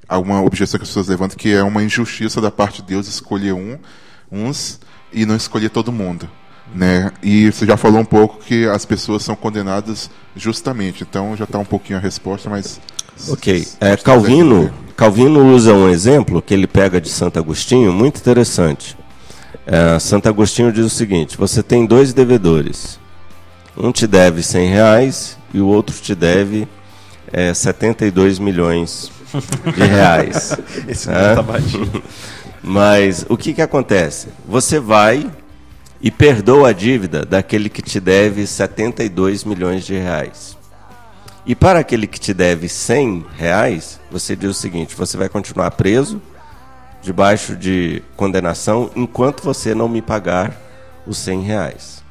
alguma 0.09 0.43
objeção 0.43 0.79
que 0.79 0.83
as 0.83 0.89
pessoas 0.89 1.09
levantam 1.09 1.37
que 1.37 1.53
é 1.53 1.63
uma 1.63 1.83
injustiça 1.83 2.41
da 2.41 2.51
parte 2.51 2.83
de 2.83 2.89
Deus 2.89 3.07
escolher 3.07 3.53
um, 3.53 3.79
uns 4.31 4.81
e 5.13 5.25
não 5.25 5.37
escolher 5.37 5.71
todo 5.71 5.93
mundo. 5.93 6.29
Né? 6.75 7.11
E 7.23 7.51
você 7.53 7.67
já 7.67 7.77
falou 7.77 8.01
um 8.01 8.05
pouco 8.05 8.39
que 8.39 8.67
as 8.67 8.85
pessoas 8.85 9.23
são 9.23 9.37
condenadas 9.37 10.11
justamente, 10.35 11.03
então 11.03 11.37
já 11.37 11.45
está 11.45 11.59
um 11.59 11.65
pouquinho 11.65 11.99
a 11.99 12.03
resposta, 12.03 12.49
mas. 12.49 12.81
Ok. 13.29 13.69
É, 13.79 13.95
Calvino, 13.97 14.73
Calvino 14.97 15.55
usa 15.55 15.75
um 15.75 15.89
exemplo 15.89 16.41
que 16.41 16.55
ele 16.55 16.67
pega 16.67 17.01
de 17.01 17.11
Santo 17.11 17.39
Agostinho, 17.39 17.93
muito 17.93 18.19
interessante. 18.19 18.97
É, 19.67 19.99
Santo 19.99 20.29
Agostinho 20.29 20.73
diz 20.73 20.85
o 20.85 20.91
seguinte: 20.91 21.37
você 21.37 21.63
tem 21.63 21.87
dois 21.87 22.13
devedores. 22.13 23.01
Um 23.77 23.91
te 23.91 24.07
deve 24.07 24.43
100 24.43 24.69
reais 24.69 25.39
e 25.55 25.61
o 25.61 25.67
outro 25.67 25.95
te 25.97 26.15
deve 26.15 26.69
é, 27.33 27.55
72 27.55 28.39
milhões 28.39 29.11
de 29.75 29.83
reais. 29.83 30.57
Esse 30.87 31.11
É? 31.11 31.35
tá 31.35 31.43
batido. 31.43 32.03
Mas 32.63 33.25
o 33.29 33.37
que, 33.37 33.53
que 33.55 33.63
acontece? 33.63 34.29
Você 34.47 34.79
vai 34.79 35.29
e 36.01 36.11
perdoa 36.11 36.69
a 36.69 36.73
dívida 36.73 37.25
daquele 37.25 37.69
que 37.69 37.83
te 37.83 37.99
deve 37.99 38.47
72 38.47 39.45
milhões 39.45 39.85
de 39.85 39.95
reais. 39.95 40.57
E 41.45 41.55
para 41.57 41.81
aquele 41.81 42.07
que 42.07 42.21
te 42.21 42.33
deve 42.33 42.69
100 42.69 43.27
reais, 43.37 44.01
você 44.11 44.37
diz 44.37 44.51
o 44.51 44.55
seguinte: 44.55 44.95
você 44.95 45.17
vai 45.17 45.29
continuar 45.29 45.71
preso, 45.73 46.21
debaixo 47.03 47.57
de 47.57 48.03
condenação, 48.17 48.91
enquanto 48.95 49.43
você 49.43 49.75
não 49.75 49.89
me 49.89 50.01
pagar 50.01 50.57
os 51.07 51.19
100 51.19 51.43
reais. 51.43 52.03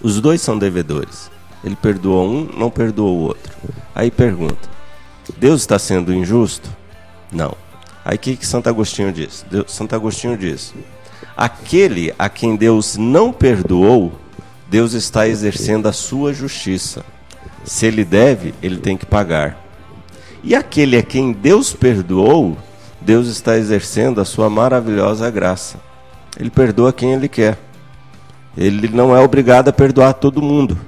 Os 0.00 0.20
dois 0.20 0.40
são 0.40 0.56
devedores. 0.58 1.30
Ele 1.64 1.76
perdoou 1.76 2.28
um, 2.28 2.48
não 2.56 2.70
perdoou 2.70 3.18
o 3.18 3.22
outro. 3.22 3.52
Aí 3.94 4.10
pergunta: 4.10 4.68
Deus 5.36 5.60
está 5.60 5.78
sendo 5.78 6.14
injusto? 6.14 6.70
Não. 7.30 7.54
Aí 8.04 8.16
o 8.16 8.18
que, 8.18 8.36
que 8.36 8.46
Santo 8.46 8.68
Agostinho 8.68 9.12
diz? 9.12 9.44
Deus- 9.50 9.70
Santo 9.72 9.94
Agostinho 9.94 10.36
diz: 10.36 10.74
aquele 11.36 12.12
a 12.18 12.28
quem 12.28 12.56
Deus 12.56 12.96
não 12.96 13.32
perdoou, 13.32 14.12
Deus 14.68 14.92
está 14.92 15.28
exercendo 15.28 15.86
a 15.86 15.92
sua 15.92 16.32
justiça. 16.32 17.04
Se 17.64 17.86
ele 17.86 18.04
deve, 18.04 18.54
ele 18.62 18.78
tem 18.78 18.96
que 18.96 19.06
pagar. 19.06 19.56
E 20.42 20.54
aquele 20.56 20.96
a 20.96 21.02
quem 21.02 21.30
Deus 21.32 21.72
perdoou, 21.72 22.56
Deus 23.04 23.26
está 23.26 23.58
exercendo 23.58 24.20
a 24.20 24.24
sua 24.24 24.48
maravilhosa 24.48 25.28
graça. 25.28 25.76
Ele 26.38 26.50
perdoa 26.50 26.92
quem 26.92 27.12
ele 27.12 27.28
quer. 27.28 27.58
Ele 28.56 28.88
não 28.88 29.16
é 29.16 29.20
obrigado 29.20 29.68
a 29.68 29.72
perdoar 29.72 30.14
todo 30.14 30.40
mundo. 30.40 30.78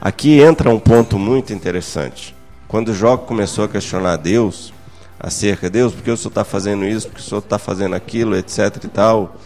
Aqui 0.00 0.40
entra 0.40 0.70
um 0.70 0.78
ponto 0.78 1.18
muito 1.18 1.52
interessante. 1.52 2.34
Quando 2.66 2.94
Jó 2.94 3.16
começou 3.16 3.64
a 3.64 3.68
questionar 3.68 4.16
Deus, 4.16 4.72
acerca 5.18 5.68
de 5.68 5.78
Deus, 5.78 5.92
por 5.92 6.02
que 6.02 6.10
o 6.10 6.16
senhor 6.16 6.30
está 6.30 6.44
fazendo 6.44 6.84
isso, 6.86 7.08
por 7.08 7.16
que 7.16 7.20
o 7.20 7.24
senhor 7.24 7.40
está 7.40 7.58
fazendo 7.58 7.94
aquilo, 7.94 8.34
etc 8.36 8.84
e 8.84 8.88
tal, 8.88 9.36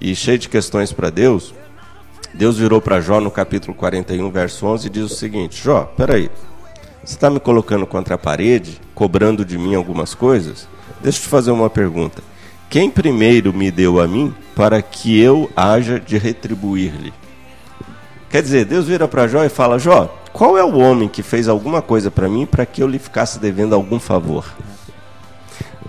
e 0.00 0.14
cheio 0.16 0.38
de 0.38 0.48
questões 0.48 0.92
para 0.92 1.08
Deus, 1.08 1.54
Deus 2.34 2.58
virou 2.58 2.80
para 2.80 3.00
Jó 3.00 3.20
no 3.20 3.30
capítulo 3.30 3.74
41, 3.74 4.28
verso 4.30 4.66
11, 4.66 4.86
e 4.86 4.90
diz 4.90 5.04
o 5.04 5.08
seguinte: 5.14 5.62
Jó, 5.62 5.84
peraí, 5.96 6.30
você 7.04 7.14
está 7.14 7.30
me 7.30 7.38
colocando 7.38 7.86
contra 7.86 8.16
a 8.16 8.18
parede, 8.18 8.80
cobrando 8.94 9.44
de 9.44 9.56
mim 9.56 9.74
algumas 9.74 10.14
coisas? 10.14 10.66
Deixa 11.02 11.18
eu 11.18 11.22
te 11.22 11.28
fazer 11.28 11.50
uma 11.50 11.70
pergunta. 11.70 12.22
Quem 12.68 12.90
primeiro 12.90 13.52
me 13.52 13.70
deu 13.70 14.00
a 14.00 14.06
mim 14.06 14.34
para 14.54 14.80
que 14.80 15.18
eu 15.18 15.50
haja 15.56 15.98
de 15.98 16.16
retribuir-lhe? 16.18 17.12
Quer 18.30 18.42
dizer, 18.42 18.64
Deus 18.64 18.86
vira 18.86 19.08
para 19.08 19.26
Jó 19.26 19.42
e 19.44 19.48
fala: 19.48 19.78
Jó, 19.78 20.14
qual 20.32 20.56
é 20.56 20.62
o 20.62 20.78
homem 20.78 21.08
que 21.08 21.22
fez 21.22 21.48
alguma 21.48 21.82
coisa 21.82 22.10
para 22.10 22.28
mim 22.28 22.46
para 22.46 22.64
que 22.64 22.82
eu 22.82 22.86
lhe 22.86 22.98
ficasse 22.98 23.38
devendo 23.40 23.74
algum 23.74 23.98
favor? 23.98 24.46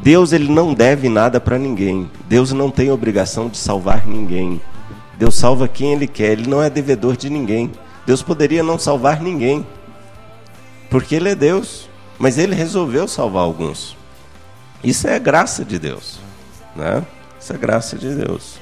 Deus 0.02 0.34
ele 0.34 0.52
não 0.52 0.74
deve 0.74 1.08
nada 1.08 1.39
para 1.39 1.60
ninguém. 1.60 2.10
Deus 2.28 2.52
não 2.52 2.72
tem 2.72 2.89
obrigação 2.89 3.47
de 3.47 3.58
salvar 3.58 4.08
ninguém. 4.08 4.60
Deus 5.20 5.36
salva 5.36 5.68
quem 5.68 5.93
ele 5.93 6.08
quer. 6.08 6.32
Ele 6.32 6.49
não 6.49 6.64
é 6.64 6.70
devedor 6.72 7.16
de 7.16 7.30
ninguém. 7.30 7.72
Deus 8.08 8.24
poderia 8.24 8.64
não 8.64 8.80
salvar 8.80 9.22
ninguém, 9.22 9.66
porque 10.89 11.14
ele 11.14 11.30
é 11.30 11.36
Deus. 11.36 11.88
Mas 12.18 12.38
ele 12.38 12.56
resolveu 12.56 13.08
salvar 13.08 13.43
alguns. 13.43 13.95
Isso 14.84 15.07
é 15.07 15.19
graça 15.19 15.63
de 15.63 15.77
Deus, 15.77 16.19
né? 16.75 17.05
Isso 17.39 17.53
é 17.53 17.57
graça 17.57 17.97
de 17.97 18.13
Deus. 18.13 18.59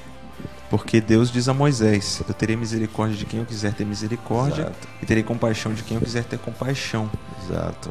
Porque 0.70 1.01
Deus 1.01 1.32
diz 1.32 1.49
a 1.49 1.53
Moisés: 1.53 2.22
Eu 2.28 2.34
terei 2.34 2.55
misericórdia 2.55 3.17
de 3.17 3.26
quem 3.26 3.39
eu 3.39 3.45
quiser 3.45 3.74
ter 3.74 3.86
misericórdia 3.86 4.63
Exato. 4.63 4.88
e 5.01 5.05
terei 5.05 5.24
compaixão 5.24 5.74
de 5.74 5.82
quem 5.84 5.95
eu 5.95 6.01
quiser 6.01 6.24
ter 6.24 6.38
compaixão. 6.38 7.09
Exato. 7.43 7.89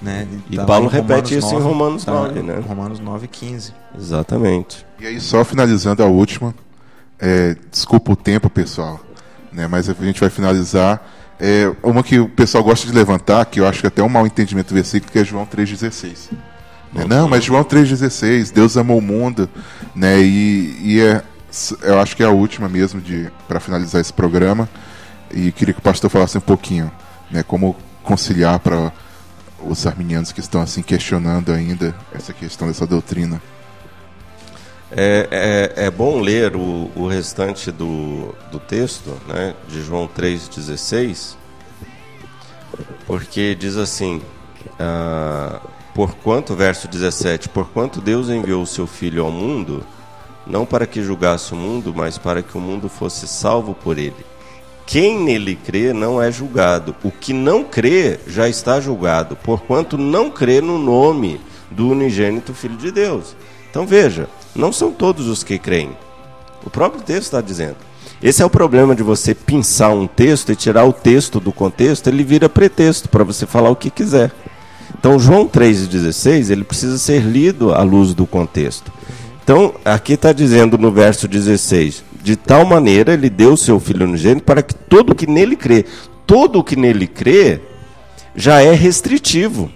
Né? 0.00 0.28
E 0.50 0.56
Tá 0.56 0.64
Paulo 0.64 0.88
repete 0.88 1.36
isso 1.36 1.54
em 1.54 1.60
Romanos 1.60 2.04
tá, 2.04 2.12
9, 2.12 2.42
né? 2.42 2.58
Romanos 2.66 3.00
9, 3.00 3.26
15. 3.26 3.72
Exatamente. 3.96 4.86
E 5.00 5.06
aí, 5.06 5.20
só 5.20 5.44
finalizando 5.44 6.02
a 6.02 6.06
última, 6.06 6.54
é, 7.18 7.56
desculpa 7.70 8.12
o 8.12 8.16
tempo, 8.16 8.50
pessoal, 8.50 9.00
né, 9.52 9.66
mas 9.66 9.88
a 9.88 9.94
gente 9.94 10.20
vai 10.20 10.30
finalizar. 10.30 11.02
É, 11.40 11.72
uma 11.82 12.02
que 12.02 12.18
o 12.18 12.28
pessoal 12.28 12.62
gosta 12.62 12.86
de 12.86 12.92
levantar, 12.92 13.44
que 13.46 13.60
eu 13.60 13.66
acho 13.66 13.80
que 13.80 13.86
até 13.86 14.00
é 14.00 14.04
um 14.04 14.08
mal 14.08 14.24
entendimento 14.24 14.68
do 14.68 14.74
versículo, 14.74 15.10
que 15.10 15.18
é 15.18 15.24
João 15.24 15.44
3,16. 15.44 16.30
Né, 16.94 17.04
Não, 17.08 17.28
mas 17.28 17.44
João 17.44 17.64
3,16, 17.64 18.52
Deus 18.52 18.76
amou 18.76 18.98
o 18.98 19.02
mundo, 19.02 19.48
né, 19.94 20.20
e, 20.20 20.78
e 20.80 21.00
é, 21.00 21.22
eu 21.82 21.98
acho 21.98 22.16
que 22.16 22.22
é 22.22 22.26
a 22.26 22.30
última 22.30 22.68
mesmo 22.68 23.02
para 23.48 23.58
finalizar 23.58 24.00
esse 24.00 24.12
programa. 24.12 24.68
E 25.32 25.50
queria 25.50 25.74
que 25.74 25.80
o 25.80 25.82
pastor 25.82 26.08
falasse 26.08 26.38
um 26.38 26.40
pouquinho, 26.42 26.90
né, 27.30 27.42
como 27.42 27.76
conciliar 28.04 28.60
para 28.60 28.92
os 29.60 29.86
arminianos 29.86 30.30
que 30.30 30.40
estão 30.40 30.60
assim 30.60 30.82
questionando 30.82 31.50
ainda 31.50 31.94
essa 32.14 32.32
questão 32.32 32.68
dessa 32.68 32.86
doutrina. 32.86 33.42
É, 34.92 35.72
é, 35.76 35.86
é 35.86 35.90
bom 35.90 36.20
ler 36.20 36.54
o, 36.54 36.90
o 36.94 37.08
restante 37.08 37.72
do, 37.72 38.32
do 38.52 38.60
texto, 38.60 39.18
né, 39.26 39.54
de 39.68 39.82
João 39.82 40.06
3,16, 40.06 41.34
porque 43.06 43.56
diz 43.56 43.76
assim, 43.76 44.22
ah, 44.78 45.60
porquanto, 45.94 46.54
verso 46.54 46.88
17, 46.88 47.48
porquanto 47.48 48.00
Deus 48.00 48.28
enviou 48.28 48.62
o 48.62 48.66
seu 48.66 48.86
Filho 48.86 49.24
ao 49.24 49.30
mundo, 49.30 49.84
não 50.46 50.66
para 50.66 50.86
que 50.86 51.02
julgasse 51.02 51.54
o 51.54 51.56
mundo, 51.56 51.94
mas 51.96 52.18
para 52.18 52.42
que 52.42 52.58
o 52.58 52.60
mundo 52.60 52.88
fosse 52.88 53.26
salvo 53.26 53.74
por 53.74 53.96
ele. 53.96 54.26
Quem 54.86 55.18
nele 55.18 55.56
crê 55.56 55.92
não 55.94 56.20
é 56.20 56.30
julgado. 56.30 56.94
O 57.02 57.10
que 57.10 57.32
não 57.32 57.64
crê 57.64 58.18
já 58.26 58.48
está 58.48 58.80
julgado, 58.80 59.36
porquanto 59.36 59.96
não 59.96 60.30
crê 60.30 60.60
no 60.60 60.78
nome 60.78 61.40
do 61.70 61.88
unigênito 61.88 62.52
Filho 62.52 62.76
de 62.76 62.90
Deus. 62.90 63.34
Então 63.70 63.86
veja, 63.86 64.28
não 64.54 64.72
são 64.72 64.92
todos 64.92 65.26
os 65.26 65.42
que 65.42 65.58
creem. 65.58 65.96
O 66.64 66.70
próprio 66.70 67.02
texto 67.02 67.22
está 67.22 67.40
dizendo. 67.40 67.76
Esse 68.22 68.42
é 68.42 68.44
o 68.44 68.50
problema 68.50 68.94
de 68.94 69.02
você 69.02 69.34
pensar 69.34 69.90
um 69.90 70.06
texto 70.06 70.52
e 70.52 70.56
tirar 70.56 70.84
o 70.84 70.92
texto 70.92 71.40
do 71.40 71.52
contexto, 71.52 72.06
ele 72.08 72.22
vira 72.22 72.48
pretexto 72.48 73.08
para 73.08 73.24
você 73.24 73.46
falar 73.46 73.70
o 73.70 73.76
que 73.76 73.90
quiser. 73.90 74.30
Então 74.98 75.18
João 75.18 75.46
3,16 75.46 76.50
ele 76.50 76.64
precisa 76.64 76.98
ser 76.98 77.22
lido 77.22 77.74
à 77.74 77.82
luz 77.82 78.14
do 78.14 78.26
contexto. 78.26 78.92
Então, 79.44 79.74
aqui 79.84 80.14
está 80.14 80.32
dizendo 80.32 80.78
no 80.78 80.90
verso 80.90 81.28
16: 81.28 82.02
De 82.22 82.34
tal 82.34 82.64
maneira 82.64 83.12
ele 83.12 83.28
deu 83.28 83.52
o 83.52 83.58
seu 83.58 83.78
filho 83.78 84.06
unigênito 84.06 84.44
para 84.44 84.62
que 84.62 84.74
todo 84.74 85.14
que 85.14 85.26
nele 85.26 85.54
crê, 85.54 85.84
todo 86.26 86.58
o 86.58 86.64
que 86.64 86.74
nele 86.74 87.06
crê, 87.06 87.60
já 88.34 88.62
é 88.62 88.72
restritivo. 88.72 89.70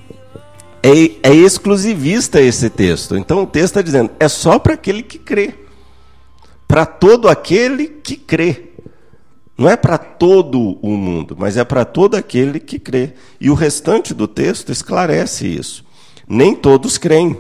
É, 0.82 1.30
é 1.30 1.34
exclusivista 1.34 2.40
esse 2.40 2.70
texto. 2.70 3.16
Então 3.16 3.42
o 3.42 3.46
texto 3.46 3.66
está 3.66 3.82
dizendo: 3.82 4.10
é 4.18 4.26
só 4.26 4.58
para 4.58 4.72
aquele 4.72 5.02
que 5.02 5.18
crê. 5.18 5.54
Para 6.66 6.86
todo 6.86 7.28
aquele 7.28 7.88
que 7.88 8.16
crê. 8.16 8.67
Não 9.58 9.68
é 9.68 9.76
para 9.76 9.98
todo 9.98 10.78
o 10.80 10.90
mundo, 10.90 11.34
mas 11.36 11.56
é 11.56 11.64
para 11.64 11.84
todo 11.84 12.14
aquele 12.14 12.60
que 12.60 12.78
crê. 12.78 13.14
E 13.40 13.50
o 13.50 13.54
restante 13.54 14.14
do 14.14 14.28
texto 14.28 14.70
esclarece 14.70 15.48
isso. 15.48 15.84
Nem 16.28 16.54
todos 16.54 16.96
creem. 16.96 17.36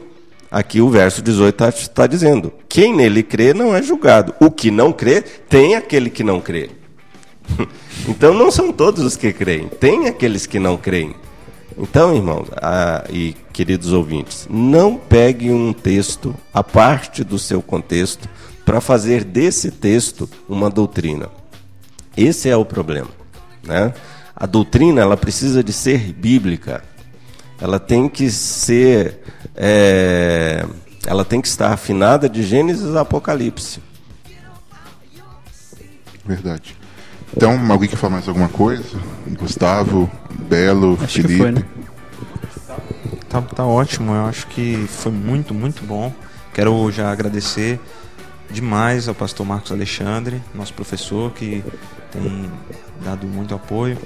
Aqui 0.50 0.80
o 0.80 0.90
verso 0.90 1.22
18 1.22 1.64
está 1.74 2.08
dizendo: 2.08 2.52
quem 2.68 2.92
nele 2.92 3.22
crê 3.22 3.54
não 3.54 3.72
é 3.72 3.80
julgado. 3.80 4.34
O 4.40 4.50
que 4.50 4.68
não 4.68 4.92
crê, 4.92 5.22
tem 5.22 5.76
aquele 5.76 6.10
que 6.10 6.24
não 6.24 6.40
crê. 6.40 6.70
então 8.08 8.34
não 8.34 8.50
são 8.50 8.72
todos 8.72 9.04
os 9.04 9.16
que 9.16 9.32
creem, 9.32 9.68
tem 9.68 10.08
aqueles 10.08 10.44
que 10.44 10.58
não 10.58 10.76
creem. 10.76 11.14
Então, 11.76 12.12
irmãos 12.12 12.48
e 13.08 13.36
queridos 13.52 13.92
ouvintes, 13.92 14.48
não 14.50 14.96
pegue 14.96 15.52
um 15.52 15.72
texto 15.72 16.34
a 16.52 16.64
parte 16.64 17.22
do 17.22 17.38
seu 17.38 17.62
contexto 17.62 18.28
para 18.64 18.80
fazer 18.80 19.22
desse 19.22 19.70
texto 19.70 20.28
uma 20.48 20.68
doutrina. 20.68 21.28
Esse 22.18 22.48
é 22.48 22.56
o 22.56 22.64
problema. 22.64 23.08
Né? 23.62 23.94
A 24.34 24.44
doutrina 24.44 25.00
ela 25.00 25.16
precisa 25.16 25.62
de 25.62 25.72
ser 25.72 26.12
bíblica. 26.12 26.82
Ela 27.60 27.78
tem 27.78 28.08
que 28.08 28.30
ser, 28.30 29.20
é, 29.54 30.64
ela 31.06 31.24
tem 31.24 31.40
que 31.40 31.48
estar 31.48 31.72
afinada 31.72 32.28
de 32.28 32.42
Gênesis 32.42 32.94
a 32.96 33.02
Apocalipse. 33.02 33.80
Verdade. 36.24 36.76
Então, 37.36 37.58
alguém 37.70 37.88
quer 37.88 37.96
falar 37.96 38.14
mais 38.14 38.28
alguma 38.28 38.48
coisa? 38.48 38.84
Gustavo, 39.38 40.10
Belo, 40.48 40.98
Acho 41.00 41.22
Felipe. 41.22 41.34
que 41.34 41.38
foi, 41.38 41.52
né? 41.52 41.64
Tá, 43.28 43.42
tá 43.42 43.64
ótimo, 43.64 44.12
eu 44.12 44.26
acho 44.26 44.46
que 44.48 44.86
foi 44.88 45.12
muito, 45.12 45.52
muito 45.52 45.84
bom. 45.84 46.12
Quero 46.54 46.90
já 46.90 47.10
agradecer 47.12 47.78
demais 48.50 49.08
ao 49.08 49.14
pastor 49.14 49.46
Marcos 49.46 49.70
Alexandre, 49.70 50.42
nosso 50.54 50.72
professor, 50.74 51.30
que 51.32 51.62
tem 52.10 52.50
dado 53.04 53.26
muito 53.26 53.54
apoio. 53.54 53.98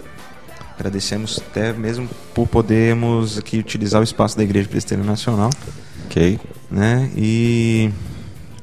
Agradecemos 0.79 1.39
até 1.39 1.73
mesmo 1.73 2.09
por 2.35 2.49
podermos 2.49 3.39
aqui 3.39 3.59
utilizar 3.59 4.01
o 4.01 4.05
espaço 4.05 4.37
da 4.37 4.43
Igreja 4.43 4.69
Presbiteriana 4.69 5.11
Nacional, 5.11 5.51
Ok? 6.07 6.39
né? 6.71 7.11
E 7.17 7.91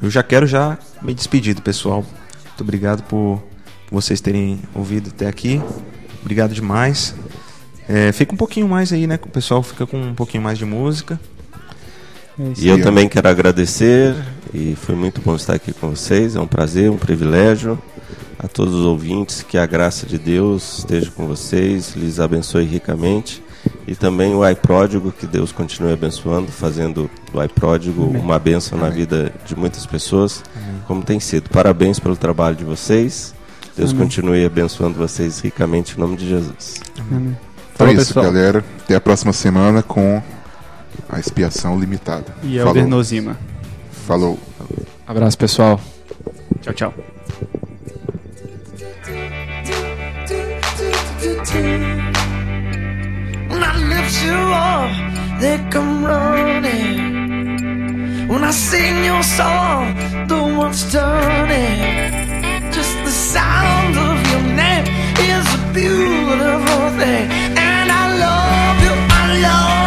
eu 0.02 0.10
já 0.10 0.24
quero 0.24 0.46
já 0.48 0.78
me 1.02 1.14
despedir 1.14 1.54
do 1.56 1.62
pessoal. 1.62 2.04
Muito 2.46 2.62
obrigado 2.62 3.04
por 3.04 3.42
vocês 3.92 4.20
terem 4.20 4.60
ouvido 4.76 5.12
até 5.16 5.28
aqui. 5.28 5.62
Obrigado 6.22 6.54
demais. 6.54 7.16
É, 7.88 8.12
fica 8.12 8.34
um 8.34 8.38
pouquinho 8.38 8.68
mais 8.68 8.92
aí, 8.92 9.08
né? 9.08 9.18
O 9.24 9.30
pessoal 9.30 9.64
fica 9.64 9.88
com 9.88 9.98
um 10.00 10.14
pouquinho 10.14 10.44
mais 10.44 10.58
de 10.58 10.66
música. 10.66 11.20
É 12.40 12.54
E 12.60 12.68
eu 12.68 12.82
também 12.82 13.08
quero 13.08 13.28
agradecer 13.28 14.16
e 14.54 14.76
foi 14.76 14.96
muito 14.96 15.22
bom 15.22 15.36
estar 15.36 15.54
aqui 15.56 15.74
com 15.74 15.90
vocês. 15.90 16.36
É 16.36 16.42
um 16.42 16.48
prazer, 16.48 16.90
um 16.92 16.98
privilégio. 16.98 17.80
A 18.42 18.48
todos 18.48 18.74
os 18.74 18.86
ouvintes, 18.86 19.44
que 19.44 19.58
a 19.58 19.66
graça 19.66 20.06
de 20.06 20.18
Deus 20.18 20.80
esteja 20.80 21.12
com 21.12 21.28
vocês, 21.28 21.94
lhes 21.96 22.22
abençoe 22.22 22.64
ricamente. 22.64 23.44
E 23.86 23.94
também 23.96 24.34
o 24.34 24.48
iPródigo, 24.48 25.12
que 25.12 25.28
Deus 25.28 25.52
continue 25.52 25.92
abençoando, 25.92 26.48
fazendo 26.50 27.10
do 27.34 27.44
iPródigo 27.44 28.06
uma 28.06 28.40
bênção 28.40 28.78
na 28.78 28.90
vida 28.90 29.34
de 29.46 29.58
muitas 29.58 29.86
pessoas, 29.86 30.42
como 30.88 31.04
tem 31.04 31.20
sido. 31.20 31.50
Parabéns 31.50 32.00
pelo 32.00 32.16
trabalho 32.16 32.56
de 32.56 32.64
vocês. 32.64 33.34
Deus 33.76 33.92
Amém. 33.92 34.04
continue 34.04 34.46
abençoando 34.46 34.98
vocês 34.98 35.40
ricamente 35.42 35.96
em 35.96 36.00
nome 36.00 36.16
de 36.16 36.28
Jesus. 36.28 36.76
Amém. 36.98 37.38
Então 37.74 37.88
é 37.88 37.94
isso, 37.94 38.08
pessoal. 38.08 38.26
galera. 38.26 38.64
Até 38.84 38.96
a 38.96 39.02
próxima 39.02 39.34
semana 39.34 39.84
com 39.84 40.22
a 41.10 41.20
expiação 41.20 41.78
limitada. 41.78 42.34
E 42.44 42.58
Falou. 42.58 42.68
Elber 42.70 42.88
Nozima. 42.88 43.38
Falou. 44.08 44.40
Abraço, 45.06 45.38
pessoal. 45.38 45.80
Tchau, 46.62 46.74
tchau. 46.74 46.94
When 53.52 53.62
I 53.72 53.74
lift 53.94 54.16
you 54.24 54.40
up, 54.72 54.92
they 55.42 55.58
come 55.70 56.06
running. 56.06 56.98
When 58.28 58.44
I 58.44 58.52
sing 58.52 59.04
your 59.04 59.24
song, 59.24 59.96
the 60.28 60.42
world's 60.58 60.84
turning. 60.92 61.78
Just 62.72 62.96
the 63.04 63.12
sound 63.12 63.98
of 63.98 64.16
your 64.32 64.44
name 64.62 64.86
is 65.32 65.46
a 65.60 65.62
beautiful 65.74 66.84
thing, 67.00 67.26
and 67.68 67.88
I 67.92 68.06
love 68.26 68.78
you. 68.86 68.96
I 69.22 69.40
love. 69.42 69.79